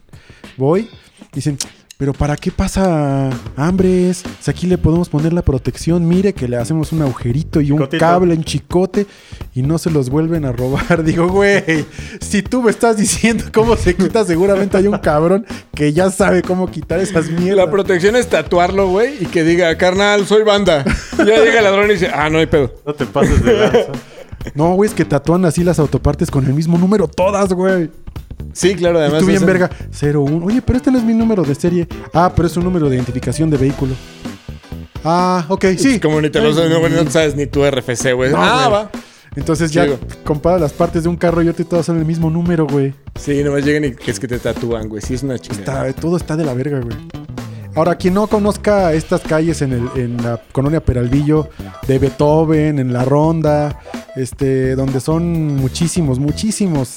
Voy, 0.57 0.91
dicen, 1.33 1.57
pero 2.03 2.15
¿para 2.15 2.35
qué 2.35 2.51
pasa 2.51 3.31
hambres? 3.55 4.25
Si 4.41 4.51
aquí 4.51 4.67
le 4.67 4.77
podemos 4.77 5.09
poner 5.09 5.33
la 5.33 5.43
protección, 5.43 6.09
mire 6.09 6.33
que 6.33 6.49
le 6.49 6.57
hacemos 6.57 6.91
un 6.91 7.01
agujerito 7.03 7.61
y 7.61 7.71
un 7.71 7.87
cable 7.87 8.35
en 8.35 8.43
chicote 8.43 9.07
y 9.55 9.63
no 9.63 9.79
se 9.79 9.89
los 9.89 10.11
vuelven 10.11 10.45
a 10.45 10.51
robar. 10.51 11.05
Digo, 11.05 11.29
güey, 11.29 11.85
si 12.21 12.43
tú 12.43 12.61
me 12.61 12.73
estás 12.73 12.97
diciendo 12.97 13.45
cómo 13.53 13.77
se 13.77 13.95
quita, 13.95 14.25
seguramente 14.25 14.77
hay 14.79 14.89
un 14.89 14.99
cabrón 14.99 15.47
que 15.77 15.93
ya 15.93 16.11
sabe 16.11 16.43
cómo 16.43 16.69
quitar 16.69 16.99
esas 16.99 17.31
mierdas. 17.31 17.67
La 17.67 17.71
protección 17.71 18.17
es 18.17 18.29
tatuarlo, 18.29 18.89
güey, 18.89 19.23
y 19.23 19.27
que 19.27 19.45
diga, 19.45 19.79
carnal, 19.79 20.27
soy 20.27 20.43
banda. 20.43 20.85
Y 21.13 21.19
ya 21.19 21.37
llega 21.37 21.59
el 21.59 21.63
ladrón 21.63 21.89
y 21.89 21.93
dice, 21.93 22.11
ah, 22.13 22.29
no 22.29 22.39
hay 22.39 22.47
pedo. 22.47 22.75
No 22.85 22.95
te 22.95 23.07
pases 23.07 23.45
de 23.45 23.59
lanza. 23.59 23.93
No, 24.55 24.75
güey, 24.75 24.89
es 24.89 24.95
que 24.95 25.05
tatúan 25.05 25.45
así 25.45 25.63
las 25.63 25.79
autopartes 25.79 26.33
con 26.33 26.45
el 26.47 26.53
mismo 26.53 26.79
número 26.79 27.07
todas, 27.07 27.53
güey. 27.53 27.91
Sí, 28.53 28.75
claro, 28.75 28.99
además. 28.99 29.21
tú 29.21 29.27
bien 29.27 29.45
verga, 29.47 29.71
01. 30.01 30.45
Oye, 30.47 30.63
pero 30.63 30.77
este 30.77 30.91
no 30.91 30.99
es 30.99 31.05
mi 31.05 31.15
número 31.15 31.43
de 31.43 31.55
serie. 31.55 31.87
Ah, 32.13 32.33
pero 32.35 32.47
es 32.49 32.57
un 32.57 32.65
número 32.65 32.89
de 32.89 32.97
identificación 32.97 33.49
de 33.51 33.57
vehículo. 33.57 33.95
Ah, 35.05 35.45
ok, 35.49 35.65
sí. 35.79 35.99
Como 36.01 36.21
ni 36.21 36.31
te 36.31 36.41
lo 36.41 36.53
sabes, 36.55 36.71
no, 36.71 37.11
sabes 37.11 37.37
ni 37.37 37.47
tu 37.47 37.65
RFC, 37.65 38.13
güey. 38.15 38.31
No, 38.31 38.37
ah, 38.39 38.69
güey. 38.69 38.73
va. 38.85 38.91
Entonces 39.35 39.71
ya 39.73 39.87
compara 40.25 40.59
las 40.59 40.73
partes 40.75 41.05
de 41.05 41.09
un 41.09 41.17
carro 41.17 41.43
y 41.43 41.49
otro 41.49 41.63
y 41.63 41.65
todas 41.67 41.87
son 41.87 41.97
el 41.99 42.05
mismo 42.05 42.29
número, 42.31 42.67
güey. 42.67 42.93
Sí, 43.19 43.43
nomás 43.43 43.65
llegan 43.65 43.85
y 43.85 43.95
es 44.11 44.21
que 44.21 44.29
te 44.29 44.39
tatúan, 44.39 44.89
güey. 44.89 45.01
Sí, 45.03 45.15
es 45.15 45.23
una 45.23 45.39
chingada. 45.39 45.89
Está- 45.89 46.01
todo 46.01 46.19
está 46.19 46.37
de 46.37 46.45
la 46.45 46.53
verga, 46.53 46.81
güey. 46.81 46.97
Ahora, 47.75 47.95
quien 47.95 48.13
no 48.13 48.27
conozca 48.27 48.93
estas 48.93 49.23
calles 49.23 49.63
en, 49.63 49.73
el- 49.73 49.89
en 49.97 50.23
la 50.23 50.39
colonia 50.53 50.85
Peralvillo, 50.85 51.49
de 51.89 51.99
Beethoven, 51.99 52.79
en 52.79 52.93
La 52.93 53.07
Ronda, 53.07 53.81
este, 54.15 54.77
donde 54.77 55.01
son 55.01 55.57
muchísimos, 55.57 56.19
muchísimos 56.19 56.97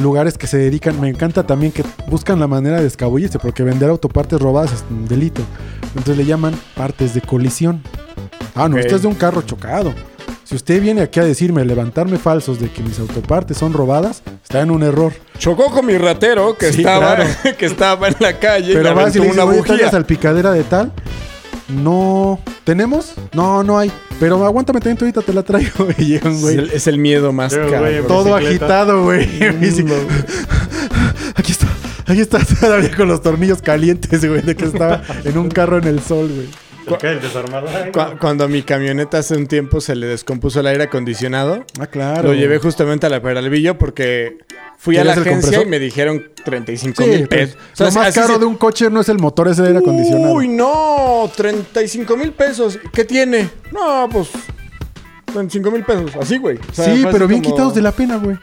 lugares 0.00 0.36
que 0.38 0.46
se 0.46 0.58
dedican. 0.58 1.00
Me 1.00 1.08
encanta 1.08 1.46
también 1.46 1.72
que 1.72 1.84
buscan 2.08 2.40
la 2.40 2.46
manera 2.46 2.80
de 2.80 2.86
escabullirse, 2.86 3.38
porque 3.38 3.62
vender 3.62 3.88
autopartes 3.90 4.40
robadas 4.40 4.72
es 4.72 4.84
un 4.90 5.06
delito. 5.06 5.42
Entonces 5.88 6.16
le 6.16 6.24
llaman 6.24 6.54
partes 6.76 7.14
de 7.14 7.20
colisión. 7.20 7.82
Ah, 8.54 8.68
no, 8.68 8.76
Ok. 8.76 8.80
esto 8.82 8.96
es 8.96 9.02
de 9.02 9.08
un 9.08 9.14
carro 9.14 9.42
chocado. 9.42 9.92
Si 10.44 10.56
usted 10.56 10.82
viene 10.82 11.02
aquí 11.02 11.20
a 11.20 11.24
decirme, 11.24 11.64
levantarme 11.64 12.18
falsos 12.18 12.58
de 12.58 12.68
que 12.70 12.82
mis 12.82 12.98
autopartes 12.98 13.56
son 13.56 13.72
robadas, 13.72 14.22
está 14.42 14.60
en 14.62 14.72
un 14.72 14.82
error. 14.82 15.12
Chocó 15.38 15.70
con 15.70 15.86
mi 15.86 15.96
ratero 15.96 16.56
que, 16.58 16.72
Sí, 16.72 16.80
estaba, 16.80 17.14
claro. 17.16 17.30
que 17.58 17.66
estaba 17.66 18.08
en 18.08 18.16
la 18.18 18.36
calle 18.40 18.72
y 18.72 18.74
Pero 18.74 18.88
le 18.88 18.94
vas 18.94 19.14
y 19.14 19.18
le 19.20 19.26
dices, 19.26 19.36
una 19.40 19.44
oye, 19.44 19.58
¿traes 19.62 19.68
la 19.68 19.74
bujía. 19.76 19.90
salpicadera 19.92 20.50
de 20.50 20.64
tal? 20.64 20.92
No. 21.74 22.40
¿Tenemos? 22.64 23.14
No, 23.32 23.62
no 23.62 23.78
hay. 23.78 23.90
Pero 24.18 24.44
aguántame 24.44 24.80
también, 24.80 24.98
ahorita 25.00 25.22
te 25.22 25.32
la 25.32 25.42
traigo. 25.42 25.88
Y 25.98 26.04
llega 26.06 26.28
un 26.28 26.36
Es 26.36 26.42
güey. 26.42 26.58
el, 26.58 26.70
es 26.72 26.86
el 26.86 26.98
miedo 26.98 27.32
más 27.32 27.54
caro. 27.54 27.78
güey 27.80 28.02
Todo 28.06 28.36
bicicleta. 28.36 28.64
agitado, 28.82 29.02
güey. 29.04 29.24
Aquí 31.36 31.52
está. 31.52 31.66
Aquí 32.06 32.20
está 32.20 32.38
todavía 32.60 32.90
con 32.96 33.08
los 33.08 33.22
tornillos 33.22 33.62
calientes, 33.62 34.24
güey, 34.26 34.42
de 34.42 34.56
que 34.56 34.64
estaba 34.66 35.02
en 35.24 35.38
un 35.38 35.48
carro 35.48 35.78
en 35.78 35.84
el 35.84 36.00
sol, 36.00 36.28
güey. 36.34 36.48
Cu- 37.92 38.18
Cuando 38.18 38.44
a 38.44 38.48
mi 38.48 38.62
camioneta 38.62 39.18
hace 39.18 39.36
un 39.36 39.46
tiempo 39.46 39.80
se 39.80 39.94
le 39.94 40.06
descompuso 40.06 40.58
el 40.60 40.66
aire 40.66 40.84
acondicionado, 40.84 41.64
Ah, 41.78 41.86
claro. 41.86 42.28
lo 42.28 42.34
llevé 42.34 42.58
justamente 42.58 43.06
a 43.06 43.10
la 43.10 43.20
Peralvillo 43.22 43.78
porque 43.78 44.38
fui 44.82 44.96
a 44.96 45.04
la 45.04 45.12
¿Querías 45.14 45.26
el 45.26 45.32
agencia 45.38 45.62
y 45.62 45.66
me 45.66 45.78
dijeron 45.78 46.22
35 46.42 47.02
Sí, 47.02 47.08
mil 47.10 47.28
pues, 47.28 47.50
pesos. 47.50 47.56
O 47.72 47.76
sea, 47.76 47.86
lo 47.86 47.92
más 47.92 48.14
caro 48.14 48.32
se- 48.34 48.38
de 48.40 48.44
un 48.46 48.56
coche 48.56 48.88
no 48.88 49.00
es 49.02 49.08
el 49.10 49.18
motor, 49.18 49.48
es 49.48 49.58
el 49.58 49.66
aire 49.66 49.78
acondicionado. 49.80 50.32
Uy, 50.34 50.48
no, 50.48 51.30
35 51.36 52.16
mil 52.16 52.32
pesos. 52.32 52.78
¿Qué 52.92 53.04
tiene? 53.04 53.50
No, 53.72 54.08
pues 54.10 54.28
35 55.26 55.70
mil 55.70 55.84
pesos. 55.84 56.10
Así, 56.20 56.38
güey. 56.38 56.56
O 56.56 56.72
sea, 56.74 56.86
sí, 56.94 57.04
pero 57.12 57.28
bien 57.28 57.42
como- 57.42 57.54
quitados 57.54 57.74
de 57.74 57.82
la 57.82 57.92
pena, 57.92 58.16
güey. 58.16 58.36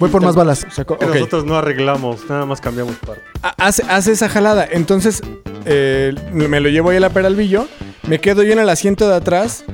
Voy 0.00 0.08
por 0.10 0.22
más 0.22 0.34
balas. 0.34 0.66
Nosotros 0.76 1.44
no 1.44 1.56
arreglamos, 1.56 2.28
nada 2.28 2.46
más 2.46 2.60
cambiamos 2.60 2.96
parte. 2.96 3.22
Ha- 3.42 3.54
Hace, 3.58 3.82
hace 3.88 4.12
esa 4.12 4.28
jalada. 4.28 4.66
Entonces, 4.70 5.20
eh, 5.66 6.14
me 6.32 6.60
lo 6.60 6.68
llevo 6.70 6.90
ahí 6.90 6.96
a 6.96 7.00
la 7.00 7.10
Peralvillo. 7.10 7.68
Me 8.08 8.20
quedo 8.20 8.42
yo 8.42 8.52
en 8.52 8.58
el 8.58 8.68
asiento 8.68 9.08
de 9.08 9.16
atrás. 9.16 9.64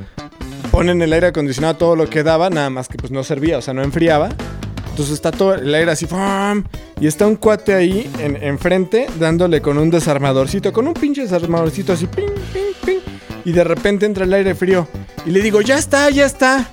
Ponen 0.70 1.00
el 1.02 1.12
aire 1.12 1.28
acondicionado 1.28 1.76
todo 1.76 1.96
lo 1.96 2.08
que 2.10 2.22
daba, 2.22 2.50
nada 2.50 2.68
más 2.70 2.88
que 2.88 2.96
pues 2.96 3.10
no 3.10 3.24
servía, 3.24 3.58
o 3.58 3.62
sea, 3.62 3.74
no 3.74 3.82
enfriaba. 3.82 4.28
Entonces 5.00 5.14
está 5.14 5.30
todo 5.32 5.54
el 5.54 5.74
aire 5.74 5.92
así, 5.92 6.04
¡fum! 6.04 6.62
y 7.00 7.06
está 7.06 7.26
un 7.26 7.36
cuate 7.36 7.72
ahí 7.72 8.10
en, 8.18 8.36
enfrente 8.36 9.06
dándole 9.18 9.62
con 9.62 9.78
un 9.78 9.88
desarmadorcito, 9.88 10.74
con 10.74 10.86
un 10.86 10.92
pinche 10.92 11.22
desarmadorcito 11.22 11.94
así, 11.94 12.06
ping, 12.06 12.26
ping, 12.52 12.74
ping. 12.84 12.98
Y 13.46 13.52
de 13.52 13.64
repente 13.64 14.04
entra 14.04 14.24
el 14.24 14.34
aire 14.34 14.54
frío. 14.54 14.86
Y 15.24 15.30
le 15.30 15.40
digo, 15.40 15.62
ya 15.62 15.78
está, 15.78 16.10
ya 16.10 16.26
está. 16.26 16.68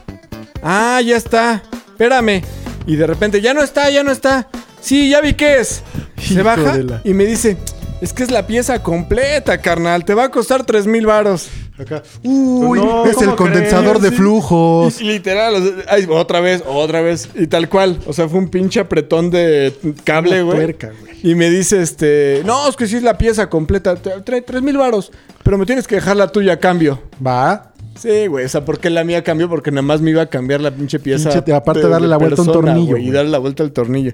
Ah, 0.61 0.99
ya 1.01 1.15
está. 1.15 1.63
Espérame. 1.87 2.41
Y 2.85 2.97
de 2.97 3.07
repente, 3.07 3.39
ya 3.39 3.53
no 3.53 3.63
está, 3.63 3.89
ya 3.89 4.03
no 4.03 4.11
está. 4.11 4.49
Sí, 4.81 5.09
ya 5.09 5.21
vi 5.21 5.33
qué 5.33 5.61
es. 5.61 5.81
Se 6.17 6.33
Hijo 6.33 6.43
baja 6.43 6.79
la- 6.79 6.99
y 7.05 7.13
me 7.13 7.23
dice, 7.23 7.55
es 8.01 8.11
que 8.11 8.23
es 8.23 8.31
la 8.31 8.45
pieza 8.45 8.83
completa, 8.83 9.61
carnal. 9.61 10.03
Te 10.03 10.13
va 10.13 10.25
a 10.25 10.31
costar 10.31 10.65
3 10.65 10.85
mil 10.85 11.05
varos. 11.05 11.47
Acá. 11.79 12.01
Uy, 12.23 12.79
No, 12.79 13.05
es 13.05 13.11
el 13.17 13.25
¿cómo 13.25 13.35
condensador 13.35 13.97
crees? 13.99 14.11
de 14.11 14.17
flujos. 14.17 15.01
Literal, 15.01 15.55
o 15.55 15.61
sea, 15.61 15.73
ay, 15.89 16.07
otra 16.09 16.39
vez, 16.39 16.63
otra 16.65 17.01
vez. 17.01 17.29
Y 17.35 17.47
tal 17.47 17.69
cual. 17.69 17.99
O 18.07 18.13
sea, 18.13 18.27
fue 18.27 18.39
un 18.39 18.49
pinche 18.49 18.79
apretón 18.79 19.29
de 19.29 19.73
cable, 20.03 20.41
güey. 20.41 20.75
Y 21.23 21.35
me 21.35 21.49
dice, 21.49 21.81
este, 21.81 22.41
no, 22.45 22.67
es 22.67 22.75
que 22.75 22.87
sí 22.87 22.95
es 22.95 23.03
la 23.03 23.17
pieza 23.17 23.49
completa. 23.49 23.95
Trae 23.95 24.41
3 24.41 24.61
mil 24.61 24.77
varos. 24.77 25.11
Pero 25.43 25.57
me 25.57 25.65
tienes 25.65 25.87
que 25.87 25.95
dejar 25.95 26.15
la 26.17 26.27
tuya 26.29 26.53
a 26.53 26.57
cambio. 26.59 27.01
Va. 27.25 27.73
Sí, 27.97 28.27
güey. 28.27 28.45
O 28.45 28.49
sea, 28.49 28.65
¿por 28.65 28.79
qué 28.79 28.89
la 28.89 29.03
mía 29.03 29.23
cambió? 29.23 29.47
Porque 29.49 29.71
nada 29.71 29.81
más 29.83 30.01
me 30.01 30.11
iba 30.11 30.21
a 30.21 30.27
cambiar 30.27 30.61
la 30.61 30.71
pinche 30.71 30.99
pieza. 30.99 31.29
Pinche- 31.31 31.53
aparte 31.53 31.87
darle 31.87 32.07
la 32.07 32.17
vuelta 32.17 32.41
a 32.41 32.45
un 32.45 32.51
tornillo, 32.51 32.97
y 32.97 33.09
darle 33.11 33.31
la 33.31 33.37
vuelta 33.39 33.63
al 33.63 33.71
tornillo. 33.71 34.13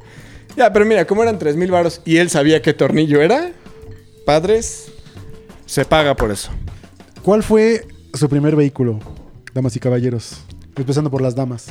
Ya, 0.56 0.72
pero 0.72 0.86
mira, 0.86 1.06
como 1.06 1.24
eran 1.24 1.40
3 1.40 1.56
mil 1.56 1.72
varos 1.72 2.02
y 2.06 2.18
él 2.18 2.30
sabía 2.30 2.62
qué 2.62 2.74
tornillo 2.74 3.22
era, 3.22 3.52
padres, 4.26 4.86
se 5.66 5.84
paga 5.86 6.16
por 6.16 6.32
eso. 6.32 6.50
¿Cuál 7.24 7.42
fue 7.42 7.88
su 8.14 8.28
primer 8.28 8.54
vehículo, 8.54 9.00
damas 9.54 9.74
y 9.78 9.80
caballeros? 9.80 10.42
Empezando 10.76 11.10
por 11.10 11.22
las 11.22 11.34
damas. 11.34 11.68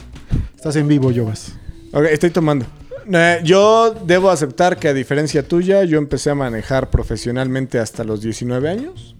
Estás 0.56 0.76
en 0.76 0.88
vivo, 0.88 1.12
Jovas. 1.14 1.52
Ok, 1.92 2.04
estoy 2.10 2.30
tomando. 2.30 2.64
Eh, 3.12 3.40
yo 3.44 3.94
debo 4.06 4.30
aceptar 4.30 4.78
que 4.78 4.88
a 4.88 4.94
diferencia 4.94 5.46
tuya, 5.46 5.84
yo 5.84 5.98
empecé 5.98 6.30
a 6.30 6.34
manejar 6.34 6.88
profesionalmente 6.88 7.78
hasta 7.78 8.02
los 8.02 8.22
19 8.22 8.66
años. 8.66 9.14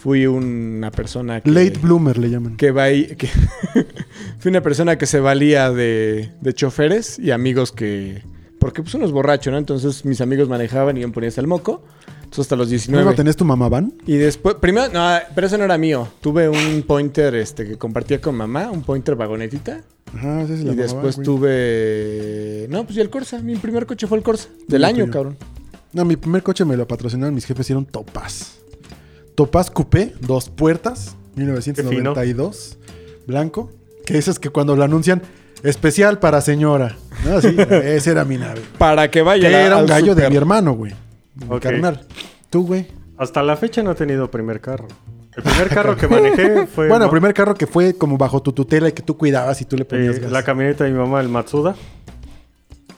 Fui 0.00 0.24
una 0.28 0.92
persona 0.92 1.40
que... 1.40 1.50
Late 1.50 1.80
bloomer 1.80 2.16
le 2.16 2.30
llaman. 2.30 2.56
que 2.56 2.70
va 2.70 2.86
que 2.86 3.28
fui 4.38 4.50
una 4.50 4.62
persona 4.62 4.96
que 4.98 5.06
se 5.06 5.18
valía 5.18 5.72
de, 5.72 6.30
de 6.40 6.54
choferes 6.54 7.18
y 7.18 7.32
amigos 7.32 7.72
que... 7.72 8.22
Por 8.60 8.70
porque 8.70 8.82
pues 8.82 8.94
uno 8.94 9.04
es 9.04 9.10
borracho, 9.10 9.50
¿no? 9.50 9.58
Entonces 9.58 10.04
mis 10.04 10.20
amigos 10.20 10.48
manejaban 10.48 10.96
y 10.96 11.00
yo 11.00 11.08
me 11.08 11.14
ponía 11.14 11.28
hasta 11.28 11.40
el 11.40 11.48
moco. 11.48 11.82
Entonces 12.32 12.46
hasta 12.46 12.56
los 12.56 12.68
¿No 12.68 12.70
19. 12.70 13.04
lo 13.04 13.14
tenés 13.14 13.36
tu 13.36 13.44
mamá 13.44 13.68
van? 13.68 13.92
Y 14.06 14.16
después, 14.16 14.54
primero, 14.54 14.90
no, 14.90 15.06
pero 15.34 15.46
eso 15.46 15.58
no 15.58 15.64
era 15.64 15.76
mío. 15.76 16.08
Tuve 16.22 16.48
un 16.48 16.82
pointer 16.86 17.34
este, 17.34 17.66
que 17.66 17.76
compartía 17.76 18.22
con 18.22 18.34
mamá, 18.34 18.70
un 18.70 18.80
pointer 18.82 19.16
vagonetita. 19.16 19.82
Ajá, 20.16 20.40
es 20.40 20.48
Y 20.48 20.64
la 20.64 20.70
mamá 20.70 20.80
después 20.82 21.16
van, 21.18 21.24
tuve. 21.26 22.66
No, 22.70 22.84
pues 22.84 22.96
ya 22.96 23.02
el 23.02 23.10
Corsa. 23.10 23.40
Mi 23.40 23.56
primer 23.56 23.84
coche 23.84 24.06
fue 24.06 24.16
el 24.16 24.24
Corsa. 24.24 24.48
Del 24.66 24.80
el 24.80 24.84
año, 24.86 25.04
tuyo. 25.04 25.12
cabrón. 25.12 25.36
No, 25.92 26.06
mi 26.06 26.16
primer 26.16 26.42
coche 26.42 26.64
me 26.64 26.74
lo 26.74 26.88
patrocinaron 26.88 27.34
mis 27.34 27.44
jefes, 27.44 27.66
hicieron 27.66 27.84
Topaz. 27.84 28.52
Topaz 29.34 29.70
Coupé, 29.70 30.14
dos 30.20 30.48
puertas, 30.48 31.14
1992, 31.36 32.78
blanco. 33.26 33.70
Que 34.06 34.16
esas 34.16 34.38
que 34.38 34.48
cuando 34.48 34.74
lo 34.74 34.84
anuncian, 34.84 35.20
especial 35.62 36.18
para 36.18 36.40
señora. 36.40 36.96
¿No? 37.26 37.38
Esa 37.40 38.10
era 38.10 38.24
mi 38.24 38.38
nave. 38.38 38.62
Para 38.78 39.10
que 39.10 39.20
vaya. 39.20 39.50
Que 39.50 39.54
era 39.54 39.76
un 39.76 39.86
gallo 39.86 40.14
de 40.14 40.30
mi 40.30 40.36
hermano, 40.36 40.72
güey. 40.72 40.94
Mi 41.48 41.60
carnal. 41.60 42.06
Tú, 42.50 42.66
güey. 42.66 42.86
Hasta 43.16 43.42
la 43.42 43.56
fecha 43.56 43.82
no 43.82 43.92
he 43.92 43.94
tenido 43.94 44.30
primer 44.30 44.60
carro. 44.60 44.88
El 45.36 45.42
primer 45.42 45.68
carro 45.74 45.96
que 45.96 46.08
manejé 46.08 46.66
fue 46.66 46.88
Bueno, 46.88 47.04
el 47.06 47.10
primer 47.10 47.32
carro 47.34 47.54
que 47.54 47.66
fue 47.66 47.94
como 47.94 48.18
bajo 48.18 48.42
tu 48.42 48.52
tutela 48.52 48.88
y 48.88 48.92
que 48.92 49.02
tú 49.02 49.16
cuidabas 49.16 49.60
y 49.60 49.64
tú 49.64 49.76
le 49.76 49.82
eh, 49.82 49.86
ponías 49.86 50.18
gas. 50.18 50.30
la 50.32 50.42
camioneta 50.42 50.84
de 50.84 50.90
mi 50.90 50.98
mamá, 50.98 51.20
el 51.20 51.28
Matsuda, 51.28 51.74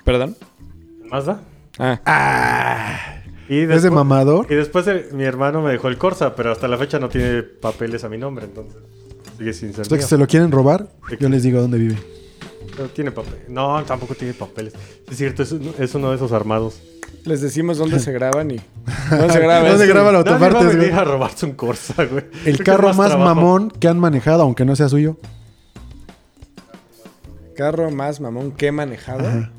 ¿Perdón? 0.05 0.37
el 1.03 1.09
Mazda. 1.11 1.41
Ah. 1.79 2.01
Ah, 2.05 2.99
Y 3.49 3.61
¿Es 3.61 3.69
de 3.69 3.75
después, 3.75 3.93
mamador? 3.93 4.47
y 4.51 4.55
después 4.55 4.87
el- 4.87 5.13
mi 5.13 5.25
hermano 5.25 5.63
me 5.63 5.71
dejó 5.73 5.89
el 5.89 5.99
Corsa, 5.99 6.35
pero 6.35 6.53
hasta 6.53 6.69
la 6.69 6.79
fecha 6.79 6.99
no 6.99 7.09
tiene 7.09 7.43
papeles 7.43 8.05
a 8.05 8.09
mi 8.09 8.19
nombre, 8.19 8.45
entonces 8.47 8.81
sigue 9.39 9.53
sin 9.53 9.73
ser 9.75 9.87
que 9.89 10.03
se 10.03 10.17
lo 10.19 10.27
quieren 10.27 10.51
robar, 10.53 10.89
yo 11.19 11.29
les 11.29 11.43
digo 11.43 11.61
dónde 11.61 11.79
vive. 11.79 11.97
No 12.79 12.87
tiene 12.87 13.11
papel. 13.13 13.41
No, 13.49 13.83
tampoco 13.85 14.15
tiene 14.15 14.35
papeles. 14.35 14.73
Es 15.11 15.17
cierto, 15.17 15.43
es, 15.45 15.53
es 15.79 15.95
uno 15.95 16.11
de 16.11 16.17
esos 16.17 16.33
armados. 16.33 16.81
Les 17.25 17.41
decimos 17.41 17.79
dónde 17.79 17.99
se 18.01 18.13
graban 18.19 18.51
y. 18.51 18.61
¿Dónde 19.11 19.33
se 19.33 19.39
graba 19.41 19.69
¿Dónde 19.69 19.85
esto? 19.85 19.95
graba 19.95 20.13
la 20.13 20.19
autopartes, 20.19 20.67
venir 20.67 20.79
güey? 20.79 20.93
a 20.93 21.05
robarse 21.05 21.47
un 21.47 21.53
Corsa, 21.53 22.05
güey. 22.05 22.25
El 22.45 22.59
carro 22.63 22.93
más 22.95 23.17
mamón 23.19 23.71
que 23.71 23.89
han 23.89 23.99
manejado, 23.99 24.43
aunque 24.43 24.65
no 24.65 24.77
sea 24.77 24.89
suyo. 24.89 25.17
Carro 27.57 27.91
más 27.91 28.21
mamón 28.21 28.53
que 28.53 28.67
he 28.69 28.73
manejado. 28.73 29.27
Ajá. 29.27 29.51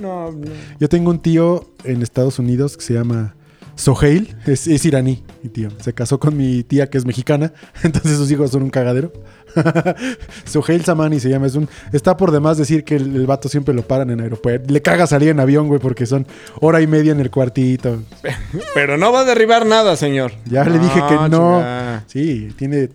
No, 0.00 0.30
no. 0.32 0.50
Yo 0.78 0.88
tengo 0.88 1.10
un 1.10 1.18
tío 1.18 1.66
en 1.84 2.02
Estados 2.02 2.38
Unidos 2.38 2.76
que 2.76 2.82
se 2.84 2.94
llama 2.94 3.34
Soheil, 3.74 4.36
es, 4.46 4.66
es 4.68 4.84
iraní, 4.84 5.22
mi 5.42 5.50
tío. 5.50 5.68
Se 5.80 5.92
casó 5.92 6.18
con 6.20 6.36
mi 6.36 6.62
tía 6.62 6.88
que 6.88 6.98
es 6.98 7.04
mexicana, 7.04 7.52
entonces 7.82 8.16
sus 8.16 8.30
hijos 8.30 8.50
son 8.52 8.62
un 8.62 8.70
cagadero. 8.70 9.12
Soheil 10.44 10.84
Samani 10.84 11.20
se 11.20 11.28
llama, 11.28 11.46
es 11.46 11.54
un 11.54 11.68
está 11.92 12.16
por 12.16 12.30
demás 12.30 12.58
decir 12.58 12.84
que 12.84 12.96
el, 12.96 13.14
el 13.16 13.26
vato 13.26 13.48
siempre 13.48 13.74
lo 13.74 13.82
paran 13.82 14.10
en 14.10 14.20
aeropuerto. 14.20 14.72
Le 14.72 14.82
caga 14.82 15.06
salir 15.06 15.28
en 15.30 15.40
avión, 15.40 15.68
güey, 15.68 15.80
porque 15.80 16.06
son 16.06 16.26
hora 16.60 16.80
y 16.80 16.86
media 16.86 17.12
en 17.12 17.20
el 17.20 17.30
cuartito. 17.30 18.02
Pero 18.74 18.96
no 18.98 19.12
va 19.12 19.20
a 19.20 19.24
derribar 19.24 19.66
nada, 19.66 19.96
señor. 19.96 20.32
Ya 20.46 20.64
le 20.64 20.78
dije 20.78 21.00
que 21.08 21.28
no. 21.28 21.62
Sí, 22.06 22.52
tiene 22.56 22.90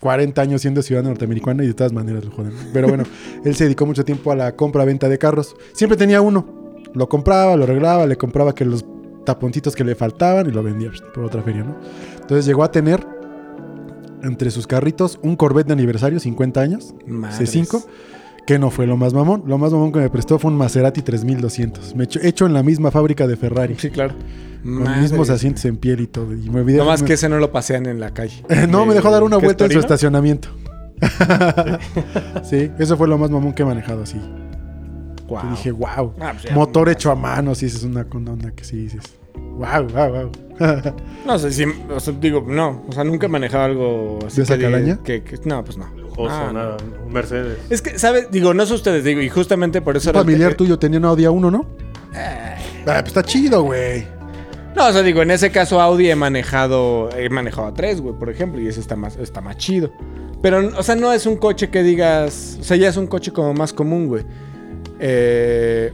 40 0.00 0.40
años 0.40 0.60
siendo 0.60 0.82
ciudadano 0.82 1.10
norteamericano 1.10 1.62
y 1.62 1.66
de 1.66 1.74
todas 1.74 1.92
maneras 1.92 2.24
lo 2.24 2.30
joden. 2.30 2.52
Pero 2.72 2.88
bueno, 2.88 3.04
él 3.44 3.56
se 3.56 3.64
dedicó 3.64 3.86
mucho 3.86 4.04
tiempo 4.04 4.32
a 4.32 4.36
la 4.36 4.56
compra-venta 4.56 5.08
de 5.08 5.18
carros. 5.18 5.56
Siempre 5.72 5.96
tenía 5.96 6.20
uno. 6.20 6.46
Lo 6.94 7.08
compraba, 7.08 7.56
lo 7.56 7.64
arreglaba, 7.64 8.06
le 8.06 8.16
compraba 8.16 8.54
que 8.54 8.64
los 8.64 8.84
taponcitos 9.24 9.76
que 9.76 9.84
le 9.84 9.94
faltaban 9.94 10.48
y 10.48 10.52
lo 10.52 10.62
vendía 10.62 10.88
pues, 10.88 11.02
por 11.12 11.24
otra 11.24 11.42
feria, 11.42 11.62
¿no? 11.62 11.76
Entonces 12.20 12.46
llegó 12.46 12.64
a 12.64 12.70
tener 12.70 13.06
entre 14.22 14.50
sus 14.50 14.66
carritos 14.66 15.18
un 15.22 15.36
Corvette 15.36 15.66
de 15.68 15.72
aniversario, 15.74 16.20
50 16.20 16.60
años, 16.60 16.94
Madres. 17.06 17.54
C5, 17.54 17.84
que 18.46 18.58
no 18.58 18.70
fue 18.70 18.86
lo 18.86 18.96
más 18.96 19.12
mamón. 19.14 19.44
Lo 19.46 19.58
más 19.58 19.72
mamón 19.72 19.92
que 19.92 19.98
me 20.00 20.10
prestó 20.10 20.38
fue 20.38 20.50
un 20.50 20.56
Maserati 20.56 21.02
3200, 21.02 21.94
me 21.94 22.04
hecho, 22.04 22.20
hecho 22.22 22.46
en 22.46 22.52
la 22.54 22.62
misma 22.62 22.90
fábrica 22.90 23.26
de 23.26 23.36
Ferrari. 23.36 23.74
Sí, 23.78 23.90
claro. 23.90 24.14
Con 24.62 25.00
mismos 25.00 25.30
asientos 25.30 25.64
en 25.66 25.76
piel 25.76 26.00
y 26.00 26.06
todo. 26.08 26.32
Y 26.34 26.50
me 26.50 26.60
olvidé- 26.62 26.78
No 26.78 26.84
más 26.84 27.02
me- 27.02 27.06
que 27.08 27.12
ese 27.14 27.28
no 27.28 27.38
lo 27.38 27.52
pasean 27.52 27.86
en 27.86 28.00
la 28.00 28.12
calle. 28.12 28.42
no, 28.68 28.84
me 28.86 28.94
dejó 28.94 29.10
dar 29.10 29.22
una 29.22 29.36
¿Qué 29.36 29.42
es 29.42 29.46
vuelta 29.46 29.64
en 29.66 29.70
su 29.72 29.78
estacionamiento. 29.78 30.48
sí, 32.42 32.70
eso 32.78 32.96
fue 32.96 33.08
lo 33.08 33.18
más 33.18 33.30
mamón 33.30 33.52
que 33.52 33.62
he 33.62 33.66
manejado 33.66 34.02
así. 34.02 34.20
Y 35.30 35.50
dije, 35.50 35.70
wow. 35.72 36.14
Ah, 36.20 36.32
pues 36.40 36.52
Motor 36.54 36.88
hecho 36.88 37.10
a 37.10 37.14
mano, 37.14 37.54
sí, 37.54 37.66
es 37.66 37.82
una 37.82 38.06
onda 38.10 38.50
que 38.52 38.64
sí 38.64 38.76
dices. 38.76 39.02
Wow, 39.38 39.86
wow, 39.92 40.12
wow. 40.12 40.30
No 41.26 41.38
sé 41.38 41.52
si, 41.52 41.64
o 41.64 42.00
sea, 42.00 42.14
digo, 42.20 42.44
no, 42.46 42.84
o 42.88 42.92
sea, 42.92 43.04
nunca 43.04 43.26
he 43.26 43.28
manejado 43.28 43.64
algo 43.64 44.18
así. 44.26 44.38
¿De 44.38 44.42
esa 44.42 44.56
que 44.56 44.62
calaña? 44.64 44.98
Que, 45.04 45.22
que- 45.22 45.38
no, 45.44 45.62
pues 45.64 45.76
no. 45.78 45.86
Lujoso, 45.96 46.30
Ah, 46.34 46.46
no. 46.48 46.52
nada, 46.52 46.76
un 47.06 47.12
Mercedes. 47.12 47.58
Es 47.70 47.80
que, 47.82 47.98
¿sabes? 47.98 48.30
Digo, 48.30 48.54
no 48.54 48.66
sé 48.66 48.74
ustedes, 48.74 49.04
digo, 49.04 49.20
y 49.20 49.28
justamente 49.28 49.80
por 49.82 49.96
eso 49.96 50.10
Un 50.10 50.16
familiar 50.16 50.50
que- 50.50 50.56
tuyo 50.56 50.78
tenía 50.78 50.98
un 50.98 51.04
Audi 51.06 51.24
A1, 51.24 51.50
¿no? 51.52 51.66
Ah, 52.14 52.56
pues 52.84 53.06
está 53.08 53.22
chido, 53.22 53.62
güey. 53.62 54.04
No, 54.76 54.86
o 54.88 54.92
sea, 54.92 55.02
digo, 55.02 55.22
en 55.22 55.30
ese 55.30 55.50
caso 55.50 55.80
Audi 55.80 56.10
he 56.10 56.16
manejado, 56.16 57.10
he 57.16 57.28
manejado 57.30 57.66
a 57.68 57.74
tres, 57.74 58.00
güey, 58.00 58.14
por 58.16 58.30
ejemplo, 58.30 58.60
y 58.60 58.68
ese 58.68 58.80
está 58.80 58.96
más, 58.96 59.16
está 59.16 59.40
más 59.40 59.56
chido. 59.56 59.92
Pero, 60.40 60.70
o 60.76 60.82
sea, 60.84 60.94
no 60.94 61.12
es 61.12 61.26
un 61.26 61.36
coche 61.36 61.68
que 61.68 61.82
digas, 61.82 62.58
o 62.60 62.64
sea, 62.64 62.76
ya 62.76 62.88
es 62.88 62.96
un 62.96 63.06
coche 63.08 63.32
como 63.32 63.54
más 63.54 63.72
común, 63.72 64.06
güey. 64.06 64.24
Eh, 65.00 65.92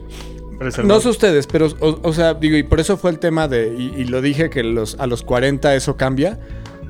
No 0.84 1.00
sé 1.00 1.08
ustedes, 1.08 1.46
pero, 1.46 1.68
o, 1.80 1.98
o 2.02 2.12
sea, 2.12 2.34
digo, 2.34 2.56
y 2.56 2.62
por 2.62 2.80
eso 2.80 2.96
fue 2.96 3.10
el 3.10 3.18
tema 3.18 3.48
de, 3.48 3.74
y, 3.76 4.00
y 4.00 4.04
lo 4.04 4.20
dije 4.20 4.50
que 4.50 4.62
los, 4.62 4.98
a 4.98 5.06
los 5.06 5.22
40 5.22 5.74
eso 5.74 5.96
cambia, 5.96 6.38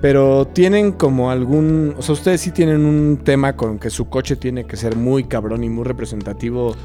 pero 0.00 0.46
tienen 0.46 0.92
como 0.92 1.31
algún, 1.31 1.94
o 1.96 2.03
sea, 2.03 2.12
ustedes 2.12 2.40
sí 2.42 2.50
tienen 2.50 2.85
un 2.85 3.20
tema 3.24 3.57
con 3.57 3.79
que 3.79 3.90
su 3.90 4.09
coche 4.09 4.37
tiene 4.37 4.64
que 4.64 4.77
ser 4.77 4.96
muy 4.96 5.24
cabrón 5.24 5.64
y 5.64 5.68
muy 5.68 5.85
representativo 5.85 6.77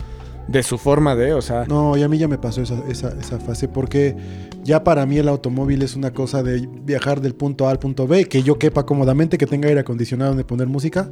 de 0.47 0.63
su 0.63 0.77
forma 0.77 1.15
de, 1.15 1.33
o 1.33 1.41
sea, 1.41 1.65
No, 1.67 1.95
y 1.95 2.01
a 2.03 2.07
mí 2.07 2.17
ya 2.17 2.27
me 2.27 2.37
pasó 2.37 2.61
esa, 2.61 2.81
esa, 2.87 3.13
esa 3.19 3.39
fase 3.39 3.67
porque 3.67 4.15
ya 4.69 4.83
para 4.83 5.03
mí 5.07 5.17
el 5.17 5.27
automóvil 5.27 5.81
es 5.81 5.95
una 5.95 6.13
cosa 6.13 6.43
de 6.43 6.69
viajar 6.83 7.21
del 7.21 7.33
punto 7.33 7.67
A 7.67 7.71
al 7.71 7.79
punto 7.79 8.05
B, 8.05 8.25
que 8.25 8.43
yo 8.43 8.59
quepa 8.59 8.85
cómodamente, 8.85 9.39
que 9.39 9.47
tenga 9.47 9.67
aire 9.67 9.79
acondicionado 9.79 10.29
donde 10.29 10.43
poner 10.43 10.67
música. 10.67 11.09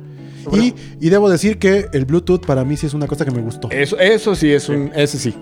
Y, 0.53 0.75
y 1.01 1.09
debo 1.09 1.27
decir 1.27 1.57
que 1.57 1.87
el 1.91 2.05
Bluetooth 2.05 2.45
para 2.45 2.63
mí 2.63 2.77
sí 2.77 2.85
es 2.85 2.93
una 2.93 3.07
cosa 3.07 3.25
que 3.25 3.31
me 3.31 3.41
gustó. 3.41 3.69
eso, 3.71 3.97
eso 3.97 4.35
sí 4.35 4.53
es 4.53 4.69
un, 4.69 4.91
ese 4.95 5.17
sí. 5.17 5.33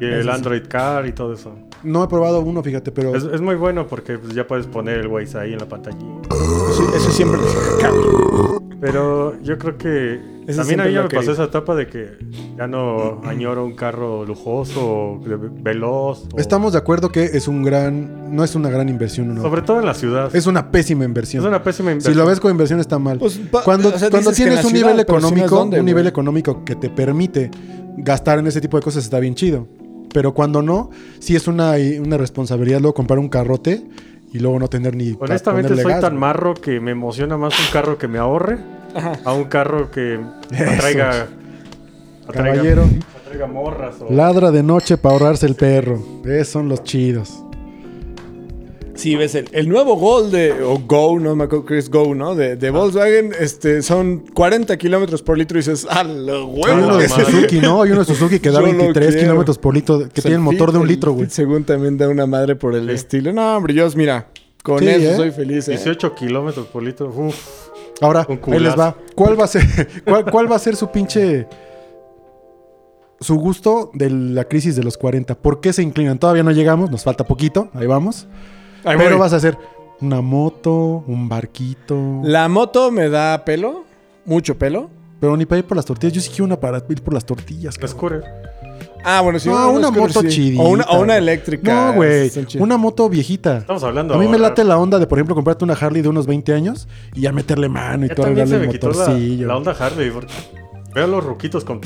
Y 0.00 0.04
el 0.04 0.28
Android 0.28 0.64
Car 0.68 1.06
y 1.06 1.12
todo 1.12 1.32
eso. 1.32 1.54
No 1.84 2.02
he 2.02 2.08
probado 2.08 2.40
uno, 2.40 2.60
fíjate, 2.60 2.90
pero... 2.90 3.14
Es, 3.14 3.22
es 3.22 3.40
muy 3.40 3.54
bueno 3.54 3.86
porque 3.86 4.18
pues, 4.18 4.34
ya 4.34 4.48
puedes 4.48 4.66
poner 4.66 4.98
el 4.98 5.06
Waze 5.06 5.38
ahí 5.38 5.52
en 5.52 5.60
la 5.60 5.68
pantalla. 5.68 5.96
Eso, 6.28 6.96
eso 6.96 7.10
siempre 7.12 7.38
Pero 8.80 9.38
yo 9.42 9.58
creo 9.58 9.76
que 9.76 10.20
Ese 10.46 10.58
también 10.58 10.80
a 10.80 10.84
mí 10.84 10.92
ya 10.94 11.02
me 11.02 11.08
pasó 11.10 11.32
esa 11.32 11.44
etapa 11.44 11.74
de 11.74 11.86
que 11.86 12.16
ya 12.56 12.66
no 12.66 13.20
añoro 13.24 13.64
un 13.66 13.74
carro 13.74 14.24
lujoso, 14.24 15.20
veloz. 15.62 16.24
o- 16.32 16.38
Estamos 16.38 16.72
de 16.72 16.78
acuerdo 16.78 17.10
que 17.10 17.24
es 17.24 17.46
un 17.46 17.62
gran... 17.62 18.34
No 18.34 18.42
es 18.42 18.54
una 18.54 18.70
gran 18.70 18.88
inversión, 18.88 19.34
no. 19.34 19.42
Sobre 19.42 19.62
todo 19.62 19.80
en 19.80 19.86
la 19.86 19.94
ciudad. 19.94 20.34
Es 20.34 20.46
una 20.46 20.70
pésima 20.70 21.04
inversión. 21.04 21.42
Es 21.42 21.48
una 21.48 21.62
pésima 21.62 21.90
Si 21.90 21.92
inversión. 21.96 22.16
lo 22.16 22.26
ves 22.26 22.40
con 22.40 22.50
inversión 22.50 22.80
está 22.80 22.98
mal. 22.98 23.18
Pues, 23.18 23.36
pa- 23.38 23.62
cuando 23.64 23.88
o 23.90 23.98
sea, 23.98 24.08
cuando 24.10 24.32
tienes 24.32 24.64
un 24.64 24.70
ciudad, 24.70 24.88
nivel 24.88 24.92
si 24.92 24.96
no 24.96 25.02
económico, 25.18 25.56
dónde, 25.56 25.80
un 25.80 25.86
nivel 25.86 26.06
económico 26.06 26.64
que 26.64 26.74
te 26.76 26.88
permite 26.88 27.50
gastar 27.98 28.38
en 28.38 28.46
ese 28.46 28.60
tipo 28.62 28.76
de 28.78 28.82
cosas 28.82 29.04
está 29.04 29.18
bien 29.20 29.34
chido. 29.34 29.68
Pero 30.14 30.32
cuando 30.34 30.62
no, 30.62 30.90
sí 31.18 31.36
es 31.36 31.46
una, 31.48 31.74
una 32.02 32.16
responsabilidad 32.16 32.80
luego 32.80 32.94
comprar 32.94 33.18
un 33.18 33.28
carrote 33.28 33.86
y 34.32 34.38
luego 34.38 34.58
no 34.58 34.68
tener 34.68 34.94
ni 34.96 35.16
Honestamente 35.18 35.74
soy 35.74 35.84
gas, 35.92 36.00
tan 36.00 36.12
güey. 36.12 36.20
marro 36.20 36.54
que 36.54 36.80
me 36.80 36.92
emociona 36.92 37.36
más 37.36 37.58
un 37.58 37.66
carro 37.72 37.98
que 37.98 38.08
me 38.08 38.18
ahorre 38.18 38.58
a 39.24 39.32
un 39.32 39.44
carro 39.44 39.90
que 39.90 40.20
atraiga, 40.52 40.76
atraiga, 40.78 41.28
Caballero, 42.32 42.84
atraiga 43.22 43.46
morras. 43.46 43.96
O... 44.00 44.12
ladra 44.12 44.50
de 44.50 44.62
noche 44.62 44.96
para 44.96 45.14
ahorrarse 45.14 45.46
el 45.46 45.54
perro. 45.54 46.00
Esos 46.24 46.48
son 46.48 46.68
los 46.68 46.82
chidos. 46.84 47.42
Sí, 49.00 49.16
ves 49.16 49.34
el, 49.34 49.48
el 49.52 49.66
nuevo 49.66 49.96
Gol 49.96 50.30
de, 50.30 50.52
o 50.62 50.78
Go, 50.78 51.18
no 51.18 51.34
me 51.34 51.44
acuerdo 51.44 51.74
es 51.74 51.88
Go, 51.88 52.14
¿no? 52.14 52.34
De, 52.34 52.56
de 52.56 52.68
Volkswagen, 52.70 53.32
este, 53.40 53.80
son 53.80 54.18
40 54.34 54.76
kilómetros 54.76 55.22
por 55.22 55.38
litro 55.38 55.56
y 55.56 55.62
dices, 55.62 55.86
¡ah, 55.88 56.04
lo 56.04 56.34
Hay 56.36 56.42
huevo! 56.44 56.84
uno 56.86 56.96
de. 56.98 57.08
Suzuki, 57.08 57.60
¿no? 57.60 57.80
Hay 57.80 57.92
uno 57.92 58.00
de 58.00 58.04
Suzuki 58.04 58.40
que 58.40 58.50
da 58.52 58.60
Yo 58.60 58.66
lo 58.66 58.72
23 58.72 59.06
quiero. 59.08 59.20
kilómetros 59.22 59.56
por 59.56 59.72
litro, 59.72 59.98
que 60.00 60.04
O 60.04 60.10
sea, 60.16 60.22
tiene 60.22 60.34
el 60.36 60.42
motor 60.42 60.70
de 60.72 60.78
un 60.78 60.86
litro, 60.86 61.12
güey. 61.12 61.30
Según 61.30 61.64
también 61.64 61.96
da 61.96 62.10
una 62.10 62.26
madre 62.26 62.56
por 62.56 62.74
el 62.74 62.88
Sí. 62.88 62.94
estilo. 62.94 63.32
No, 63.32 63.56
hombre, 63.56 63.72
yo, 63.72 63.88
mira, 63.96 64.26
con 64.62 64.80
Sí, 64.80 64.88
eso 64.88 65.12
¿eh? 65.12 65.16
soy 65.16 65.30
feliz. 65.30 65.66
¿eh? 65.68 65.72
18 65.72 66.14
kilómetros 66.14 66.66
por 66.66 66.82
litro. 66.82 67.10
Ahora, 68.02 68.26
ahí 68.28 68.58
les 68.60 68.78
va. 68.78 68.94
¿Cuál 69.14 69.40
va 69.40 69.44
a 69.44 69.48
ser, 69.48 69.62
cuál, 70.04 70.30
cuál 70.30 70.52
va 70.52 70.56
a 70.56 70.58
ser 70.58 70.76
su 70.76 70.90
pinche 70.90 71.46
su 73.18 73.36
gusto 73.36 73.90
de 73.94 74.10
la 74.10 74.44
crisis 74.44 74.76
de 74.76 74.82
los 74.82 74.98
40? 74.98 75.36
¿Por 75.36 75.60
qué 75.62 75.72
se 75.72 75.82
inclinan? 75.82 76.18
Todavía 76.18 76.42
no 76.42 76.50
llegamos, 76.52 76.90
nos 76.90 77.02
falta 77.04 77.24
poquito, 77.24 77.70
ahí 77.72 77.86
vamos. 77.86 78.26
Ahí 78.84 78.96
Pero 78.96 79.10
voy. 79.10 79.18
vas 79.18 79.32
a 79.32 79.36
hacer 79.36 79.56
una 80.00 80.20
moto, 80.20 81.04
un 81.06 81.28
barquito. 81.28 82.20
La 82.24 82.48
moto 82.48 82.90
me 82.90 83.08
da 83.08 83.44
pelo, 83.44 83.84
mucho 84.24 84.56
pelo. 84.58 84.88
Pero 85.20 85.36
ni 85.36 85.44
para 85.44 85.58
ir 85.58 85.66
por 85.66 85.76
las 85.76 85.84
tortillas. 85.84 86.14
Yo 86.14 86.20
sí 86.22 86.30
quiero 86.30 86.46
una 86.46 86.58
para 86.58 86.82
ir 86.88 87.02
por 87.02 87.12
las 87.12 87.26
tortillas. 87.26 87.76
La. 87.80 87.88
Scooter. 87.88 88.24
Ah, 89.04 89.20
bueno, 89.20 89.38
sí. 89.38 89.50
No, 89.50 89.70
una 89.72 89.88
scooter 89.88 90.00
moto 90.08 90.20
sí. 90.22 90.28
chidita. 90.28 90.62
O 90.62 90.68
una, 90.70 90.84
o 90.84 91.00
una 91.02 91.18
eléctrica. 91.18 91.88
No, 91.88 91.92
güey. 91.94 92.30
Una 92.58 92.78
moto 92.78 93.06
viejita. 93.10 93.58
Estamos 93.58 93.84
hablando 93.84 94.14
A 94.14 94.18
mí 94.18 94.26
me 94.28 94.38
late 94.38 94.64
la 94.64 94.78
onda 94.78 94.98
de, 94.98 95.06
por 95.06 95.18
ejemplo, 95.18 95.34
comprarte 95.34 95.62
una 95.64 95.74
Harley 95.74 96.00
de 96.00 96.08
unos 96.08 96.26
20 96.26 96.54
años 96.54 96.88
y 97.14 97.20
ya 97.22 97.32
meterle 97.32 97.68
mano 97.68 98.06
y 98.06 98.08
Ya 98.08 98.14
todo 98.14 98.26
también 98.26 98.46
arreglarle 98.48 98.48
se 98.48 98.62
el 98.62 98.66
me 98.68 98.72
quitó 98.72 98.88
la, 98.88 99.08
motorcillo. 99.10 99.46
la 99.46 99.56
onda 99.58 99.72
Harley. 99.72 100.10
porque 100.10 100.32
Veo 100.94 101.04
a 101.04 101.06
los 101.08 101.22
ruquitos 101.24 101.64
con... 101.64 101.80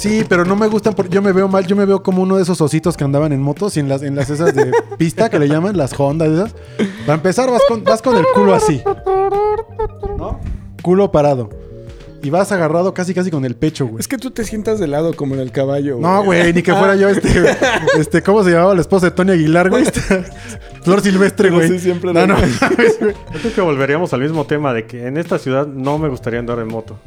Sí, 0.00 0.24
pero 0.26 0.46
no 0.46 0.56
me 0.56 0.66
gustan 0.66 0.94
porque 0.94 1.14
yo 1.14 1.20
me 1.20 1.30
veo 1.30 1.46
mal, 1.46 1.66
yo 1.66 1.76
me 1.76 1.84
veo 1.84 2.02
como 2.02 2.22
uno 2.22 2.36
de 2.36 2.42
esos 2.42 2.58
ositos 2.62 2.96
que 2.96 3.04
andaban 3.04 3.34
en 3.34 3.42
motos 3.42 3.76
y 3.76 3.80
en 3.80 3.88
las, 3.90 4.02
en 4.02 4.16
las 4.16 4.30
esas 4.30 4.54
de 4.54 4.72
pista 4.96 5.28
que 5.28 5.38
le 5.38 5.46
llaman, 5.46 5.76
las 5.76 5.92
Honda 6.00 6.24
esas. 6.24 6.54
Para 7.04 7.16
empezar 7.16 7.50
vas 7.50 7.60
con, 7.68 7.84
vas 7.84 8.00
con 8.00 8.16
el 8.16 8.24
culo 8.34 8.54
así. 8.54 8.80
¿No? 10.16 10.40
Culo 10.80 11.12
parado. 11.12 11.50
Y 12.22 12.30
vas 12.30 12.50
agarrado 12.50 12.94
casi 12.94 13.12
casi 13.12 13.30
con 13.30 13.44
el 13.44 13.56
pecho, 13.56 13.88
güey. 13.88 14.00
Es 14.00 14.08
que 14.08 14.16
tú 14.16 14.30
te 14.30 14.44
sientas 14.44 14.78
de 14.78 14.86
lado 14.86 15.12
como 15.12 15.34
en 15.34 15.42
el 15.42 15.52
caballo. 15.52 15.98
No, 16.00 16.24
güey, 16.24 16.50
ni 16.54 16.62
que 16.62 16.74
fuera 16.74 16.96
yo 16.96 17.10
este, 17.10 17.28
este, 17.98 18.22
¿cómo 18.22 18.42
se 18.42 18.52
llamaba 18.52 18.74
la 18.74 18.80
esposa 18.80 19.10
de 19.10 19.12
Tony 19.12 19.32
Aguilar, 19.32 19.68
güey? 19.68 19.82
Este, 19.82 20.00
Flor 20.82 21.02
Silvestre, 21.02 21.50
güey. 21.50 21.68
sí, 21.68 21.78
siempre 21.78 22.14
no, 22.14 22.26
no, 22.26 22.36
güey. 22.38 22.50
Yo 23.00 23.38
creo 23.38 23.54
que 23.54 23.60
volveríamos 23.60 24.14
al 24.14 24.22
mismo 24.22 24.46
tema 24.46 24.72
de 24.72 24.86
que 24.86 25.06
en 25.06 25.18
esta 25.18 25.38
ciudad 25.38 25.66
no 25.66 25.98
me 25.98 26.08
gustaría 26.08 26.40
andar 26.40 26.58
en 26.58 26.68
moto. 26.68 26.98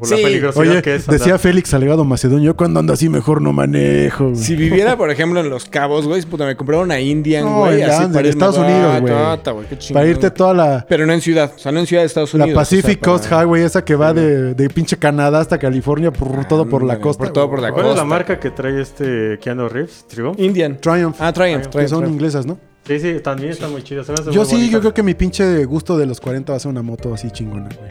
Por 0.00 0.08
Sí. 0.08 0.16
la 0.16 0.22
peligrosidad 0.22 0.66
Oye, 0.72 0.82
que 0.82 0.94
es 0.96 1.02
andar. 1.06 1.18
decía 1.20 1.38
Félix 1.38 1.68
Salgado 1.68 2.04
Macedonio, 2.04 2.46
yo 2.46 2.56
cuando 2.56 2.80
ando 2.80 2.94
así 2.94 3.08
mejor 3.10 3.40
no 3.42 3.52
manejo. 3.52 4.24
güey. 4.30 4.36
Si 4.36 4.56
viviera, 4.56 4.96
por 4.96 5.10
ejemplo, 5.10 5.38
en 5.40 5.50
Los 5.50 5.66
Cabos, 5.66 6.06
güey, 6.06 6.22
puta, 6.22 6.46
me 6.46 6.56
compraron 6.56 6.86
una 6.86 6.98
Indian, 7.00 7.44
No, 7.44 7.58
güey, 7.58 7.82
así 7.82 8.06
para 8.06 8.20
irme 8.20 8.28
Estados 8.30 8.56
Unidos, 8.56 8.92
Ah, 8.94 8.98
güey. 9.00 9.12
tata, 9.12 9.50
güey, 9.52 9.66
qué 9.68 9.76
chingón. 9.78 10.00
Para 10.00 10.10
irte 10.10 10.30
toda 10.30 10.54
la, 10.54 10.86
Pero 10.88 11.04
no 11.06 11.12
en 11.12 11.20
ciudad, 11.20 11.52
o 11.54 11.58
sea, 11.58 11.70
no 11.70 11.80
en 11.80 11.86
ciudad 11.86 12.02
de 12.02 12.06
Estados 12.06 12.32
la 12.34 12.44
Unidos. 12.44 12.60
Pacific 12.60 12.98
o 13.02 13.04
sea, 13.04 13.12
Coast 13.12 13.28
para- 13.28 13.42
Highway, 13.42 13.62
esa 13.62 13.84
que 13.84 13.94
va 13.94 14.14
de, 14.14 14.54
de 14.54 14.70
pinche 14.70 14.96
Canadá 14.96 15.40
hasta 15.40 15.58
California, 15.58 16.10
por, 16.10 16.44
todo 16.46 16.66
por 16.66 16.82
la 16.82 16.98
costa. 16.98 17.24
por 17.24 17.32
todo 17.34 17.50
por 17.50 17.60
la 17.60 17.70
¿Cuál 17.70 17.84
es 17.84 17.88
la 17.90 17.92
costa. 17.96 18.04
marca 18.06 18.40
que 18.40 18.50
trae 18.50 18.80
este 18.80 19.38
Keanu 19.42 19.68
Reeves? 19.68 20.06
¿Triumph? 20.08 20.40
Indian. 20.40 20.78
Triumph, 20.80 21.16
Ah, 21.20 21.32
Triumph, 21.32 21.64
que 21.64 21.68
Triumph. 21.68 21.88
son 21.90 21.98
Triumph. 22.00 22.14
inglesas, 22.14 22.46
¿no? 22.46 22.58
Sí, 22.86 22.98
sí, 22.98 23.16
también 23.22 23.50
está 23.52 23.68
muy 23.68 23.82
chido. 23.84 24.02
Yo 24.32 24.44
sí, 24.46 24.54
bonita. 24.54 24.72
yo 24.72 24.80
creo 24.80 24.94
que 24.94 25.02
mi 25.02 25.12
pinche 25.14 25.64
gusto 25.66 25.98
de 25.98 26.06
los 26.06 26.20
40 26.20 26.52
va 26.54 26.56
a 26.56 26.60
ser 26.60 26.70
una 26.70 26.80
moto 26.82 27.12
así 27.12 27.30
chingona, 27.30 27.68
güey. 27.78 27.90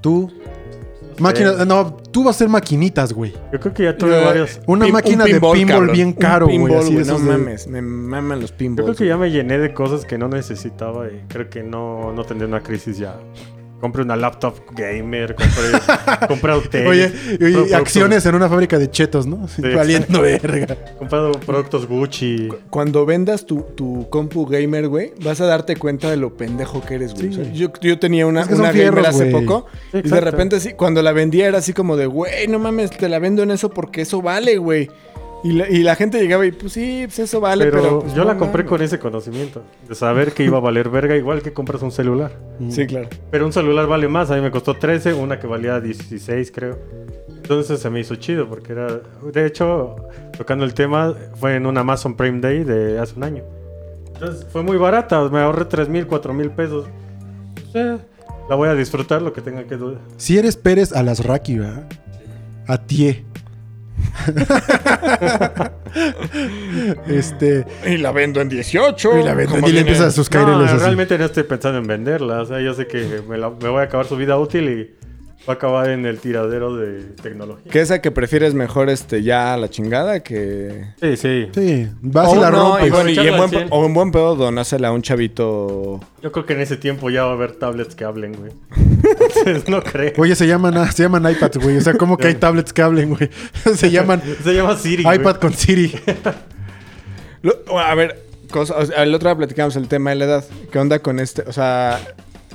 Tú. 0.00 0.30
Máquinas, 1.20 1.66
no, 1.66 1.94
tú 2.10 2.24
vas 2.24 2.36
a 2.36 2.38
ser 2.40 2.48
maquinitas, 2.48 3.12
güey. 3.12 3.32
Yo 3.52 3.60
creo 3.60 3.74
que 3.74 3.82
ya 3.84 3.96
tuve 3.96 4.20
Eh, 4.20 4.24
varios. 4.24 4.60
Una 4.66 4.86
Pin- 4.86 4.92
máquina 4.92 5.24
un 5.24 5.30
de 5.30 5.40
pinball 5.40 5.66
cabrón. 5.66 5.92
bien 5.92 6.06
Un 6.08 6.12
caro, 6.14 6.46
güey, 6.46 6.58
pinball, 6.58 6.78
así 6.78 6.94
de 6.94 7.04
No 7.04 7.18
de- 7.18 7.24
mames, 7.24 7.66
me 7.68 7.82
maman 7.82 8.40
los 8.40 8.50
Yo 8.50 8.56
pinballs. 8.56 8.84
creo 8.86 8.96
que 8.96 9.06
ya 9.06 9.16
me 9.16 9.30
llené 9.30 9.58
de 9.58 9.72
cosas 9.74 10.04
que 10.04 10.18
no 10.18 10.28
necesitaba 10.28 11.06
y 11.08 11.24
creo 11.28 11.48
que 11.50 11.62
no, 11.62 12.12
no 12.12 12.24
tendré 12.24 12.46
una 12.46 12.60
crisis 12.62 12.98
ya. 12.98 13.16
Compré 13.80 14.02
una 14.02 14.16
laptop 14.16 14.54
gamer, 14.74 15.36
compré, 15.36 16.26
compré 16.28 16.52
hotel. 16.52 16.86
Oye, 16.88 17.12
y- 17.38 17.44
y 17.46 17.52
pro- 17.52 17.76
acciones 17.76 18.26
en 18.26 18.34
una 18.34 18.48
fábrica 18.48 18.76
de 18.78 18.90
chetos, 18.90 19.26
¿no? 19.26 19.46
Sí. 19.46 19.62
Valiendo 19.74 20.20
verga. 20.22 20.76
Comprado 20.98 21.30
productos 21.32 21.86
Gucci. 21.86 22.48
Cuando 22.70 23.06
vendas 23.06 23.46
tu, 23.46 23.62
tu 23.76 24.08
compu 24.10 24.46
gamer, 24.46 24.88
güey, 24.88 25.12
vas 25.22 25.40
a 25.40 25.46
darte 25.46 25.76
cuenta 25.76 26.10
de 26.10 26.16
lo 26.16 26.36
pendejo 26.36 26.84
que 26.84 26.94
eres, 26.96 27.14
güey. 27.14 27.32
Sí. 27.32 27.40
O 27.40 27.44
sea, 27.44 27.52
yo, 27.52 27.72
yo 27.80 27.98
tenía 28.00 28.26
una, 28.26 28.40
Es 28.42 28.48
que 28.48 28.54
son 28.54 28.62
una 28.64 28.72
fierros, 28.72 28.96
gamer 28.96 29.08
hace 29.10 29.26
poco 29.26 29.66
Sí, 29.92 29.98
y 30.04 30.08
de 30.08 30.20
repente 30.20 30.56
así, 30.56 30.72
cuando 30.72 31.00
la 31.02 31.12
vendía 31.12 31.46
era 31.46 31.58
así 31.58 31.72
como 31.72 31.96
de, 31.96 32.06
güey, 32.06 32.48
no 32.48 32.58
mames, 32.58 32.90
te 32.90 33.08
la 33.08 33.20
vendo 33.20 33.42
en 33.44 33.52
eso 33.52 33.70
porque 33.70 34.00
eso 34.02 34.20
vale, 34.22 34.58
güey. 34.58 34.90
Y 35.44 35.52
la, 35.52 35.68
y 35.68 35.82
la 35.82 35.94
gente 35.94 36.20
llegaba 36.20 36.44
y, 36.46 36.52
pues 36.52 36.72
sí, 36.72 37.02
pues 37.06 37.18
eso 37.20 37.40
vale, 37.40 37.64
pero 37.66 37.80
pero... 37.80 38.00
pues, 38.00 38.14
yo 38.14 38.24
no 38.24 38.32
la 38.32 38.36
compré 38.36 38.64
con 38.64 38.82
ese 38.82 38.98
conocimiento. 38.98 39.62
De 39.88 39.94
saber 39.94 40.32
que 40.32 40.42
iba 40.42 40.58
a 40.58 40.60
valer 40.60 40.88
verga 40.88 41.16
igual 41.16 41.42
que 41.42 41.52
compras 41.52 41.82
un 41.82 41.92
celular. 41.92 42.32
Sí, 42.70 42.86
claro. 42.86 43.08
Pero 43.30 43.46
un 43.46 43.52
celular 43.52 43.86
vale 43.86 44.08
más. 44.08 44.30
A 44.30 44.36
mí 44.36 44.40
me 44.40 44.50
costó 44.50 44.74
13, 44.74 45.14
una 45.14 45.38
que 45.38 45.46
valía 45.46 45.80
16, 45.80 46.50
creo. 46.50 46.78
Entonces 47.28 47.80
se 47.80 47.88
me 47.88 48.00
hizo 48.00 48.16
chido 48.16 48.48
porque 48.48 48.72
era... 48.72 49.00
De 49.32 49.46
hecho, 49.46 49.96
tocando 50.36 50.64
el 50.64 50.74
tema, 50.74 51.14
fue 51.36 51.54
en 51.54 51.66
un 51.66 51.78
Amazon 51.78 52.16
Prime 52.16 52.40
Day 52.40 52.64
de 52.64 52.98
hace 52.98 53.14
un 53.16 53.22
año. 53.22 53.44
Entonces 54.14 54.46
fue 54.50 54.62
muy 54.62 54.76
barata. 54.76 55.28
Me 55.28 55.40
ahorré 55.40 55.64
3 55.64 55.88
mil, 55.88 56.06
4 56.06 56.34
mil 56.34 56.50
pesos. 56.50 56.86
Pues, 57.54 57.66
eh, 57.74 57.98
la 58.48 58.56
voy 58.56 58.68
a 58.68 58.74
disfrutar 58.74 59.22
lo 59.22 59.32
que 59.32 59.40
tenga 59.40 59.64
que 59.64 59.76
dudar. 59.76 60.00
Si 60.16 60.36
eres 60.36 60.56
Pérez 60.56 60.92
a 60.92 61.02
las 61.02 61.24
Raki, 61.24 61.58
¿verdad? 61.58 61.86
A 62.66 62.78
tie. 62.78 63.24
este. 67.06 67.64
Y 67.86 67.96
la 67.98 68.12
vendo 68.12 68.40
en 68.40 68.48
18. 68.48 69.18
Y 69.18 69.22
la 69.22 69.34
vendo, 69.34 69.58
y 69.68 69.72
le 69.72 69.80
empiezas 69.80 70.06
a 70.06 70.10
sus 70.10 70.30
No, 70.32 70.44
caireles 70.44 70.70
así. 70.70 70.78
realmente 70.84 71.18
no 71.18 71.24
estoy 71.26 71.42
pensando 71.44 71.78
en 71.78 71.86
venderla. 71.86 72.42
O 72.42 72.46
sea, 72.46 72.60
yo 72.60 72.74
sé 72.74 72.86
que 72.86 73.22
me, 73.28 73.38
la- 73.38 73.50
me 73.50 73.68
voy 73.68 73.80
a 73.80 73.84
acabar 73.84 74.06
su 74.06 74.16
vida 74.16 74.38
útil 74.38 74.68
y 74.68 74.94
va 75.48 75.54
a 75.54 75.56
acabar 75.56 75.88
en 75.88 76.04
el 76.04 76.18
tiradero 76.18 76.76
de 76.76 77.04
tecnología. 77.22 77.70
Que 77.72 77.80
esa 77.80 78.00
que 78.02 78.10
prefieres 78.10 78.52
mejor 78.54 78.90
este 78.90 79.22
ya 79.22 79.54
a 79.54 79.56
la 79.56 79.70
chingada 79.70 80.20
que... 80.20 80.84
Sí, 81.00 81.16
sí. 81.16 81.48
Sí, 81.54 81.88
vas 82.02 82.28
O 82.28 82.36
y 82.36 82.38
la 82.40 82.50
no, 82.50 82.72
rompes. 82.76 82.86
y 82.86 82.90
bueno, 82.90 83.10
y 83.10 83.18
en 83.18 83.36
buen, 83.36 83.66
o 83.70 83.86
en 83.86 83.94
buen 83.94 84.12
pedo 84.12 84.36
donásela 84.36 84.88
a 84.88 84.92
un 84.92 85.00
chavito... 85.02 86.00
Yo 86.22 86.32
creo 86.32 86.44
que 86.44 86.52
en 86.52 86.60
ese 86.60 86.76
tiempo 86.76 87.08
ya 87.08 87.24
va 87.24 87.30
a 87.30 87.34
haber 87.34 87.52
tablets 87.52 87.94
que 87.94 88.04
hablen, 88.04 88.34
güey. 88.34 88.52
Entonces 89.36 89.68
no 89.68 89.82
creo. 89.82 90.12
Oye, 90.18 90.34
se 90.34 90.46
llaman, 90.46 90.92
se 90.92 91.02
llaman 91.04 91.30
iPads, 91.30 91.56
güey. 91.58 91.76
O 91.78 91.80
sea, 91.80 91.94
¿cómo 91.94 92.16
que 92.18 92.26
hay 92.26 92.34
tablets 92.34 92.72
que 92.72 92.82
hablen, 92.82 93.14
güey? 93.14 93.30
se 93.74 93.90
llaman 93.90 94.20
Se 94.44 94.52
llama 94.54 94.76
Siri. 94.76 95.04
güey. 95.04 95.16
iPad 95.16 95.36
con 95.36 95.54
Siri. 95.54 95.92
Lo- 97.42 97.78
a 97.78 97.94
ver, 97.94 98.22
cosa, 98.50 98.76
o 98.76 98.84
sea, 98.84 99.02
el 99.02 99.14
otro 99.14 99.28
día 99.28 99.36
platicamos 99.36 99.76
el 99.76 99.88
tema 99.88 100.10
de 100.10 100.16
la 100.16 100.24
edad. 100.26 100.44
¿Qué 100.72 100.78
onda 100.78 100.98
con 100.98 101.20
este? 101.20 101.42
O 101.42 101.52
sea, 101.52 102.00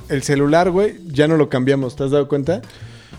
el 0.08 0.22
celular, 0.22 0.70
güey, 0.70 0.96
ya 1.06 1.28
no 1.28 1.36
lo 1.36 1.48
cambiamos. 1.48 1.96
¿Te 1.96 2.04
has 2.04 2.10
dado 2.10 2.28
cuenta? 2.28 2.62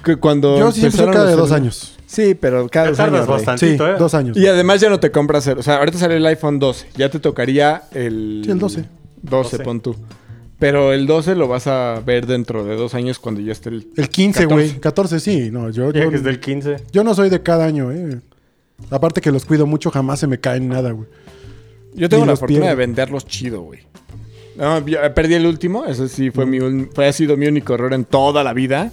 Que 0.04 0.18
cuando 0.18 0.58
Yo 0.60 0.72
sí 0.72 0.86
empezaron 0.86 1.14
cada 1.14 1.30
de 1.30 1.36
dos 1.36 1.52
años. 1.52 1.98
Sí, 2.06 2.36
pero 2.36 2.68
cada 2.70 2.90
dos 2.90 2.98
tardas 2.98 3.22
años. 3.22 3.28
bastante. 3.28 3.78
Sí, 3.78 3.84
¿eh? 3.84 3.96
dos 3.98 4.14
años. 4.14 4.38
Y 4.38 4.46
además 4.48 4.80
ya 4.80 4.90
no 4.90 5.00
te 5.00 5.10
compras 5.12 5.48
el... 5.48 5.58
O 5.58 5.64
sea, 5.64 5.78
ahorita 5.78 5.98
sale 5.98 6.18
el 6.18 6.26
iPhone 6.28 6.60
12. 6.60 6.88
Ya 6.96 7.10
te 7.10 7.20
tocaría 7.20 7.84
el... 7.94 8.42
Sí, 8.46 8.52
el 8.52 8.60
12. 8.60 8.86
12, 9.24 9.58
12. 9.58 9.60
pon 9.64 9.82
tú. 9.82 9.96
Pero 10.60 10.94
el 10.94 11.08
12 11.08 11.36
lo 11.36 11.48
vas 11.48 11.66
a 11.68 12.00
ver 12.06 12.28
dentro 12.28 12.64
de 12.64 12.76
dos 12.76 12.94
años 12.94 13.18
cuando 13.20 13.42
ya 13.42 13.52
esté 13.52 13.70
el... 13.70 13.88
El 13.98 14.10
15, 14.10 14.44
14. 14.44 14.54
güey. 14.54 14.80
14, 14.80 15.20
sí. 15.20 15.50
No, 15.52 15.70
yo, 15.72 15.92
Ya 15.92 16.04
yo, 16.04 16.10
que 16.12 16.16
es 16.18 16.24
del 16.24 16.40
15. 16.40 16.78
yo 16.92 17.04
no 17.04 17.16
soy 17.16 17.30
de 17.30 17.42
cada 17.42 17.66
año, 17.66 17.92
eh. 17.92 18.22
Aparte 18.92 19.22
que 19.22 19.32
los 19.32 19.44
cuido 19.46 19.66
mucho, 19.66 19.90
jamás 19.90 20.20
se 20.20 20.28
me 20.28 20.40
cae 20.40 20.60
ni 20.60 20.68
nada, 20.68 20.92
güey. 20.92 21.08
Yo 21.96 22.08
tengo 22.10 22.26
Ni 22.26 22.30
la 22.32 22.36
fortuna 22.38 22.60
pierdo. 22.60 22.70
de 22.70 22.76
venderlos 22.76 23.26
chido, 23.26 23.62
güey. 23.62 23.80
No, 24.58 24.86
yo, 24.86 25.00
eh, 25.04 25.10
perdí 25.10 25.34
el 25.34 25.46
último. 25.46 25.86
Ese 25.86 26.08
sí 26.08 26.32
fue 26.32 26.46
mi 26.46 26.60
un- 26.60 26.90
fue, 26.94 27.08
ha 27.08 27.14
sido 27.14 27.36
mi 27.38 27.48
único 27.48 27.74
error 27.74 27.94
en 27.94 28.06
toda 28.06 28.44
la 28.44 28.54
vida. 28.54 28.92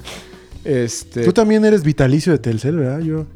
Este... 0.65 1.25
Tú 1.25 1.33
también 1.33 1.65
eres 1.65 1.83
vitalicio 1.83 2.33
de 2.33 2.39
Telcel, 2.39 2.77
¿verdad? 2.77 3.01
Yo, 3.01 3.27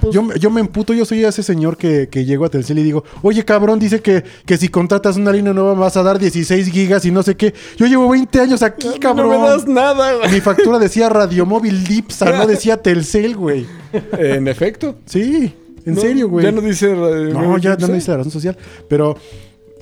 Pues- 0.00 0.12
yo, 0.14 0.22
me- 0.22 0.38
yo 0.38 0.50
me 0.50 0.60
emputo, 0.60 0.92
yo 0.92 1.04
soy 1.04 1.24
ese 1.24 1.42
señor 1.44 1.76
que, 1.76 2.08
que 2.10 2.24
llego 2.24 2.44
a 2.44 2.48
Telcel 2.48 2.78
y 2.80 2.82
digo, 2.82 3.04
oye 3.22 3.44
cabrón, 3.44 3.78
dice 3.78 4.00
que, 4.00 4.24
que 4.44 4.56
si 4.56 4.68
contratas 4.68 5.16
una 5.16 5.30
línea 5.32 5.52
nueva 5.52 5.74
me 5.74 5.80
vas 5.80 5.96
a 5.96 6.02
dar 6.02 6.18
16 6.18 6.68
gigas 6.70 7.04
y 7.04 7.10
no 7.12 7.22
sé 7.22 7.36
qué. 7.36 7.54
Yo 7.76 7.86
llevo 7.86 8.08
20 8.08 8.40
años 8.40 8.62
aquí, 8.62 8.88
cabrón. 9.00 9.30
No 9.30 9.40
me 9.40 9.48
das 9.48 9.66
nada, 9.68 10.14
güey. 10.14 10.32
Mi 10.32 10.40
factura 10.40 10.78
decía 10.80 11.08
Radiomóvil 11.08 11.84
Dipsa, 11.84 12.30
no 12.36 12.46
decía 12.46 12.76
Telcel, 12.82 13.36
güey. 13.36 13.66
En 14.18 14.48
efecto. 14.48 14.96
Sí, 15.06 15.54
en 15.86 15.94
No, 15.94 16.00
serio, 16.00 16.28
güey. 16.28 16.44
Ya 16.44 16.50
no 16.52 16.60
dice... 16.60 16.90
eh, 16.90 17.30
No, 17.32 17.56
ya 17.58 17.76
no 17.76 17.86
dice 17.88 18.10
la 18.10 18.16
razón 18.18 18.32
social. 18.32 18.56
Pero 18.88 19.16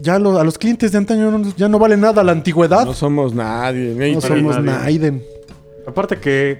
ya 0.00 0.18
lo- 0.18 0.38
a 0.38 0.44
los 0.44 0.58
clientes 0.58 0.92
de 0.92 0.98
antaño 0.98 1.30
no- 1.30 1.52
ya 1.56 1.68
no 1.68 1.78
vale 1.78 1.96
nada 1.96 2.22
la 2.24 2.32
antigüedad. 2.32 2.84
No 2.84 2.94
somos 2.94 3.34
nadie. 3.34 3.94
No 4.14 4.20
somos 4.20 4.56
nadie. 4.62 4.82
Naiden. 4.84 5.22
Aparte 5.86 6.16
que, 6.18 6.58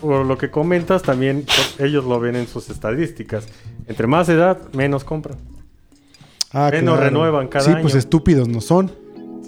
por 0.00 0.24
lo 0.26 0.38
que 0.38 0.50
comentas, 0.50 1.02
también 1.02 1.44
pues, 1.46 1.76
ellos 1.88 2.04
lo 2.04 2.18
ven 2.20 2.36
en 2.36 2.46
sus 2.46 2.70
estadísticas. 2.70 3.46
Entre 3.86 4.06
más 4.06 4.28
edad, 4.28 4.58
menos 4.72 5.04
compran. 5.04 5.38
Ah, 6.52 6.70
no 6.82 6.96
renuevan 6.96 7.48
cada 7.48 7.64
Sí, 7.64 7.72
pues 7.82 7.92
año. 7.94 7.98
estúpidos 7.98 8.48
no 8.48 8.60
son. 8.60 8.90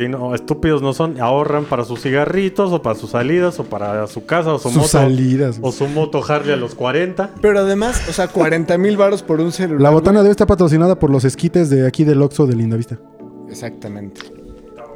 Si 0.00 0.08
no, 0.08 0.34
estúpidos 0.34 0.80
no 0.80 0.94
son, 0.94 1.20
ahorran 1.20 1.66
para 1.66 1.84
sus 1.84 2.00
cigarritos 2.00 2.72
o 2.72 2.80
para 2.80 2.98
sus 2.98 3.10
salidas 3.10 3.60
o 3.60 3.64
para 3.64 4.06
su 4.06 4.24
casa 4.24 4.54
o 4.54 4.58
su 4.58 4.68
Sus 4.70 4.76
moto. 4.78 4.88
salidas. 4.88 5.58
O 5.60 5.72
su 5.72 5.86
moto 5.88 6.22
Harley 6.26 6.54
a 6.54 6.56
los 6.56 6.74
40. 6.74 7.32
Pero 7.42 7.58
además, 7.58 8.00
o 8.08 8.12
sea, 8.14 8.28
40 8.28 8.78
mil 8.78 8.96
baros 8.96 9.22
por 9.22 9.42
un 9.42 9.52
celular. 9.52 9.82
La 9.82 9.90
botana 9.90 10.20
güey. 10.20 10.22
debe 10.22 10.30
estar 10.30 10.46
patrocinada 10.46 10.98
por 10.98 11.10
los 11.10 11.26
esquites 11.26 11.68
de 11.68 11.86
aquí 11.86 12.04
del 12.04 12.22
Oxxo 12.22 12.46
de 12.46 12.56
Lindavista. 12.56 12.98
Exactamente. 13.50 14.22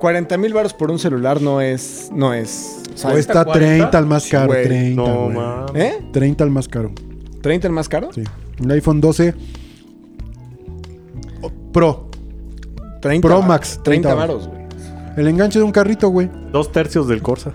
40 0.00 0.38
mil 0.38 0.54
baros 0.54 0.72
por 0.72 0.90
un 0.90 0.98
celular 0.98 1.42
no 1.42 1.60
es... 1.60 2.08
No 2.10 2.32
es... 2.32 2.80
o 2.96 3.02
40? 3.02 3.44
30 3.52 3.98
al 3.98 4.06
más 4.06 4.22
Sí, 4.22 4.30
caro. 4.30 4.46
güey. 4.46 4.64
30, 4.64 5.02
No, 5.02 5.24
güey. 5.24 5.36
mames. 5.36 5.82
¿Eh? 5.82 5.98
30 6.14 6.44
al 6.44 6.50
más 6.50 6.66
caro. 6.66 6.92
¿30 7.42 7.64
el 7.66 7.72
más 7.72 7.90
caro? 7.90 8.08
Sí. 8.14 8.24
Un 8.58 8.70
iPhone 8.70 9.02
12 9.02 9.34
Pro. 11.74 12.08
30 13.02 13.28
Pro 13.28 13.42
Max, 13.42 13.80
30 13.84 14.08
30 14.08 14.14
varos, 14.14 14.48
güey. 14.48 14.63
El 15.16 15.28
enganche 15.28 15.58
de 15.58 15.64
un 15.64 15.72
carrito, 15.72 16.08
güey. 16.08 16.30
Dos 16.50 16.72
tercios 16.72 17.08
del 17.08 17.22
Corsa. 17.22 17.52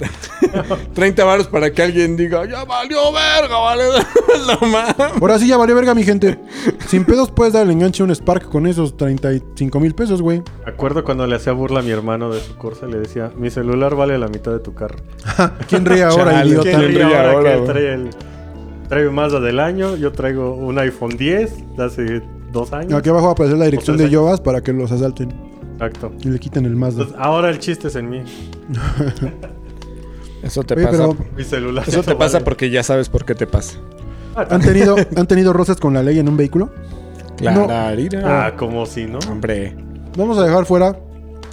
30 0.94 1.24
varos 1.24 1.46
para 1.48 1.70
que 1.72 1.82
alguien 1.82 2.16
diga, 2.16 2.46
ya 2.46 2.64
valió 2.64 3.12
verga, 3.12 3.58
vale. 3.58 3.84
no 4.46 4.66
mames. 4.66 4.94
Ahora 5.20 5.38
sí 5.38 5.46
ya 5.46 5.56
valió 5.56 5.74
verga, 5.74 5.94
mi 5.94 6.02
gente. 6.04 6.38
Sin 6.86 7.04
pedos 7.04 7.30
puedes 7.30 7.52
dar 7.52 7.64
el 7.64 7.70
enganche 7.70 8.02
a 8.02 8.06
un 8.06 8.14
Spark 8.14 8.48
con 8.48 8.66
esos 8.66 8.96
35 8.96 9.80
mil 9.80 9.94
pesos, 9.94 10.22
güey. 10.22 10.42
Acuerdo 10.66 11.04
cuando 11.04 11.26
le 11.26 11.36
hacía 11.36 11.52
burla 11.52 11.80
a 11.80 11.82
mi 11.82 11.90
hermano 11.90 12.32
de 12.32 12.40
su 12.40 12.56
Corsa, 12.56 12.86
le 12.86 12.98
decía, 12.98 13.30
mi 13.36 13.50
celular 13.50 13.94
vale 13.94 14.18
la 14.18 14.28
mitad 14.28 14.52
de 14.52 14.60
tu 14.60 14.74
carro. 14.74 14.98
¿Quién 15.68 15.84
ríe 15.84 16.02
ahora, 16.02 16.32
Chale, 16.32 16.48
idiota? 16.48 16.62
¿quién 16.62 16.80
¿Quién 16.80 16.94
ríe 16.94 17.04
ahora 17.04 17.32
ahora, 17.32 17.54
que 17.54 17.60
trae 17.66 17.94
el... 17.94 18.10
Trae 18.88 19.06
un 19.06 19.14
Mazda 19.14 19.38
del 19.38 19.60
año, 19.60 19.96
yo 19.96 20.10
traigo 20.10 20.54
un 20.54 20.76
iPhone 20.78 21.16
10 21.16 21.76
de 21.76 21.84
hace 21.84 22.22
dos 22.50 22.72
años. 22.72 22.94
Aquí 22.94 23.08
abajo 23.08 23.26
va 23.26 23.30
a 23.30 23.32
aparecer 23.34 23.56
la 23.56 23.66
dirección 23.66 23.96
de. 23.96 24.10
Yovas 24.10 24.40
para 24.40 24.62
que 24.62 24.72
los 24.72 24.90
asalten 24.90 25.32
Exacto. 25.80 26.12
y 26.22 26.28
le 26.28 26.38
quiten 26.38 26.66
el 26.66 26.76
Mazda. 26.76 27.02
Entonces, 27.04 27.24
ahora 27.24 27.48
el 27.50 27.58
chiste 27.58 27.88
es 27.88 27.96
en 27.96 28.10
mí. 28.10 28.20
Eso 30.42 30.62
te 30.62 30.74
Oye, 30.74 30.84
pasa. 30.86 30.96
pero- 30.98 31.16
Mi 31.36 31.44
celular. 31.44 31.84
Eso 31.88 32.02
te 32.02 32.14
pasa 32.14 32.34
vale. 32.38 32.44
porque 32.44 32.70
ya 32.70 32.82
sabes 32.82 33.08
por 33.08 33.24
qué 33.24 33.34
te 33.34 33.46
pasa. 33.46 33.78
¿Han 34.34 34.60
tenido, 34.62 34.96
¿Han 35.16 35.26
tenido 35.26 35.52
roces 35.52 35.76
con 35.76 35.92
la 35.92 36.02
ley 36.02 36.18
en 36.18 36.28
un 36.28 36.36
vehículo? 36.36 36.70
Clararira. 37.36 38.46
Ah, 38.46 38.56
como 38.56 38.86
si, 38.86 39.06
¿no? 39.06 39.18
Hombre. 39.30 39.74
Vamos 40.16 40.38
a 40.38 40.44
dejar 40.44 40.64
fuera 40.66 40.98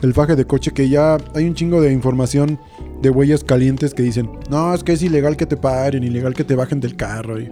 el 0.01 0.13
faje 0.13 0.35
de 0.35 0.45
coche 0.45 0.71
que 0.71 0.87
ya 0.89 1.17
hay 1.35 1.45
un 1.45 1.55
chingo 1.55 1.81
de 1.81 1.91
información 1.91 2.59
de 3.01 3.09
huellas 3.09 3.43
calientes 3.43 3.93
que 3.93 4.03
dicen, 4.03 4.29
no, 4.49 4.73
es 4.73 4.83
que 4.83 4.93
es 4.93 5.01
ilegal 5.01 5.37
que 5.37 5.45
te 5.45 5.57
paren, 5.57 6.03
ilegal 6.03 6.33
que 6.33 6.43
te 6.43 6.55
bajen 6.55 6.79
del 6.79 6.95
carro. 6.95 7.39
Y... 7.39 7.51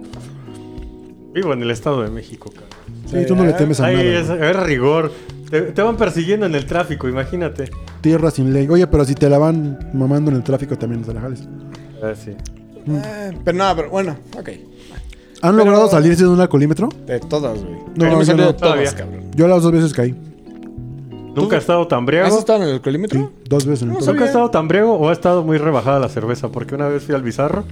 Vivo 1.34 1.52
en 1.52 1.62
el 1.62 1.70
Estado 1.70 2.02
de 2.02 2.10
México, 2.10 2.50
cabrón. 2.50 2.70
Sí, 3.06 3.18
tú 3.26 3.36
no 3.36 3.44
le 3.44 3.52
temes 3.52 3.80
a 3.80 3.86
Ahí 3.86 3.96
nada. 3.96 4.20
es, 4.20 4.28
es 4.56 4.62
rigor. 4.64 5.12
Te, 5.50 5.60
te 5.62 5.82
van 5.82 5.96
persiguiendo 5.96 6.46
en 6.46 6.54
el 6.54 6.66
tráfico, 6.66 7.08
imagínate. 7.08 7.70
Tierra 8.00 8.30
sin 8.30 8.52
ley. 8.52 8.66
Oye, 8.68 8.86
pero 8.86 9.04
si 9.04 9.14
te 9.14 9.28
la 9.30 9.38
van 9.38 9.90
mamando 9.94 10.30
en 10.30 10.36
el 10.38 10.42
tráfico 10.42 10.76
también 10.76 11.04
se 11.04 11.14
la 11.14 11.20
jales. 11.20 11.48
Ah, 12.02 12.12
sí. 12.14 12.30
Eh, 12.88 13.32
pero 13.44 13.56
no, 13.58 13.76
pero 13.76 13.90
bueno, 13.90 14.16
ok. 14.38 14.48
¿Han 15.42 15.52
Pero- 15.54 15.64
logrado 15.64 15.88
salirse 15.88 16.22
de 16.24 16.30
una 16.30 16.48
colímetro? 16.48 16.88
De 17.06 17.20
todas, 17.20 17.62
güey. 17.62 17.76
No, 17.96 18.10
Yo 18.10 18.16
me 18.18 18.24
salí 18.24 18.40
no. 18.40 18.46
de 18.48 18.52
todas, 18.54 18.72
Todavía. 18.72 18.94
cabrón. 18.94 19.20
Yo 19.34 19.48
las 19.48 19.62
dos 19.62 19.72
veces 19.72 19.92
caí. 19.92 20.14
¿Nunca 21.34 21.56
has 21.56 21.62
estado 21.64 21.86
tan 21.86 22.06
briago? 22.06 22.28
¿Has 22.28 22.38
estado 22.38 22.62
en 22.64 22.70
el 22.70 22.80
colímetro? 22.80 23.20
Sí, 23.20 23.28
dos 23.48 23.66
veces 23.66 23.82
en 23.82 23.88
el 23.90 23.94
No. 23.98 24.00
¿Nunca 24.06 24.22
has 24.24 24.28
estado 24.30 24.50
tan 24.50 24.68
briago 24.68 24.94
o 24.94 25.08
ha 25.10 25.12
estado 25.12 25.44
muy 25.44 25.58
rebajada 25.58 25.98
la 26.00 26.08
cerveza? 26.08 26.48
Porque 26.48 26.74
una 26.74 26.88
vez 26.88 27.02
fui 27.02 27.14
al 27.14 27.22
Bizarro, 27.22 27.64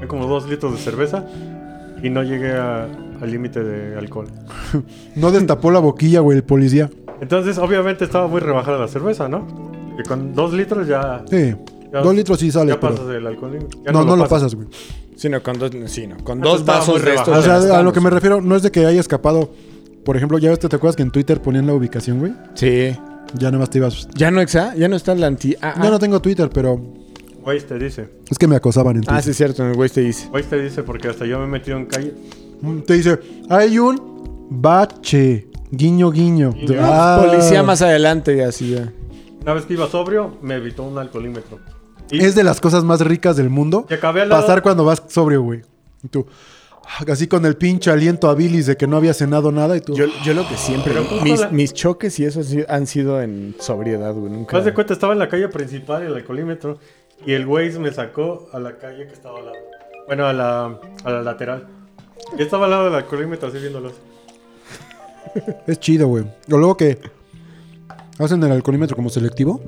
hay 0.00 0.08
como 0.08 0.26
dos 0.26 0.48
litros 0.48 0.72
de 0.72 0.78
cerveza 0.78 1.24
y 2.02 2.10
no 2.10 2.22
llegué 2.24 2.52
a- 2.52 2.88
al 3.20 3.30
límite 3.30 3.62
de 3.62 3.96
alcohol. 3.98 4.26
No 5.16 5.30
destapó 5.30 5.70
la 5.70 5.78
boquilla, 5.80 6.20
güey, 6.20 6.38
el 6.38 6.44
policía. 6.44 6.90
Entonces, 7.20 7.58
obviamente 7.58 8.04
estaba 8.04 8.26
muy 8.28 8.40
rebajada 8.40 8.78
la 8.78 8.88
cerveza, 8.88 9.28
¿no? 9.28 9.46
Que 9.96 10.02
con 10.04 10.34
dos 10.34 10.52
litros 10.52 10.86
ya, 10.88 11.22
Sí. 11.30 11.54
Ya- 11.92 12.00
dos 12.02 12.14
litros 12.14 12.38
sí 12.38 12.50
sale, 12.50 12.70
ya 12.72 12.80
pero... 12.80 12.94
pasas 12.94 13.10
el 13.14 13.26
alcohol. 13.26 13.58
Ya 13.84 13.92
No, 13.92 14.04
no, 14.04 14.16
lo 14.16 14.26
pasas, 14.28 14.54
güey. 14.54 14.68
Sí, 15.16 15.28
no, 15.28 15.42
con 15.42 15.58
dos, 15.58 15.70
sí, 15.86 16.06
no, 16.06 16.16
con 16.24 16.38
Ah, 16.38 16.42
dos 16.44 16.64
vasos 16.64 16.94
muy 16.94 17.02
de 17.04 17.14
estos. 17.14 17.26
rebajado. 17.28 17.64
O 17.64 17.66
sea, 17.68 17.78
a 17.78 17.82
lo 17.82 17.92
que 17.92 18.00
me 18.00 18.08
refiero 18.10 18.40
no 18.40 18.56
es 18.56 18.62
de 18.62 18.70
que 18.70 18.86
haya 18.86 19.00
escapado. 19.00 19.50
Por 20.04 20.16
ejemplo, 20.16 20.38
ya 20.38 20.48
ves, 20.50 20.58
¿te 20.60 20.74
acuerdas 20.74 20.96
que 20.96 21.02
en 21.02 21.10
Twitter 21.10 21.42
ponían 21.42 21.66
la 21.66 21.74
ubicación, 21.74 22.20
güey? 22.20 22.32
Sí. 22.54 22.96
Ya 23.34 23.48
nada 23.50 23.58
más 23.58 23.68
te 23.70 23.78
ibas... 23.78 24.08
¿Ya 24.14 24.30
no 24.30 24.40
está? 24.40 24.74
¿Ya 24.76 24.88
no 24.88 24.96
está 24.96 25.14
la 25.14 25.26
anti...? 25.26 25.54
Ah, 25.60 25.74
Yo 25.76 25.88
ah. 25.88 25.90
no 25.90 25.98
tengo 25.98 26.20
Twitter, 26.22 26.48
pero 26.52 26.80
Waze 27.44 27.60
te 27.66 27.78
dice. 27.78 28.08
es 28.30 28.38
que 28.38 28.46
me 28.48 28.56
acosaban 28.56 28.96
en 28.96 29.02
Twitter. 29.02 29.14
Ah, 29.18 29.22
sí, 29.22 29.30
es 29.30 29.36
cierto, 29.36 29.62
en 29.62 29.70
el 29.70 29.76
güey 29.76 29.90
te 29.90 30.00
dice. 30.00 30.28
Waze 30.32 30.48
te 30.48 30.62
dice 30.62 30.82
porque 30.84 31.08
hasta 31.08 31.26
yo 31.26 31.38
me 31.38 31.44
he 31.44 31.48
metido 31.48 31.76
en 31.76 31.84
calle. 31.86 32.14
Te 32.86 32.94
dice, 32.94 33.18
hay 33.48 33.78
un 33.78 34.46
bache. 34.50 35.48
Guiño, 35.70 36.10
guiño. 36.10 36.52
Guiño. 36.52 36.80
Ah. 36.82 37.22
Policía 37.24 37.62
más 37.62 37.80
adelante 37.82 38.36
y 38.36 38.40
así 38.40 38.70
ya. 38.72 38.92
Una 39.42 39.54
vez 39.54 39.64
que 39.64 39.74
iba 39.74 39.88
sobrio, 39.88 40.36
me 40.42 40.56
evitó 40.56 40.82
un 40.82 40.98
alcoholímetro. 40.98 41.58
Y 42.10 42.24
Es 42.24 42.34
de 42.34 42.42
las 42.44 42.60
cosas 42.60 42.82
más 42.84 43.00
ricas 43.00 43.36
del 43.36 43.50
mundo. 43.50 43.86
que 43.86 43.94
acabé 43.94 44.22
al 44.22 44.28
lado- 44.28 44.42
Pasar 44.42 44.62
cuando 44.62 44.84
vas 44.84 45.02
sobrio, 45.06 45.42
güey. 45.42 45.62
Y 46.02 46.08
tú, 46.08 46.26
así 47.08 47.28
con 47.28 47.46
el 47.46 47.56
pinche 47.56 47.90
aliento 47.90 48.28
a 48.28 48.34
bilis 48.34 48.66
de 48.66 48.76
que 48.76 48.86
no 48.88 48.96
había 48.96 49.14
cenado 49.14 49.52
nada 49.52 49.76
y 49.76 49.80
tú... 49.80 49.94
Yo, 49.94 50.06
yo 50.24 50.34
lo 50.34 50.46
que 50.48 50.56
siempre... 50.56 50.92
Mis, 51.22 51.40
la- 51.40 51.48
mis 51.50 51.72
choques 51.72 52.18
y 52.18 52.24
eso 52.24 52.40
han 52.68 52.86
sido 52.88 53.22
en 53.22 53.54
sobriedad, 53.60 54.12
güey. 54.12 54.32
Nunca... 54.32 54.58
Haz 54.58 54.64
de 54.64 54.74
cuenta, 54.74 54.92
estaba 54.92 55.12
en 55.12 55.20
la 55.20 55.28
calle 55.28 55.48
principal, 55.48 56.02
el 56.02 56.14
alcoholímetro, 56.14 56.78
y 57.24 57.32
el 57.32 57.46
Waze 57.46 57.78
me 57.78 57.92
sacó 57.92 58.48
a 58.52 58.58
la 58.58 58.76
calle 58.76 59.06
que 59.06 59.12
estaba 59.12 59.38
al 59.38 59.44
lado. 59.46 59.56
Bueno, 60.08 60.26
a 60.26 60.32
la, 60.32 60.80
a 61.04 61.10
la 61.12 61.22
lateral. 61.22 61.68
Yo 62.36 62.44
estaba 62.44 62.64
al 62.66 62.70
lado 62.70 62.84
del 62.86 62.94
alcoholímetro 62.94 63.48
así 63.48 63.58
viéndolos. 63.58 63.92
Es 65.66 65.78
chido, 65.80 66.08
güey. 66.08 66.24
O 66.50 66.56
luego 66.56 66.76
que 66.76 66.98
hacen 68.18 68.42
el 68.42 68.52
alcoholímetro 68.52 68.96
como 68.96 69.10
selectivo. 69.10 69.60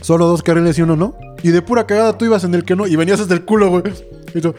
Solo 0.00 0.26
dos 0.26 0.42
carriles 0.42 0.78
y 0.78 0.82
uno 0.82 0.96
no. 0.96 1.14
Y 1.42 1.50
de 1.50 1.62
pura 1.62 1.86
cagada 1.86 2.16
tú 2.18 2.24
ibas 2.24 2.44
en 2.44 2.54
el 2.54 2.64
que 2.64 2.76
no 2.76 2.86
y 2.86 2.96
venías 2.96 3.20
hasta 3.20 3.34
el 3.34 3.44
culo, 3.44 3.70
güey. 3.70 3.82
Y 4.34 4.40
tú, 4.40 4.54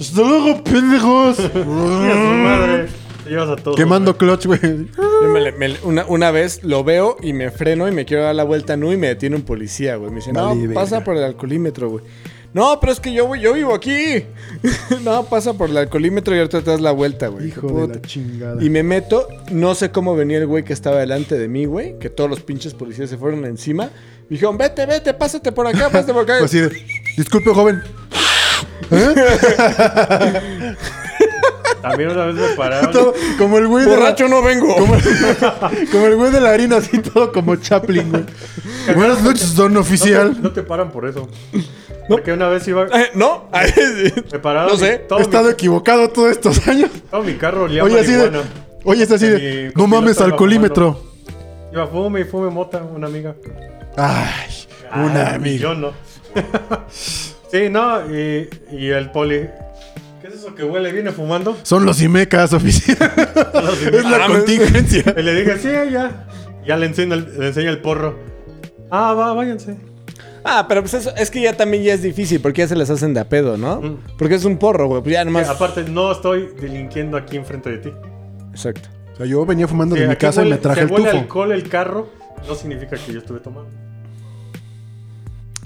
¡Hasta 0.00 0.20
luego, 0.22 0.62
pendejos! 0.64 1.36
¡Chinga 1.38 1.52
su 1.52 2.34
madre! 2.44 2.86
Te 3.24 3.30
llevas 3.30 3.48
a 3.50 3.56
todos. 3.56 3.76
Quemando 3.76 4.16
clutch, 4.16 4.46
güey. 4.46 4.60
Yo 4.60 5.28
me 5.32 5.40
le- 5.40 5.52
me 5.52 5.68
le- 5.70 5.78
una, 5.82 6.04
una 6.06 6.30
vez 6.30 6.62
lo 6.62 6.84
veo 6.84 7.16
y 7.20 7.32
me 7.32 7.50
freno 7.50 7.88
y 7.88 7.92
me 7.92 8.04
quiero 8.04 8.22
dar 8.22 8.34
la 8.34 8.44
vuelta 8.44 8.76
no 8.76 8.92
y 8.92 8.96
me 8.96 9.08
detiene 9.08 9.34
un 9.36 9.42
policía, 9.42 9.96
güey. 9.96 10.10
Me 10.10 10.16
dice, 10.16 10.32
no, 10.32 10.54
pasa 10.74 11.02
por 11.04 11.16
el 11.16 11.24
alcoholímetro, 11.24 11.90
güey. 11.90 12.04
No, 12.54 12.80
pero 12.80 12.92
es 12.92 13.00
que 13.00 13.12
yo, 13.12 13.26
voy- 13.26 13.40
yo 13.40 13.52
vivo 13.52 13.74
aquí. 13.74 14.24
no, 15.02 15.24
pasa 15.26 15.52
por 15.52 15.68
el 15.70 15.76
alcoholímetro 15.76 16.34
y 16.34 16.38
ahorita 16.38 16.62
te 16.62 16.70
das 16.70 16.80
la 16.80 16.92
vuelta, 16.92 17.28
güey. 17.28 17.48
Hijo 17.48 17.86
de 17.86 17.94
la 17.94 18.02
chingada. 18.02 18.62
Y 18.64 18.70
me 18.70 18.82
meto, 18.82 19.28
no 19.50 19.74
sé 19.74 19.90
cómo 19.90 20.16
venía 20.16 20.38
el 20.38 20.46
güey 20.46 20.64
que 20.64 20.72
estaba 20.72 20.98
delante 21.00 21.38
de 21.38 21.46
mí, 21.48 21.66
güey. 21.66 21.98
Que 21.98 22.08
todos 22.10 22.30
los 22.30 22.40
pinches 22.40 22.72
policías 22.74 23.10
se 23.10 23.18
fueron 23.18 23.44
encima. 23.44 23.84
Me 23.84 24.34
dijeron, 24.36 24.56
vete, 24.58 24.86
vete, 24.86 25.12
pásate 25.14 25.52
por 25.52 25.66
acá, 25.66 25.90
pásate 25.90 26.12
por 26.12 26.22
acá. 26.24 26.38
Pues 26.38 26.50
así 26.50 26.60
de, 26.60 26.70
disculpe, 27.16 27.52
joven. 27.52 27.82
¿Eh? 28.90 30.74
También 31.82 32.10
una 32.10 32.26
vez 32.26 32.34
me 32.34 32.48
pararon. 32.56 32.90
Todo 32.90 33.14
como 33.38 33.58
el 33.58 33.66
güey 33.68 33.84
de 33.84 33.90
la, 33.90 33.96
Borracho 33.98 34.28
no 34.28 34.42
vengo. 34.42 34.74
como 35.92 36.06
el 36.06 36.16
güey 36.16 36.30
de 36.32 36.40
la 36.40 36.50
harina, 36.50 36.76
así 36.78 36.98
todo 36.98 37.32
como 37.32 37.56
Chaplin, 37.56 38.10
güey. 38.10 38.24
Buenas 38.96 39.22
noches, 39.22 39.54
don 39.54 39.74
no, 39.74 39.80
oficial. 39.80 40.34
te, 40.34 40.40
no 40.42 40.50
te 40.52 40.62
paran 40.62 40.90
por 40.90 41.06
eso. 41.06 41.28
Porque 42.08 42.32
una 42.32 42.48
vez 42.48 42.66
iba. 42.68 42.84
Eh, 42.86 43.10
¿No? 43.14 43.48
Me 44.32 44.38
pararon. 44.38 44.70
No 44.70 44.74
y 44.76 44.78
sé. 44.78 44.98
Todo, 45.08 45.18
He 45.18 45.22
estado 45.22 45.44
mi, 45.44 45.50
equivocado 45.52 46.08
todos 46.08 46.30
estos 46.30 46.66
años. 46.66 46.90
todo 47.10 47.22
mi 47.22 47.34
carro 47.34 47.64
olía 47.64 47.84
Oye, 47.84 48.00
así 48.00 48.12
de. 48.12 48.42
Oye, 48.84 49.02
está 49.02 49.16
así 49.16 49.26
de. 49.28 49.72
No 49.76 49.86
mames, 49.86 50.20
alcoholímetro. 50.20 51.00
Iba 51.72 51.86
fume 51.86 52.20
y 52.22 52.24
fume 52.24 52.50
mota, 52.50 52.82
una 52.82 53.06
amiga. 53.08 53.34
Ay, 53.96 54.66
una 54.94 55.22
Ah, 55.28 55.34
amiga. 55.34 55.58
Yo 55.62 55.74
no. 55.74 55.92
sí, 56.90 57.68
no, 57.70 58.00
y, 58.10 58.48
y 58.72 58.88
el 58.88 59.10
poli. 59.10 59.48
¿Qué 60.20 60.26
es 60.28 60.34
eso 60.34 60.54
que 60.54 60.64
huele? 60.64 60.92
¿Viene 60.92 61.12
fumando? 61.12 61.56
Son 61.62 61.84
los 61.84 62.02
Imecas, 62.02 62.52
oficial. 62.52 62.96
es 63.92 64.04
la 64.04 64.24
Ah, 64.24 64.26
contingencia. 64.28 65.14
Y 65.16 65.22
le 65.22 65.34
dije, 65.34 65.58
sí, 65.58 65.68
ya. 65.92 66.26
Ya 66.66 66.76
le 66.76 66.86
enseño 66.86 67.14
el, 67.14 67.38
le 67.38 67.46
enseño 67.48 67.70
el 67.70 67.80
porro. 67.80 68.18
Ah, 68.90 69.14
va, 69.14 69.32
váyanse. 69.32 69.76
Ah, 70.44 70.66
pero 70.68 70.80
pues 70.82 70.94
eso, 70.94 71.14
es 71.16 71.30
que 71.30 71.40
ya 71.42 71.56
también 71.56 71.82
ya 71.82 71.94
es 71.94 72.02
difícil 72.02 72.40
porque 72.40 72.62
ya 72.62 72.68
se 72.68 72.76
les 72.76 72.88
hacen 72.90 73.12
de 73.14 73.20
a 73.20 73.28
pedo, 73.28 73.56
¿no? 73.56 73.80
Mm. 73.80 73.98
Porque 74.18 74.34
es 74.34 74.44
un 74.44 74.56
porro, 74.56 74.86
güey. 74.88 75.02
Pues 75.02 75.12
ya 75.12 75.24
nomás. 75.24 75.48
aparte, 75.48 75.84
no 75.84 76.10
estoy 76.10 76.50
delinquiendo 76.60 77.16
aquí 77.16 77.36
enfrente 77.36 77.70
de 77.70 77.78
ti. 77.78 77.92
Exacto. 78.50 78.88
O 79.14 79.16
sea, 79.18 79.26
yo 79.26 79.44
venía 79.46 79.68
fumando 79.68 79.94
Sí, 79.94 80.02
de 80.02 80.08
mi 80.08 80.16
casa 80.16 80.44
y 80.44 80.50
me 80.50 80.56
traje 80.56 80.80
si 80.80 80.86
el 80.86 80.92
huele 80.92 81.10
tufo. 81.10 81.18
alcohol 81.22 81.52
el 81.52 81.68
carro, 81.68 82.08
no 82.46 82.54
significa 82.54 82.96
que 82.96 83.12
yo 83.12 83.18
estuve 83.18 83.40
tomando. 83.40 83.70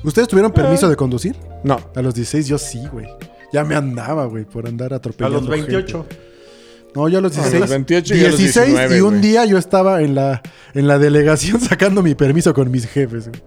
¿Ustedes 0.04 0.26
tuvieron 0.26 0.52
permiso 0.52 0.88
de 0.88 0.96
conducir? 0.96 1.36
No. 1.62 1.78
A 1.94 2.02
los 2.02 2.14
16 2.14 2.48
yo 2.48 2.58
sí, 2.58 2.82
güey. 2.92 3.06
Ya 3.52 3.64
me 3.64 3.74
andaba, 3.74 4.24
güey, 4.26 4.44
por 4.44 4.66
andar 4.66 4.92
A 4.92 4.96
atropellando 4.96 5.40
los 5.40 5.48
28. 5.48 6.06
gente. 6.08 6.16
No, 6.94 7.08
yo 7.08 7.18
a 7.18 7.20
los 7.22 7.36
A 7.38 7.42
los 7.42 7.50
16. 7.52 7.70
28 7.70 8.14
y 8.16 8.20
a 8.24 8.28
los 8.28 8.38
16 8.38 8.66
19, 8.68 8.96
y 8.96 9.00
un 9.00 9.08
güey. 9.10 9.20
día 9.22 9.44
yo 9.46 9.56
estaba 9.58 10.02
en 10.02 10.14
la, 10.14 10.42
en 10.74 10.86
la 10.86 10.98
delegación 10.98 11.60
sacando 11.60 12.02
mi 12.02 12.14
permiso 12.14 12.52
con 12.54 12.70
mis 12.70 12.86
jefes. 12.86 13.28
güey. 13.28 13.42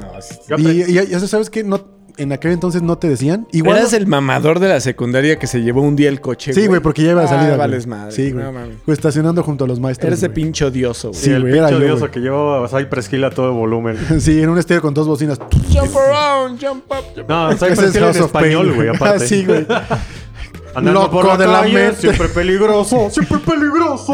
No, 0.00 0.20
sí. 0.20 0.34
Yo 0.48 0.56
Y, 0.58 0.62
aprendí- 0.62 0.88
y 0.88 1.06
ya 1.08 1.20
sabes 1.20 1.48
que 1.50 1.62
no, 1.64 1.86
en 2.16 2.32
aquel 2.32 2.52
entonces 2.52 2.82
no 2.82 2.96
te 2.98 3.08
decían. 3.08 3.46
Igual. 3.52 3.78
Eras 3.78 3.92
el 3.92 4.06
mamador 4.06 4.60
de 4.60 4.68
la 4.68 4.80
secundaria 4.80 5.38
que 5.38 5.46
se 5.46 5.62
llevó 5.62 5.82
un 5.82 5.96
día 5.96 6.08
el 6.08 6.20
coche, 6.20 6.52
Sí, 6.52 6.66
güey, 6.66 6.80
porque 6.80 7.02
ya 7.02 7.10
iba 7.12 7.20
de 7.22 7.26
Ah, 7.26 7.30
salida. 7.30 7.46
güey. 7.48 7.58
vales 7.58 7.86
madre. 7.86 8.12
Sí, 8.12 8.30
güey. 8.32 8.44
No 8.86 8.92
estacionando 8.92 9.42
junto 9.42 9.64
a 9.64 9.68
los 9.68 9.80
maestros. 9.80 10.06
Eres 10.08 10.20
güey. 10.20 10.32
pinche 10.32 10.64
odioso, 10.64 11.08
güey. 11.10 11.20
Sí, 11.20 11.30
el 11.30 11.42
pinche 11.44 11.70
yo, 11.70 11.76
odioso 11.78 12.10
que 12.10 12.20
llevaba 12.20 12.68
Cypress 12.68 13.12
Hill 13.12 13.24
a 13.24 13.30
todo 13.30 13.52
volumen. 13.52 13.96
Sí, 14.20 14.40
en 14.42 14.48
un 14.48 14.58
estéreo 14.58 14.82
con 14.82 14.94
dos 14.94 15.06
bocinas. 15.08 15.38
Jump 15.38 15.96
around, 15.96 16.60
jump 16.64 16.84
up, 16.90 17.04
jump 17.16 17.28
No, 17.28 17.50
Ese 17.50 17.58
Cypress 17.66 17.78
es 17.90 17.94
Hill 17.94 17.96
en 17.96 18.04
House 18.04 18.16
of 18.20 18.26
español, 18.26 18.72
güey, 18.74 18.88
aparte. 18.94 19.24
Ah, 19.24 19.26
sí, 19.26 19.44
güey. 19.44 19.66
Andando 20.76 21.02
Loco 21.02 21.10
por 21.12 21.26
la 21.26 21.36
de 21.36 21.46
la 21.46 21.60
calle, 21.60 21.74
mente. 21.74 22.00
siempre 22.00 22.28
peligroso, 22.28 23.08
siempre 23.10 23.38
peligroso. 23.38 24.12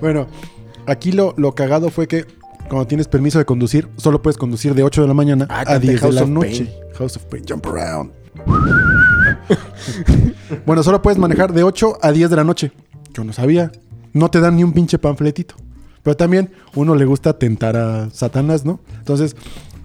Bueno, 0.00 0.26
aquí 0.86 1.12
lo, 1.12 1.34
lo 1.36 1.54
cagado 1.54 1.88
fue 1.90 2.06
que 2.06 2.26
cuando 2.68 2.86
tienes 2.86 3.08
permiso 3.08 3.38
de 3.38 3.44
conducir, 3.44 3.88
solo 3.96 4.20
puedes 4.22 4.36
conducir 4.36 4.74
de 4.74 4.82
8 4.82 5.02
de 5.02 5.08
la 5.08 5.14
mañana 5.14 5.46
Ah, 5.48 5.60
a 5.60 5.64
canté 5.64 5.88
10 5.88 6.02
de 6.02 6.12
la 6.12 6.26
noche. 6.26 6.64
Pain. 6.64 6.94
House 6.98 7.16
of 7.16 7.24
Pain, 7.24 7.44
jump 7.48 7.66
around. 7.66 8.10
bueno, 10.66 10.82
solo 10.82 11.02
puedes 11.02 11.18
manejar 11.18 11.52
de 11.52 11.62
8 11.62 11.98
a 12.02 12.12
10 12.12 12.30
de 12.30 12.36
la 12.36 12.44
noche. 12.44 12.72
Yo 13.12 13.24
no 13.24 13.32
sabía. 13.32 13.70
No 14.12 14.30
te 14.30 14.40
dan 14.40 14.56
ni 14.56 14.64
un 14.64 14.72
pinche 14.72 14.98
panfletito. 14.98 15.54
Pero 16.02 16.16
también 16.16 16.50
uno 16.74 16.94
le 16.94 17.04
gusta 17.04 17.38
tentar 17.38 17.76
a 17.76 18.10
Satanás, 18.10 18.64
¿no? 18.64 18.80
Entonces 18.98 19.36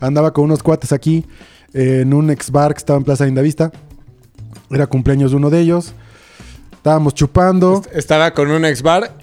andaba 0.01 0.33
con 0.33 0.45
unos 0.45 0.63
cuates 0.63 0.91
aquí 0.91 1.25
eh, 1.73 2.01
en 2.01 2.13
un 2.13 2.29
ex 2.29 2.51
bar 2.51 2.73
que 2.73 2.79
estaba 2.79 2.97
en 2.97 3.05
Plaza 3.05 3.27
Indavista. 3.27 3.71
Era 4.69 4.87
cumpleaños 4.87 5.31
de 5.31 5.37
uno 5.37 5.49
de 5.49 5.61
ellos. 5.61 5.93
Estábamos 6.73 7.13
chupando. 7.13 7.81
Estaba 7.93 8.33
con 8.33 8.51
un 8.51 8.65
ex 8.65 8.81
bar, 8.81 9.13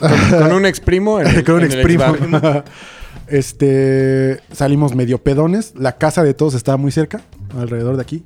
con, 0.00 0.40
con 0.40 0.52
un 0.52 0.66
ex 0.66 0.80
primo. 0.80 1.20
En 1.20 1.26
el, 1.26 1.44
con 1.44 1.56
un 1.56 1.60
en 1.62 1.70
el 1.70 1.78
exprimo. 1.78 2.04
ex-bar. 2.14 2.64
este, 3.28 4.40
salimos 4.52 4.94
medio 4.94 5.22
pedones. 5.22 5.72
La 5.76 5.96
casa 5.98 6.22
de 6.22 6.34
todos 6.34 6.54
estaba 6.54 6.76
muy 6.76 6.92
cerca, 6.92 7.22
alrededor 7.56 7.96
de 7.96 8.02
aquí. 8.02 8.24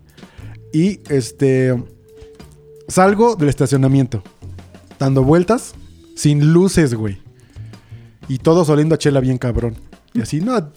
Y 0.72 1.00
este, 1.08 1.82
salgo 2.88 3.36
del 3.36 3.48
estacionamiento, 3.48 4.22
dando 4.98 5.22
vueltas, 5.22 5.74
sin 6.16 6.52
luces, 6.52 6.94
güey. 6.94 7.22
Y 8.28 8.38
todos 8.38 8.68
oliendo 8.70 8.94
a 8.94 8.98
chela 8.98 9.20
bien 9.20 9.38
cabrón. 9.38 9.76
Y 10.14 10.22
así, 10.22 10.40
no. 10.40 10.72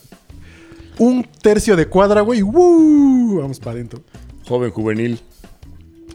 Un 0.99 1.23
tercio 1.41 1.75
de 1.75 1.87
cuadra, 1.87 2.21
güey. 2.21 2.41
¡woo! 2.41 3.39
Vamos 3.41 3.59
para 3.59 3.71
adentro. 3.71 4.01
Joven 4.47 4.71
juvenil. 4.71 5.21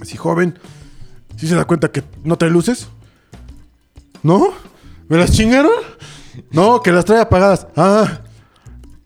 Así, 0.00 0.16
joven, 0.16 0.58
¿sí 1.36 1.46
se 1.46 1.54
da 1.54 1.64
cuenta 1.64 1.90
que 1.90 2.02
no 2.24 2.36
trae 2.36 2.50
luces? 2.50 2.88
¿No? 4.22 4.48
¿Me 5.12 5.18
las 5.18 5.30
chingaron? 5.30 5.72
No, 6.52 6.80
que 6.80 6.90
las 6.90 7.04
trae 7.04 7.20
apagadas. 7.20 7.66
Ah, 7.76 8.22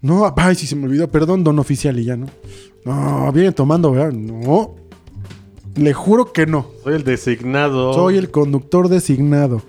no, 0.01 0.33
ay, 0.37 0.55
sí 0.55 0.65
se 0.65 0.77
me 0.77 0.85
olvidó, 0.87 1.11
perdón, 1.11 1.43
don 1.43 1.59
oficial, 1.59 1.99
y 1.99 2.05
ya, 2.05 2.17
¿no? 2.17 2.29
No, 2.85 3.33
vienen 3.33 3.53
tomando, 3.53 3.91
¿verdad? 3.91 4.13
No. 4.13 4.77
Le 5.75 5.93
juro 5.93 6.33
que 6.33 6.47
no. 6.47 6.69
Soy 6.85 6.95
el 6.95 7.03
designado. 7.03 7.93
Soy 7.93 8.19
el 8.19 8.31
conductor 8.31 8.89
designado. 8.89 9.63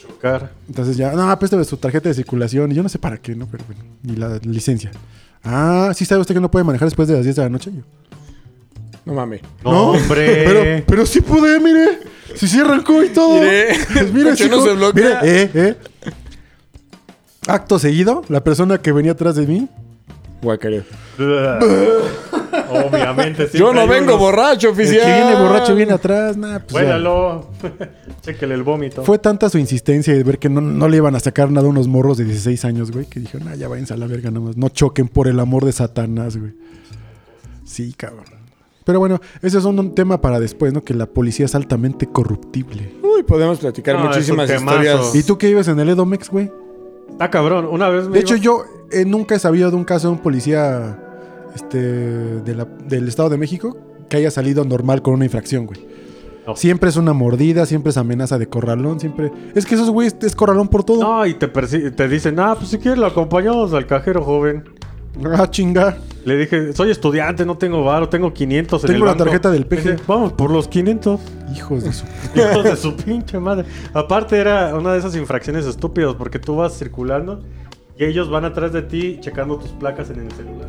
chocar. 0.00 0.52
Entonces 0.68 0.96
ya, 0.96 1.10
no, 1.10 1.36
préstame 1.40 1.64
su 1.64 1.76
tarjeta 1.76 2.08
de 2.08 2.14
circulación. 2.14 2.70
Y 2.70 2.76
yo 2.76 2.84
no 2.84 2.88
sé 2.88 3.00
para 3.00 3.18
qué, 3.18 3.34
¿no? 3.34 3.48
Pero 3.50 3.64
bueno, 3.66 3.82
y 4.04 4.14
la 4.14 4.38
licencia. 4.44 4.92
Ah, 5.42 5.90
¿sí 5.92 6.04
sabe 6.04 6.20
usted 6.20 6.36
que 6.36 6.40
no 6.40 6.52
puede 6.52 6.64
manejar 6.64 6.86
después 6.86 7.08
de 7.08 7.14
las 7.14 7.24
10 7.24 7.34
de 7.34 7.42
la 7.42 7.48
noche? 7.48 7.72
Yo, 7.74 7.82
No 9.06 9.14
mames. 9.14 9.40
No, 9.64 9.90
hombre. 9.90 10.44
Pero, 10.46 10.84
pero 10.86 11.04
sí 11.04 11.20
pude, 11.20 11.58
mire. 11.58 11.98
Si 12.36 12.48
sí 12.48 12.58
arrancó 12.60 13.02
y 13.02 13.08
todo. 13.10 13.40
Mire, 13.40 13.68
Pues 13.92 14.12
mire, 14.12 14.30
coche 14.30 14.44
sí, 14.44 14.50
no 14.50 14.56
co- 14.58 14.64
se 14.66 14.74
bloquea. 14.74 15.20
Mire, 15.22 15.42
eh, 15.42 15.50
eh. 15.54 15.76
Acto 17.46 17.78
seguido, 17.78 18.22
la 18.28 18.42
persona 18.44 18.78
que 18.78 18.92
venía 18.92 19.12
atrás 19.12 19.36
de 19.36 19.46
mí. 19.46 19.68
Guacareo. 20.42 20.84
Obviamente. 22.70 23.44
Yo 23.44 23.48
siempre 23.50 23.80
no 23.80 23.86
vengo 23.86 24.14
unos- 24.14 24.18
borracho, 24.20 24.70
El 24.70 24.76
que 24.76 24.82
oficial. 24.82 25.06
viene 25.06 25.42
borracho 25.42 25.74
viene 25.74 25.92
atrás. 25.92 26.36
Nah, 26.36 26.58
pues. 26.60 26.72
Vuélalo. 26.84 27.50
Chéquele 28.22 28.54
el 28.54 28.62
vómito. 28.62 29.02
Fue 29.04 29.18
tanta 29.18 29.48
su 29.50 29.58
insistencia 29.58 30.14
de 30.14 30.22
ver 30.22 30.38
que 30.38 30.48
no, 30.48 30.60
no 30.60 30.88
le 30.88 30.96
iban 30.98 31.14
a 31.14 31.20
sacar 31.20 31.50
nada 31.50 31.66
a 31.66 31.70
unos 31.70 31.88
morros 31.88 32.16
de 32.18 32.24
16 32.24 32.64
años, 32.64 32.90
güey, 32.90 33.06
que 33.06 33.20
dijeron, 33.20 33.48
ah, 33.48 33.54
ya 33.56 33.68
váyanse 33.68 33.94
a 33.94 33.96
la 33.96 34.06
verga 34.06 34.30
nomás. 34.30 34.56
No 34.56 34.68
choquen 34.68 35.08
por 35.08 35.28
el 35.28 35.40
amor 35.40 35.64
de 35.64 35.72
Satanás, 35.72 36.36
güey. 36.36 36.52
Sí, 37.64 37.92
cabrón. 37.96 38.39
Pero 38.90 38.98
bueno, 38.98 39.20
ese 39.40 39.58
es 39.58 39.64
un, 39.64 39.78
un 39.78 39.94
tema 39.94 40.20
para 40.20 40.40
después, 40.40 40.72
¿no? 40.72 40.82
Que 40.82 40.94
la 40.94 41.06
policía 41.06 41.46
es 41.46 41.54
altamente 41.54 42.06
corruptible. 42.06 42.92
Uy, 43.04 43.22
podemos 43.22 43.60
platicar 43.60 43.96
No, 43.96 44.06
muchísimas 44.06 44.50
historias. 44.50 45.14
¿Y 45.14 45.22
tú 45.22 45.38
qué 45.38 45.46
vives 45.46 45.68
en 45.68 45.78
el 45.78 45.90
Edomex, 45.90 46.28
güey? 46.28 46.50
Está 47.08 47.30
cabrón. 47.30 47.66
Una 47.70 47.88
vez 47.88 48.08
me 48.08 48.14
De 48.14 48.20
hecho, 48.20 48.34
yo 48.34 48.64
eh, 48.90 49.04
nunca 49.04 49.36
he 49.36 49.38
sabido 49.38 49.70
de 49.70 49.76
un 49.76 49.84
caso 49.84 50.08
de 50.08 50.14
un 50.14 50.18
policía 50.18 50.98
este, 51.54 51.78
de 51.78 52.54
la- 52.56 52.64
del 52.64 53.06
Estado 53.06 53.28
de 53.28 53.36
México 53.36 53.76
que 54.08 54.16
haya 54.16 54.32
salido 54.32 54.64
normal 54.64 55.02
con 55.02 55.14
una 55.14 55.24
infracción, 55.24 55.66
güey. 55.66 55.86
No. 56.46 56.56
Siempre 56.56 56.88
es 56.90 56.96
una 56.96 57.12
mordida, 57.12 57.64
siempre 57.66 57.90
es 57.90 57.96
amenaza 57.96 58.38
de 58.38 58.48
corralón, 58.48 58.98
siempre... 58.98 59.30
Es 59.54 59.66
que 59.66 59.76
esos 59.76 59.90
güeyes 59.90 60.16
es 60.22 60.34
corralón 60.34 60.66
por 60.66 60.82
todo. 60.82 61.00
No, 61.00 61.24
y 61.26 61.34
te 61.34 62.08
dicen, 62.08 62.40
ah, 62.40 62.56
pues 62.58 62.70
si 62.70 62.78
quieres 62.78 62.98
lo 62.98 63.06
acompañamos 63.06 63.72
al 63.72 63.86
cajero 63.86 64.24
joven. 64.24 64.64
Ah, 65.36 65.50
chinga. 65.50 65.96
Le 66.24 66.36
dije, 66.36 66.72
soy 66.72 66.90
estudiante, 66.90 67.44
no 67.46 67.56
tengo 67.56 67.82
varo, 67.82 68.08
tengo 68.08 68.32
500 68.32 68.84
en 68.84 68.86
Tengo 68.86 68.98
el 68.98 69.04
la 69.06 69.12
banco". 69.12 69.24
tarjeta 69.24 69.50
del 69.50 69.66
dice, 69.68 69.94
PG. 69.94 70.06
Vamos 70.06 70.32
por 70.34 70.50
los 70.50 70.68
500. 70.68 71.20
Hijos 71.54 71.84
de 71.84 71.92
su... 71.92 72.04
Hijos 72.34 72.64
de 72.64 72.76
su 72.76 72.94
pinche 72.96 73.38
madre. 73.38 73.64
Aparte 73.94 74.36
era 74.36 74.74
una 74.76 74.92
de 74.92 74.98
esas 74.98 75.16
infracciones 75.16 75.66
estúpidas 75.66 76.14
porque 76.14 76.38
tú 76.38 76.56
vas 76.56 76.78
circulando 76.78 77.42
y 77.98 78.04
ellos 78.04 78.30
van 78.30 78.44
atrás 78.44 78.72
de 78.72 78.82
ti 78.82 79.18
checando 79.20 79.56
tus 79.58 79.70
placas 79.70 80.10
en 80.10 80.20
el 80.20 80.32
celular. 80.32 80.68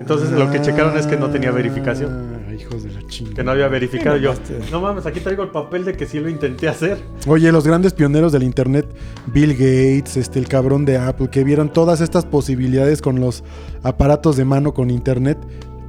Entonces 0.00 0.30
lo 0.32 0.50
que 0.50 0.60
checaron 0.60 0.96
es 0.98 1.06
que 1.06 1.16
no 1.16 1.30
tenía 1.30 1.50
verificación. 1.50 2.33
Hijos 2.54 2.82
de 2.84 2.92
la 2.92 3.06
chinga. 3.06 3.34
Que 3.34 3.44
no 3.44 3.50
había 3.50 3.68
verificado. 3.68 4.16
Yo, 4.16 4.32
mamaste. 4.32 4.58
no 4.70 4.80
mames, 4.80 5.06
aquí 5.06 5.20
traigo 5.20 5.42
el 5.42 5.50
papel 5.50 5.84
de 5.84 5.96
que 5.96 6.06
sí 6.06 6.20
lo 6.20 6.28
intenté 6.28 6.68
hacer. 6.68 6.98
Oye, 7.26 7.50
los 7.52 7.66
grandes 7.66 7.92
pioneros 7.92 8.32
del 8.32 8.42
internet, 8.42 8.86
Bill 9.26 9.52
Gates, 9.52 10.16
este, 10.16 10.38
el 10.38 10.48
cabrón 10.48 10.84
de 10.84 10.98
Apple, 10.98 11.28
que 11.30 11.44
vieron 11.44 11.72
todas 11.72 12.00
estas 12.00 12.24
posibilidades 12.24 13.02
con 13.02 13.20
los 13.20 13.44
aparatos 13.82 14.36
de 14.36 14.44
mano 14.44 14.74
con 14.74 14.90
internet, 14.90 15.38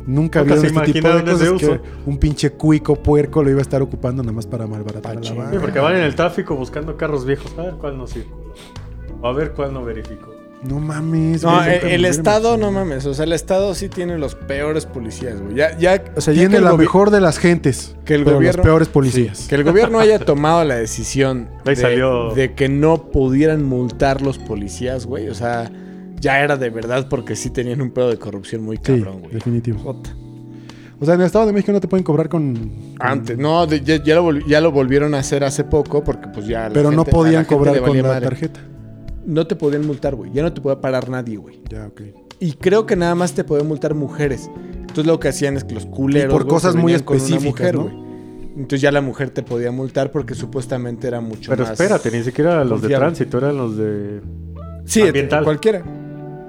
nunca, 0.05 0.43
se 0.43 0.67
este 0.67 0.81
tipo 0.81 1.09
de 1.09 1.23
cosas 1.23 1.53
que 1.59 1.81
un 2.05 2.17
pinche 2.17 2.51
cuico 2.51 2.95
puerco 2.95 3.43
lo 3.43 3.49
iba 3.49 3.59
a 3.59 3.61
estar 3.61 3.81
ocupando 3.81 4.23
nada 4.23 4.33
más 4.33 4.45
para 4.45 4.67
malbaratar 4.67 5.15
la 5.15 5.33
banda. 5.33 5.51
Sí, 5.51 5.57
porque 5.59 5.79
van 5.79 5.95
en 5.95 6.03
el 6.03 6.15
tráfico 6.15 6.55
buscando 6.55 6.95
carros 6.97 7.25
viejos. 7.25 7.53
A 7.57 7.63
ver 7.63 7.73
cuál 7.75 7.97
no 7.97 8.07
circula. 8.07 8.53
O 9.21 9.27
a 9.27 9.33
ver 9.33 9.53
cuál 9.53 9.73
no 9.73 9.83
verificó. 9.83 10.34
No 10.63 10.79
mames. 10.79 11.43
No, 11.43 11.55
güey, 11.57 11.75
el, 11.75 11.83
me 11.83 11.93
el 11.93 11.99
hubiera 12.01 12.09
Estado, 12.09 12.57
no 12.57 12.71
mames. 12.71 13.05
O 13.05 13.13
sea, 13.13 13.25
el 13.25 13.33
Estado 13.33 13.75
sí 13.75 13.87
tiene 13.87 14.17
los 14.17 14.33
peores 14.35 14.85
policías, 14.87 15.39
güey. 15.39 15.55
Ya, 15.55 15.77
ya, 15.77 16.03
O 16.15 16.21
sea, 16.21 16.33
ya 16.33 16.39
tiene 16.41 16.57
el 16.57 16.63
la 16.63 16.75
mejor 16.75 17.11
de 17.11 17.21
las 17.21 17.37
gentes, 17.37 17.95
que 18.03 18.15
el 18.15 18.23
pero 18.23 18.37
gobierno- 18.37 18.57
los 18.57 18.63
peores 18.65 18.87
policías. 18.87 19.47
Que 19.47 19.55
el 19.55 19.63
gobierno 19.63 19.99
haya 19.99 20.17
tomado 20.17 20.63
la 20.63 20.75
decisión 20.75 21.49
de, 21.65 21.75
salió. 21.75 22.33
de 22.33 22.53
que 22.55 22.67
no 22.67 23.11
pudieran 23.11 23.63
multar 23.63 24.21
los 24.23 24.39
policías, 24.39 25.05
güey. 25.05 25.29
O 25.29 25.35
sea, 25.35 25.71
ya 26.19 26.39
era 26.39 26.57
de 26.57 26.69
verdad 26.71 27.07
porque 27.09 27.35
sí 27.35 27.51
tenían 27.51 27.79
un 27.81 27.91
pedo 27.91 28.09
de 28.09 28.17
corrupción 28.17 28.63
muy 28.63 28.77
Sí, 28.77 28.83
cabrón, 28.83 29.19
güey. 29.21 29.33
definitivo. 29.33 29.79
Jota. 29.79 30.15
O 30.99 31.05
sea, 31.05 31.13
en 31.15 31.19
el 31.19 31.25
Estado 31.27 31.45
de 31.45 31.51
México 31.53 31.73
no 31.73 31.81
te 31.81 31.87
pueden 31.89 32.03
cobrar 32.05 32.29
con... 32.29 32.55
con- 32.55 32.95
Antes, 32.99 33.37
no, 33.37 33.67
de- 33.67 33.81
ya, 33.81 34.01
ya 34.01 34.15
lo, 34.15 34.31
ya 34.47 34.61
lo 34.61 34.71
volvieron 34.71 35.13
a 35.13 35.19
hacer 35.19 35.43
hace 35.43 35.63
poco 35.65 36.03
porque 36.03 36.27
pues 36.33 36.47
ya... 36.47 36.69
Pero 36.73 36.89
no 36.89 37.03
gente- 37.03 37.11
podían 37.11 37.45
cobrar 37.45 37.79
con 37.81 37.95
la 37.97 38.03
madre. 38.03 38.21
tarjeta. 38.29 38.61
No 39.25 39.47
te 39.47 39.55
podían 39.55 39.85
multar, 39.87 40.15
güey. 40.15 40.31
Ya 40.33 40.43
no 40.43 40.53
te 40.53 40.61
podía 40.61 40.79
parar 40.81 41.09
nadie, 41.09 41.37
güey. 41.37 41.59
Ya, 41.69 41.87
ok. 41.87 42.01
Y 42.39 42.53
creo 42.53 42.85
que 42.85 42.95
nada 42.95 43.15
más 43.15 43.33
te 43.33 43.43
podían 43.43 43.67
multar 43.67 43.93
mujeres. 43.95 44.49
Entonces 44.79 45.05
lo 45.07 45.19
que 45.19 45.29
hacían 45.29 45.57
es 45.57 45.63
que 45.63 45.73
los 45.73 45.85
culeros. 45.85 46.31
Y 46.33 46.37
por 46.37 46.47
cosas 46.47 46.73
se 46.73 46.77
muy 46.79 46.91
venían 46.93 47.05
con 47.05 47.15
una 47.17 47.25
específicas, 47.25 47.73
¿no? 47.73 47.83
güey. 47.83 48.05
Entonces 48.55 48.81
ya 48.81 48.91
la 48.91 49.01
mujer 49.01 49.31
te 49.31 49.43
podía 49.43 49.71
multar 49.71 50.11
porque 50.11 50.33
supuestamente 50.35 51.07
era 51.07 51.19
mucho 51.21 51.49
Pero 51.49 51.63
más. 51.63 51.71
espérate, 51.73 52.09
ni 52.11 52.23
siquiera 52.23 52.63
los 52.63 52.81
de 52.81 52.89
tránsito, 52.89 53.37
eran 53.39 53.57
los 53.57 53.75
de. 53.77 54.21
Sí, 54.85 55.01
ambiental. 55.01 55.43
cualquiera. 55.43 55.83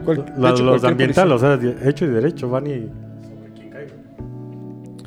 Cual- 0.04 0.24
de 0.24 0.40
la- 0.40 0.50
hecho, 0.50 0.62
los 0.62 0.74
de 0.82 0.86
cualquier 0.88 0.90
ambiental, 0.92 1.28
policía. 1.28 1.34
o 1.34 1.38
sea, 1.38 1.56
de- 1.56 1.90
hecho 1.90 2.04
y 2.04 2.08
derecho, 2.08 2.48
van 2.48 2.66
y. 2.66 2.70
sobre 2.70 3.52
quien 3.54 3.70
caiga. 3.70 3.94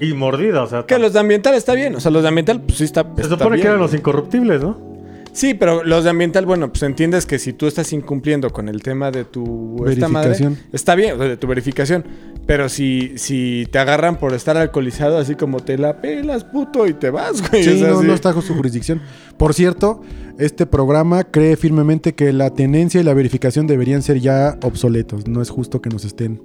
Y 0.01 0.13
mordida, 0.13 0.63
o 0.63 0.67
sea. 0.67 0.85
Que 0.85 0.97
los 0.99 1.13
de 1.13 1.19
ambiental 1.19 1.53
está 1.55 1.73
bien. 1.73 1.95
O 1.95 1.99
sea, 2.01 2.11
los 2.11 2.21
de 2.23 2.27
ambiental, 2.29 2.61
pues 2.61 2.79
sí 2.79 2.83
está. 2.83 3.03
Se 3.15 3.21
está 3.21 3.37
supone 3.37 3.55
bien, 3.55 3.61
que 3.61 3.67
eran 3.67 3.79
los 3.79 3.93
incorruptibles, 3.93 4.61
¿no? 4.61 4.88
Sí, 5.31 5.53
pero 5.53 5.83
los 5.83 6.03
de 6.03 6.09
ambiental, 6.09 6.45
bueno, 6.45 6.69
pues 6.71 6.83
entiendes 6.83 7.25
que 7.25 7.39
si 7.39 7.53
tú 7.53 7.67
estás 7.67 7.93
incumpliendo 7.93 8.49
con 8.51 8.67
el 8.67 8.81
tema 8.81 9.11
de 9.11 9.25
tu 9.25 9.85
esta 9.87 10.07
madre, 10.07 10.29
Verificación. 10.29 10.57
está 10.73 10.95
bien, 10.95 11.15
o 11.15 11.17
sea, 11.17 11.27
de 11.27 11.37
tu 11.37 11.47
verificación. 11.47 12.03
Pero 12.45 12.67
si, 12.67 13.13
si 13.17 13.67
te 13.71 13.77
agarran 13.79 14.17
por 14.17 14.33
estar 14.33 14.57
alcoholizado, 14.57 15.17
así 15.19 15.35
como 15.35 15.59
te 15.59 15.77
la 15.77 16.01
pelas, 16.01 16.43
puto, 16.43 16.87
y 16.87 16.93
te 16.93 17.09
vas, 17.11 17.47
güey. 17.49 17.63
Sí, 17.63 17.69
o 17.69 17.77
sea, 17.77 17.89
no, 17.89 18.01
sí. 18.01 18.07
no 18.07 18.13
está 18.13 18.29
bajo 18.29 18.41
su 18.41 18.55
jurisdicción. 18.55 19.01
Por 19.37 19.53
cierto, 19.53 20.01
este 20.39 20.65
programa 20.65 21.23
cree 21.25 21.55
firmemente 21.57 22.15
que 22.15 22.33
la 22.33 22.49
tenencia 22.49 22.99
y 22.99 23.03
la 23.03 23.13
verificación 23.13 23.67
deberían 23.67 24.01
ser 24.01 24.19
ya 24.19 24.57
obsoletos. 24.63 25.27
No 25.27 25.41
es 25.41 25.49
justo 25.51 25.81
que 25.81 25.89
nos 25.89 26.05
estén... 26.05 26.41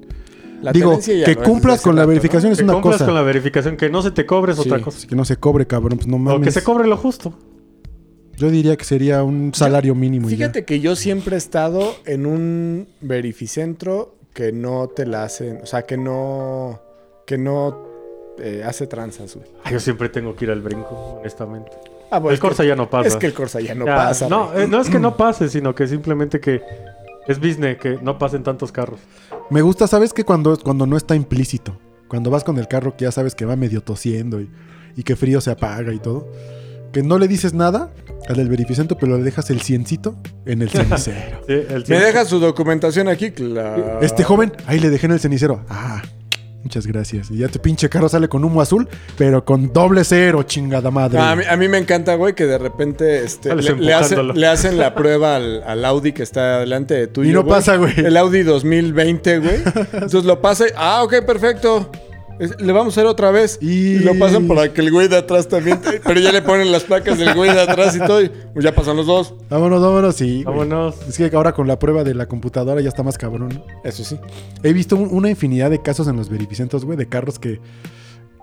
La 0.63 0.73
Digo, 0.73 0.99
que 0.99 1.35
no 1.37 1.43
cumplas 1.43 1.83
con 1.83 1.95
la 1.95 2.07
verificación 2.07 2.53
es 2.53 2.59
que 2.59 2.65
una 2.65 2.75
cumplas 2.75 2.95
cosa. 2.95 3.05
con 3.07 3.15
la 3.15 3.23
verificación, 3.23 3.77
que 3.77 3.91
no 3.91 4.01
se 4.01 4.11
te 4.13 4.25
cobre 4.25 4.53
es 4.53 4.59
Sí. 4.59 4.69
otra 4.69 4.81
cosa. 4.83 5.07
Que 5.07 5.15
no 5.15 5.25
se 5.27 5.37
cobre, 5.37 5.67
cabrón. 5.67 5.99
Pues 5.99 6.07
no 6.07 6.17
O 6.17 6.19
mames. 6.19 6.45
que 6.47 6.53
se 6.53 6.63
cobre 6.63 6.87
lo 6.89 6.97
justo. 6.97 7.35
Yo 8.37 8.51
diría 8.51 8.77
que 8.77 8.85
sería 8.85 9.23
un 9.23 9.53
salario 9.55 9.95
mínimo. 9.95 10.29
ya. 10.29 10.37
Fíjate 10.37 10.65
que 10.65 10.81
yo 10.81 10.97
siempre 10.97 11.37
he 11.37 11.39
estado 11.39 11.95
en 12.05 12.27
un 12.27 12.89
verificentro 13.01 14.15
que 14.33 14.53
no 14.53 14.89
te 14.89 15.07
la 15.07 15.23
hacen, 15.25 15.61
o 15.63 15.67
sea, 15.67 15.83
que 15.83 15.97
no, 15.97 16.81
que 17.27 17.39
no 17.39 17.87
eh, 18.39 18.63
hace 18.67 18.87
tranzas, 18.89 19.37
güey. 19.37 19.47
Ay, 19.63 19.75
yo 19.75 19.81
siempre 19.81 20.09
tengo 20.09 20.35
que 20.35 20.47
ir 20.47 20.51
al 20.51 20.61
brinco, 20.61 21.19
honestamente. 21.21 21.71
Ah, 22.11 22.19
bueno, 22.19 22.33
el 22.33 22.39
que- 22.39 22.41
Corsa 22.41 22.65
ya 22.65 22.75
no 22.77 22.91
pasa. 22.91 23.09
Es 23.09 23.17
que 23.17 23.27
el 23.27 23.35
Corsa 23.35 23.61
ya 23.61 23.75
no 23.75 23.87
Ya, 23.87 23.97
pasa. 23.97 24.29
No, 24.29 24.53
eh, 24.59 24.67
no 24.67 24.81
es 24.81 24.91
que 24.91 24.99
no 24.99 25.17
pase, 25.17 25.49
sino 25.49 25.75
que 25.75 25.87
simplemente 25.87 26.41
que 26.41 26.61
es 27.29 27.39
business, 27.39 27.79
que 27.79 27.99
no 28.03 28.19
pasen 28.19 28.43
tantos 28.43 28.73
carros. 28.73 29.01
Me 29.51 29.63
gusta, 29.63 29.87
¿sabes? 29.87 30.13
Que 30.13 30.25
cuando, 30.25 30.57
cuando 30.59 30.87
no 30.87 30.97
está 30.97 31.15
implícito. 31.15 31.79
Cuando 32.09 32.31
vas 32.31 32.45
con 32.45 32.59
el 32.59 32.69
carro 32.69 32.97
que 32.97 33.05
ya 33.05 33.13
sabes 33.13 33.35
que 33.35 33.45
va 33.45 33.57
medio 33.57 33.81
tosiendo 33.83 34.41
y, 34.41 34.51
y 34.97 35.03
que 35.05 35.17
frío 35.17 35.41
se 35.41 35.51
apaga 35.51 35.93
y 35.93 35.99
todo. 35.99 36.29
Que 36.95 37.03
no 37.03 37.19
le 37.19 37.27
dices 37.27 37.55
nada 37.55 37.91
al 38.29 38.37
del 38.37 38.49
verificento, 38.49 38.97
pero 38.97 39.17
le 39.19 39.25
dejas 39.25 39.51
el 39.51 39.61
ciencito 39.61 40.15
en 40.47 40.63
el 40.63 40.71
cenicero. 40.71 41.41
Sí, 41.47 41.53
el 41.53 41.85
¿Me 41.89 41.99
deja 41.99 42.25
su 42.25 42.39
documentación 42.39 43.09
aquí? 43.09 43.33
Claro. 43.33 43.99
Este 44.01 44.23
joven, 44.23 44.53
ahí 44.67 44.79
le 44.79 44.91
dejé 44.91 45.07
en 45.07 45.13
el 45.13 45.19
cenicero. 45.19 45.65
Ah, 45.69 46.03
muchas 46.63 46.87
gracias. 46.87 47.33
Y 47.33 47.39
ya 47.39 47.49
tu 47.49 47.59
pinche 47.59 47.89
carro 47.89 48.09
sale 48.09 48.29
con 48.29 48.45
humo 48.45 48.61
azul, 48.61 48.89
pero 49.19 49.45
con 49.45 49.73
doble 49.73 50.05
cero, 50.05 50.45
chingada 50.45 50.93
madre. 50.93 51.19
Ah, 51.19 51.33
a, 51.33 51.37
mí, 51.37 51.43
a 51.51 51.57
mí 51.57 51.69
me 51.69 51.79
encanta, 51.79 52.15
güey, 52.15 52.37
que 52.37 52.47
de 52.47 52.59
repente 52.59 53.25
este, 53.25 53.53
le, 53.57 53.75
le 53.75 53.93
hacen, 53.93 54.19
empujándolo. 54.19 54.35
le 54.35 54.47
hacen 54.47 54.79
la 54.79 54.95
prueba 54.95 55.35
al, 55.35 55.65
al 55.65 55.85
Audi 55.85 56.13
que 56.13 56.23
está 56.23 56.61
delante 56.61 56.95
de 56.95 57.09
tuyo. 57.09 57.29
Y 57.29 57.33
no 57.33 57.45
pasa, 57.45 57.75
güey. 57.75 57.93
El 57.99 58.17
Audi 58.17 58.45
2020, 58.45 59.39
güey. 59.41 59.57
Entonces 59.95 60.25
lo 60.25 60.41
pasa 60.41 60.69
y, 60.69 60.71
ah, 60.77 61.03
ok, 61.03 61.25
perfecto. 61.27 61.91
Es- 62.39 62.61
Le 62.61 62.73
vamos 62.73 62.97
a 62.97 63.01
hacer 63.01 63.07
otra 63.07 63.31
vez. 63.31 63.59
Y- 63.61 63.95
Y... 63.95 63.99
lo 64.01 64.19
pasan 64.19 64.47
para 64.49 64.73
que 64.73 64.81
el 64.81 64.91
güey 64.91 65.09
de 65.09 65.17
atrás 65.17 65.49
también. 65.49 65.79
Pero 66.05 66.21
ya 66.21 66.33
le 66.33 66.43
ponen 66.43 66.71
las 66.73 66.85
placas 66.85 67.19
del 67.19 67.35
güey 67.35 67.53
de 67.53 67.61
atrás 67.61 67.95
y 67.97 67.99
todo. 68.01 68.23
Y 68.23 68.31
pues 68.53 68.65
ya 68.65 68.75
pasan 68.75 68.97
los 68.97 69.07
dos. 69.07 69.35
Vámonos, 69.49 69.81
vámonos, 69.83 70.17
sí. 70.17 70.43
güey. 70.43 70.57
Vámonos. 70.57 70.97
Es 71.09 71.17
que 71.17 71.31
ahora 71.35 71.53
con 71.53 71.67
la 71.69 71.79
prueba 71.79 72.05
de 72.05 72.15
la 72.15 72.27
computadora 72.27 72.81
ya 72.81 72.89
está 72.89 73.03
más 73.03 73.19
cabrón. 73.19 73.49
¿no? 73.51 73.65
Eso 73.85 74.05
sí. 74.05 74.19
He 74.63 74.73
visto 74.73 74.97
un- 74.97 75.11
una 75.13 75.31
infinidad 75.31 75.71
de 75.71 75.81
casos 75.83 76.09
en 76.09 76.17
los 76.17 76.29
verificentos, 76.29 76.85
güey, 76.85 76.99
de 76.99 77.09
carros 77.09 77.39
que, 77.39 77.61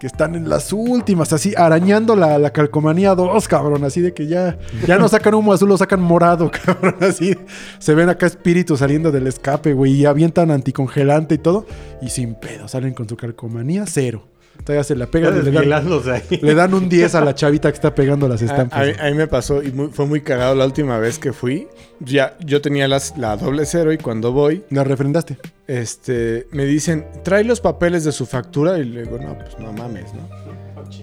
que 0.02 0.08
están 0.08 0.34
en 0.34 0.50
las 0.50 0.74
últimas, 0.74 1.32
así 1.32 1.54
arañando 1.56 2.16
la, 2.16 2.40
la 2.40 2.50
calcomanía 2.50 3.14
2, 3.14 3.48
cabrón. 3.48 3.84
Así 3.84 4.02
de 4.02 4.16
que 4.16 4.26
ya, 4.26 4.58
ya 4.88 4.98
no 4.98 5.08
sacan 5.08 5.36
humo 5.36 5.54
azul, 5.54 5.70
lo 5.70 5.78
sacan 5.78 6.02
morado, 6.02 6.50
cabrón. 6.66 6.96
Así 7.02 7.38
se 7.78 7.94
ven 7.94 8.10
acá 8.10 8.26
espíritus 8.26 8.80
saliendo 8.80 9.12
del 9.12 9.28
escape, 9.28 9.74
güey, 9.74 9.92
y 9.92 10.06
avientan 10.06 10.50
anticongelante 10.50 11.36
y 11.36 11.38
todo. 11.38 11.68
Y 12.02 12.10
sin 12.10 12.34
pedo, 12.34 12.68
salen 12.68 12.96
con 12.96 13.08
su 13.08 13.16
calcomanía 13.16 13.84
cero. 13.86 14.31
Todavía 14.64 14.84
se 14.84 14.96
la 14.96 15.08
pegan 15.08 15.36
y 15.38 15.42
le 15.42 15.52
dan, 15.52 15.74
ahí. 16.12 16.40
le 16.40 16.54
dan 16.54 16.74
un 16.76 16.88
10 16.88 17.16
a 17.16 17.22
la 17.26 17.34
chavita 17.34 17.72
que 17.72 17.76
está 17.76 17.96
pegando 17.96 18.28
las 18.28 18.42
A, 18.44 18.46
estampas. 18.46 18.80
a 18.80 18.84
mí, 18.86 18.92
a 19.00 19.06
mí 19.12 19.14
me 19.18 19.28
pasó 19.28 19.64
y 19.64 19.72
muy- 19.72 19.88
fue 19.88 20.06
muy 20.06 20.22
cagado 20.22 20.54
la 20.54 20.66
última 20.66 21.00
vez 21.00 21.18
que 21.18 21.34
fui. 21.34 21.68
Ya, 22.00 22.38
yo 22.46 22.62
tenía 22.62 22.88
las, 22.88 23.18
la 23.18 23.38
doble 23.38 23.66
cero 23.66 23.92
y 23.92 23.98
cuando 23.98 24.32
voy, 24.32 24.64
La 24.70 24.84
refrendaste. 24.84 25.38
este, 25.68 26.48
me 26.52 26.66
dicen, 26.66 27.08
trae 27.24 27.44
los 27.44 27.60
papeles 27.60 28.04
de 28.04 28.12
su 28.12 28.26
factura. 28.28 28.78
Y 28.78 28.86
le 28.86 29.04
digo, 29.04 29.18
no, 29.18 29.36
pues 29.38 29.58
no 29.60 29.74
mames, 29.74 30.14
¿no? 30.14 30.30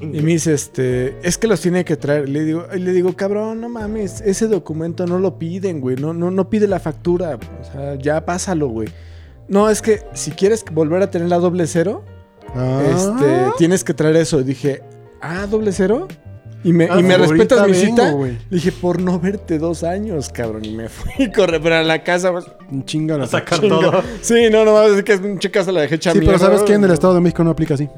Y 0.01 0.21
me 0.21 0.33
dice, 0.33 0.53
este, 0.55 1.17
es 1.27 1.39
que 1.39 1.47
los 1.49 1.61
tiene 1.61 1.85
que 1.85 1.97
traer. 1.97 2.29
Le 2.29 2.45
digo, 2.45 2.67
y 2.75 2.79
le 2.79 2.93
digo, 2.93 3.17
cabrón, 3.17 3.61
no 3.61 3.69
mames, 3.69 4.21
ese 4.21 4.47
documento 4.47 5.07
no 5.07 5.19
lo 5.19 5.39
piden, 5.39 5.81
güey. 5.81 5.97
No, 5.97 6.13
no, 6.13 6.31
no 6.31 6.51
pide 6.51 6.69
la 6.69 6.79
factura. 6.79 7.37
O 7.61 7.65
sea, 7.73 7.95
ya 7.97 8.25
pásalo, 8.25 8.69
güey. 8.69 8.89
No, 9.49 9.71
es 9.71 9.81
que 9.83 10.03
si 10.13 10.31
quieres 10.33 10.65
volver 10.71 11.03
a 11.03 11.11
tener 11.11 11.29
la 11.29 11.39
doble 11.39 11.67
cero, 11.67 12.05
Ah, 12.55 12.83
este, 12.91 13.53
tienes 13.59 13.85
que 13.85 13.95
traer 13.95 14.17
eso. 14.17 14.41
Y 14.41 14.45
dije, 14.45 14.83
ah, 15.21 15.47
doble 15.47 15.73
cero. 15.73 16.09
Y 16.65 16.73
me, 16.73 16.87
Ah, 16.91 16.99
y 16.99 17.05
me 17.05 17.15
ahorita 17.15 17.29
respetas 17.57 17.69
mi 17.69 17.75
cita. 17.75 18.15
dije, 18.51 18.73
por 18.73 19.01
no 19.01 19.21
verte 19.21 19.59
dos 19.59 19.85
años, 19.85 20.29
cabrón. 20.29 20.65
Y 20.65 20.73
me 20.73 20.89
fui 20.89 21.25
a 21.27 21.33
correr 21.33 21.63
para 21.63 21.83
la 21.85 22.03
casa. 22.03 22.33
pues, 22.33 22.47
un 22.71 22.85
chinga 22.85 23.17
la 23.17 23.25
A 23.25 23.29
sacar 23.29 23.61
chinga. 23.61 23.79
todo. 23.81 24.03
Sí, 24.23 24.49
no, 24.51 24.65
no, 24.65 24.83
es 24.83 25.03
que 25.05 25.13
es 25.13 25.21
un 25.21 25.37
casa 25.39 25.71
la 25.71 25.83
dejé 25.83 25.95
hecha 25.97 26.13
Sí, 26.13 26.19
pero. 26.21 26.39
¿sabes 26.39 26.63
qué? 26.63 26.73
En 26.75 26.85
el 26.85 26.91
Estado 26.91 27.15
de 27.15 27.21
México 27.21 27.45
no 27.45 27.51
aplica 27.51 27.75
así. 27.75 27.89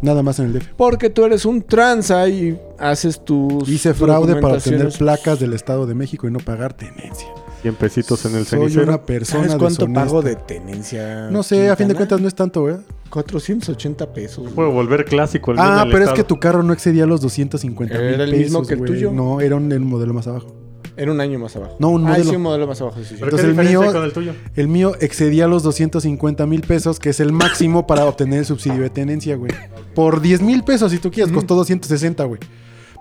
Nada 0.00 0.22
más 0.22 0.38
en 0.38 0.46
el 0.46 0.52
DF. 0.54 0.68
Porque 0.76 1.10
tú 1.10 1.24
eres 1.24 1.44
un 1.44 1.60
tranza 1.62 2.28
y 2.28 2.58
haces 2.78 3.24
tus. 3.24 3.68
Hice 3.68 3.92
fraude 3.94 4.36
para 4.36 4.54
obtener 4.54 4.90
placas 4.96 5.40
del 5.40 5.52
Estado 5.54 5.86
de 5.86 5.94
México 5.94 6.26
y 6.28 6.30
no 6.30 6.38
pagar 6.38 6.72
tenencia. 6.72 7.26
100 7.62 7.74
pesitos 7.74 8.24
en 8.24 8.36
el 8.36 8.46
Soy 8.46 8.58
cenicero. 8.60 8.84
una 8.84 9.02
persona 9.02 9.44
¿Sabes 9.48 9.56
cuánto 9.58 9.86
deshonesta. 9.86 10.04
pago 10.04 10.22
de 10.22 10.36
tenencia? 10.36 11.28
No 11.30 11.42
sé, 11.42 11.68
a 11.70 11.76
fin 11.76 11.88
de 11.88 11.94
cuentas 11.94 12.20
no 12.20 12.28
es 12.28 12.34
tanto, 12.34 12.64
¿verdad? 12.64 12.82
480 13.10 14.12
pesos. 14.12 14.44
güey. 14.44 14.54
Puedo 14.54 14.70
volver 14.70 15.04
clásico. 15.04 15.52
el 15.52 15.58
Ah, 15.58 15.86
pero 15.90 16.04
es 16.04 16.10
que 16.12 16.24
tu 16.24 16.38
carro 16.38 16.62
no 16.62 16.72
excedía 16.72 17.06
los 17.06 17.20
250 17.20 17.94
mil 17.98 18.04
Era 18.14 18.24
el 18.24 18.30
pesos, 18.30 18.44
mismo 18.44 18.66
que 18.66 18.74
el 18.74 18.78
güey. 18.80 18.92
tuyo. 18.92 19.10
No, 19.12 19.40
era 19.40 19.56
un, 19.56 19.72
el 19.72 19.80
modelo 19.80 20.12
más 20.14 20.26
abajo. 20.28 20.54
Era 20.96 21.12
un 21.12 21.20
año 21.20 21.38
más 21.38 21.54
abajo. 21.54 21.76
No, 21.78 21.90
un 21.90 22.04
Ah, 22.06 22.10
modelo. 22.10 22.30
sí, 22.30 22.36
un 22.36 22.42
modelo 22.42 22.66
más 22.66 22.80
abajo. 22.80 22.96
Sí, 22.98 23.04
sí. 23.04 23.14
¿Pero 23.14 23.26
Entonces 23.26 23.44
qué 23.44 23.50
el 23.50 23.52
diferencia 23.56 23.80
mío- 23.80 23.92
con 23.92 24.04
el 24.04 24.12
tuyo? 24.12 24.32
El 24.56 24.68
mío 24.68 24.92
excedía 25.00 25.46
los 25.46 25.62
250 25.62 26.44
mil 26.46 26.60
pesos, 26.62 26.98
que 26.98 27.10
es 27.10 27.20
el 27.20 27.32
máximo 27.32 27.86
para 27.86 28.04
obtener 28.04 28.40
el 28.40 28.44
subsidio 28.44 28.82
de 28.82 28.90
tenencia, 28.90 29.36
güey. 29.36 29.52
Por 29.94 30.20
10 30.20 30.42
mil 30.42 30.64
pesos, 30.64 30.90
si 30.90 30.98
tú 30.98 31.10
quieres, 31.12 31.32
costó 31.32 31.54
260, 31.54 32.24
güey. 32.24 32.40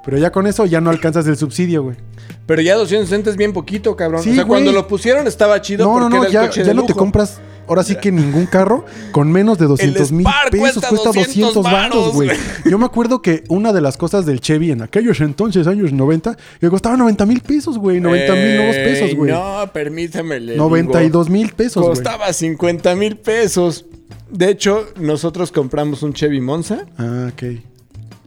Pero 0.07 0.19
ya 0.19 0.31
con 0.31 0.47
eso 0.47 0.65
ya 0.65 0.79
no 0.79 0.89
alcanzas 0.89 1.27
el 1.27 1.35
subsidio, 1.35 1.83
güey. 1.83 1.97
Pero 2.45 2.61
ya 2.61 2.75
260 2.75 3.29
es 3.29 3.35
bien 3.35 3.51
poquito, 3.51 3.97
cabrón. 3.97 4.23
Sí, 4.23 4.29
o 4.29 4.35
sea, 4.35 4.43
güey. 4.45 4.61
cuando 4.61 4.71
lo 4.71 4.87
pusieron 4.87 5.27
estaba 5.27 5.61
chido 5.61 5.83
No, 5.83 5.95
no, 5.95 6.05
porque 6.05 6.15
no, 6.15 6.21
era 6.23 6.27
el 6.27 6.33
ya, 6.33 6.41
coche 6.47 6.61
ya 6.61 6.67
de 6.67 6.73
no 6.75 6.85
te 6.85 6.93
compras 6.93 7.41
ahora 7.67 7.83
sí 7.83 7.97
que 7.97 8.09
ningún 8.09 8.45
carro 8.45 8.85
con 9.11 9.29
menos 9.29 9.57
de 9.57 9.65
200 9.65 10.13
mil 10.13 10.25
pesos. 10.49 10.61
cuesta 10.61 10.87
Cuesta 10.87 11.09
200 11.09 11.53
200 11.55 11.61
baros, 11.61 12.13
güey. 12.13 12.29
Yo 12.63 12.77
me 12.77 12.85
acuerdo 12.85 13.21
que 13.21 13.43
una 13.49 13.73
de 13.73 13.81
las 13.81 13.97
cosas 13.97 14.25
del 14.25 14.39
Chevy 14.39 14.71
en 14.71 14.81
aquellos 14.81 15.19
entonces, 15.19 15.67
años 15.67 15.91
90, 15.91 16.37
que 16.61 16.69
costaba 16.69 16.95
90 16.95 17.25
mil 17.25 17.41
pesos, 17.41 17.77
güey. 17.77 17.99
90 17.99 18.33
mil 18.33 18.55
nuevos 18.55 18.75
pesos, 18.77 19.09
Ey, 19.09 19.15
güey. 19.15 19.31
No, 19.33 19.69
permítame. 19.73 20.39
le 20.39 20.55
92 20.55 21.29
mil 21.29 21.51
pesos, 21.51 21.83
güey. 21.83 21.95
Costaba 21.95 22.31
50 22.31 22.95
mil 22.95 23.17
pesos. 23.17 23.83
De 24.31 24.49
hecho, 24.51 24.85
nosotros 25.01 25.51
compramos 25.51 26.01
un 26.01 26.13
Chevy 26.13 26.39
Monza. 26.39 26.85
Ah, 26.97 27.29
ok. 27.33 27.43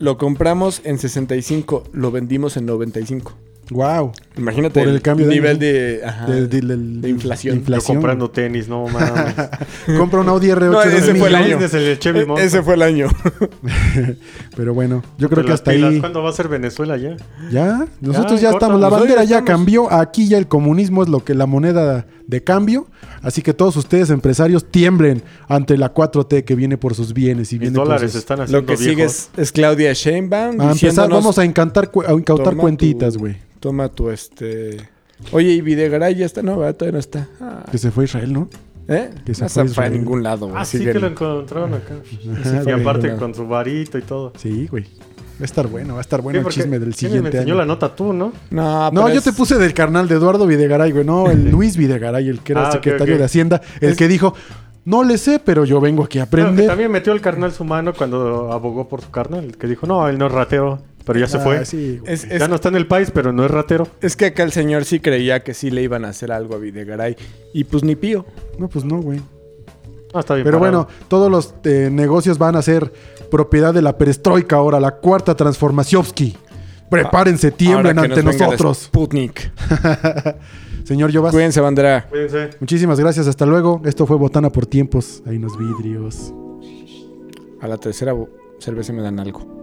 Lo 0.01 0.16
compramos 0.16 0.80
en 0.84 0.96
65. 0.96 1.84
Lo 1.92 2.11
vendimos 2.11 2.57
en 2.57 2.64
95. 2.64 3.34
Wow. 3.71 4.12
Imagínate 4.37 4.81
Por 4.81 4.89
el 4.89 5.01
cambio 5.01 5.27
de 5.29 5.35
nivel 5.35 5.59
de, 5.59 6.01
ajá, 6.05 6.27
De, 6.27 6.47
de- 6.49 6.61
del- 6.61 7.01
de 7.01 7.09
inflación. 7.09 7.64
Yo 7.64 7.79
comprando 7.83 8.29
tenis, 8.31 8.68
no 8.68 8.87
mames. 8.89 9.35
Compra 9.99 10.21
un 10.21 10.29
Audi 10.29 10.49
R8 10.49 10.71
No, 10.73 10.81
de 10.81 10.97
ese 10.97 11.14
fue 11.14 11.29
el 11.29 11.35
año. 11.37 11.59
El 11.59 11.75
E-. 12.39 12.45
Ese 12.45 12.62
fue 12.62 12.75
el 12.75 12.83
año. 12.83 13.09
Pero 14.57 14.75
bueno, 14.75 15.03
yo 15.18 15.29
creo 15.29 15.37
Pero 15.37 15.47
que 15.49 15.53
hasta 15.53 15.71
pilas, 15.73 15.93
ahí. 15.93 16.01
¿Cuándo 16.01 16.23
va 16.23 16.31
a 16.31 16.33
ser 16.33 16.49
Venezuela 16.49 16.97
ya? 16.97 17.16
Ya, 17.51 17.87
nosotros 18.01 18.41
ya, 18.41 18.51
estamos. 18.51 18.81
La 18.81 18.89
bandera 18.89 19.25
ya 19.25 19.39
estamos. 19.39 19.47
cambió. 19.51 19.93
Aquí 19.93 20.29
ya 20.29 20.39
el 20.39 20.49
comunismo 20.49 21.03
es 21.03 21.09
lo 21.09 21.25
que 21.25 21.35
la 21.35 21.47
moneda 21.47 22.07
de 22.27 22.43
cambio. 22.45 22.87
Así 23.23 23.43
que 23.43 23.53
todos 23.53 23.77
ustedes, 23.77 24.11
empresarios, 24.11 24.64
tiemblen 24.71 25.23
ante 25.49 25.77
la 25.77 25.93
4T 25.93 26.45
que 26.45 26.55
viene 26.55 26.79
por 26.79 26.95
sus 26.95 27.12
bienes 27.12 27.53
y 27.53 27.57
Mis 27.57 27.61
viene 27.62 27.77
por 27.77 27.87
dólares 27.87 28.12
sus- 28.12 28.21
están 28.21 28.41
haciendo 28.41 28.61
Lo 28.62 28.66
que 28.66 28.77
sigue 28.77 29.05
es, 29.05 29.31
es 29.37 29.53
Claudia 29.53 29.93
Sheinbaum. 29.93 30.61
A 30.61 30.73
empezar, 30.73 31.09
vamos 31.11 31.39
a 31.39 31.45
encantar, 31.45 31.91
a 32.07 32.12
incautar 32.14 32.51
"Toma 32.51 32.62
cuentitas, 32.62 33.14
tu- 33.14 33.21
güey. 33.21 33.37
Toma 33.61 33.89
tu 33.91 34.11
este. 34.11 34.89
Oye, 35.33 35.51
y 35.53 35.61
Videgaray 35.61 36.15
ya 36.15 36.27
está, 36.27 36.43
no, 36.43 36.59
¿verdad? 36.59 36.75
todavía 36.77 36.93
no 36.95 36.99
está. 36.99 37.29
Ah, 37.41 37.65
Que 37.71 37.79
se 37.79 37.91
fue 37.91 38.05
a 38.05 38.07
Israel, 38.07 38.33
¿no? 38.33 38.49
¿Eh? 38.89 39.11
que 39.25 39.35
se 39.35 39.43
no 39.45 39.49
fue 39.49 39.63
a 39.63 39.69
se 39.69 39.75
fue 39.75 39.85
a 39.85 39.87
Israel. 39.87 39.93
ningún 39.93 40.23
lado, 40.23 40.47
güey. 40.49 40.61
Ah, 40.61 40.65
sí 40.65 40.79
que 40.83 40.95
lo 40.95 41.07
en- 41.07 41.13
encontraron 41.13 41.75
acá. 41.75 41.95
Ajá, 42.41 42.63
Y 42.67 42.71
aparte 42.73 43.15
con 43.17 43.35
su 43.35 43.47
varito 43.47 43.99
y 43.99 44.03
todo. 44.03 44.33
Sí, 44.37 44.67
güey. 44.69 44.85
Va 44.85 45.43
a 45.43 45.45
estar 45.45 45.67
bueno, 45.69 45.95
va 45.95 46.01
a 46.01 46.03
estar 46.03 46.21
bueno 46.21 46.41
Sí, 46.41 46.47
el 46.47 46.53
chisme 46.53 46.79
del 46.79 46.89
¿quién 46.95 46.95
siguiente 47.13 47.23
me 47.31 47.37
enseñó 47.39 47.53
año. 47.55 47.61
la 47.63 47.67
nota 47.67 47.95
tú, 47.95 48.13
¿no? 48.13 48.33
No, 48.51 48.91
No, 48.91 49.09
yo 49.09 49.19
es- 49.19 49.25
te 49.25 49.33
puse 49.33 49.57
del 49.59 49.73
carnal 49.75 50.09
de 50.09 50.17
Eduardo 50.17 50.47
Videgaray, 50.47 50.93
güey. 50.93 51.05
No, 51.05 51.31
el 51.31 51.51
Luis 51.51 51.77
Videgaray, 51.77 52.29
el 52.29 52.41
que 52.41 52.53
era 52.53 52.69
Ah, 52.69 52.73
secretario 52.73 53.17
de 53.17 53.25
Hacienda, 53.25 53.61
el 53.81 53.91
Es- 53.93 53.97
que 53.97 54.07
dijo, 54.09 54.35
no 54.85 55.03
le 55.05 55.17
sé, 55.19 55.39
pero 55.43 55.65
yo 55.65 55.81
vengo 55.81 56.05
aquí 56.05 56.19
a 56.19 56.23
que 56.23 56.29
aprender. 56.29 56.67
también 56.67 56.91
metió 56.91 57.13
el 57.13 57.21
carnal 57.23 57.53
su 57.53 57.65
mano 57.65 57.93
cuando 57.95 58.53
abogó 58.53 58.89
por 58.89 59.01
su 59.03 59.11
carnal. 59.11 59.57
Que 59.57 59.67
dijo, 59.67 59.87
no, 59.87 60.09
él 60.09 60.19
no 60.19 60.27
es 60.27 60.33
ratero. 60.33 60.81
Pero 61.05 61.18
ya 61.18 61.26
se 61.26 61.38
Ah, 61.38 61.40
fue. 61.40 61.64
sí, 61.64 61.98
güey. 62.01 62.12
Es, 62.12 62.24
es- 62.24 62.40
Ya 62.40 62.48
no 62.48 62.55
está 62.57 62.68
en 62.68 62.76
el 62.76 62.86
país, 62.86 63.11
pero 63.12 63.32
no 63.32 63.44
es 63.44 63.51
ratero. 63.51 63.86
es 64.01 64.16
que 64.16 64.26
acá 64.26 64.42
el 64.42 64.53
señor 64.53 64.84
sí 64.84 65.01
creía 65.01 65.42
que 65.42 65.55
sí 65.55 65.70
le 65.70 65.82
iban 65.82 66.05
a 66.05 66.09
hacer 66.11 66.30
algo 66.32 66.55
a 66.55 66.59
Videgaray. 66.59 67.16
Y 67.55 67.64
pues 67.64 67.82
ni 67.82 67.96
pío. 67.96 68.24
No, 68.59 68.68
pues 68.68 68.84
no, 68.84 69.01
güey. 69.01 69.20
Ah, 70.12 70.20
está 70.20 70.34
bien. 70.34 70.44
Pero 70.44 70.59
parado. 70.59 70.84
bueno, 70.84 71.07
todos 71.09 71.30
los 71.30 71.55
eh, 71.64 71.88
negocios 71.90 72.36
van 72.38 72.57
a 72.57 72.62
ser 72.62 72.92
propiedad 73.30 73.72
de 73.72 73.80
la 73.82 73.96
perestroika 73.96 74.57
ahora, 74.57 74.78
la 74.80 74.96
cuarta 74.96 75.34
transformacióvski. 75.36 76.36
Prepárense, 76.90 77.53
tiemblen 77.53 77.96
Ahora 77.98 78.09
que 78.09 78.12
ante 78.14 78.22
nos 78.24 78.32
venga 78.34 78.44
el 78.46 78.51
nosotros. 78.51 78.78
Sputnik. 78.78 79.53
Señor 80.84 81.12
Jovas, 81.14 81.32
Cuídense, 81.32 81.61
bandera. 81.61 82.07
Cuídense. 82.11 82.51
muchísimas 82.59 82.98
gracias. 82.98 83.28
Hasta 83.28 83.46
luego. 83.46 83.80
Esto 83.84 84.07
fue 84.07 84.16
Botana 84.16 84.51
por 84.51 84.66
Tiempos. 84.66 85.22
Ahí 85.26 85.38
nos 85.38 85.57
vidrios. 85.57 86.34
A 87.61 87.68
la 87.68 87.76
tercera 87.78 88.12
cerveza 88.59 88.92
me 88.92 89.03
dan 89.03 89.20
algo. 89.20 89.60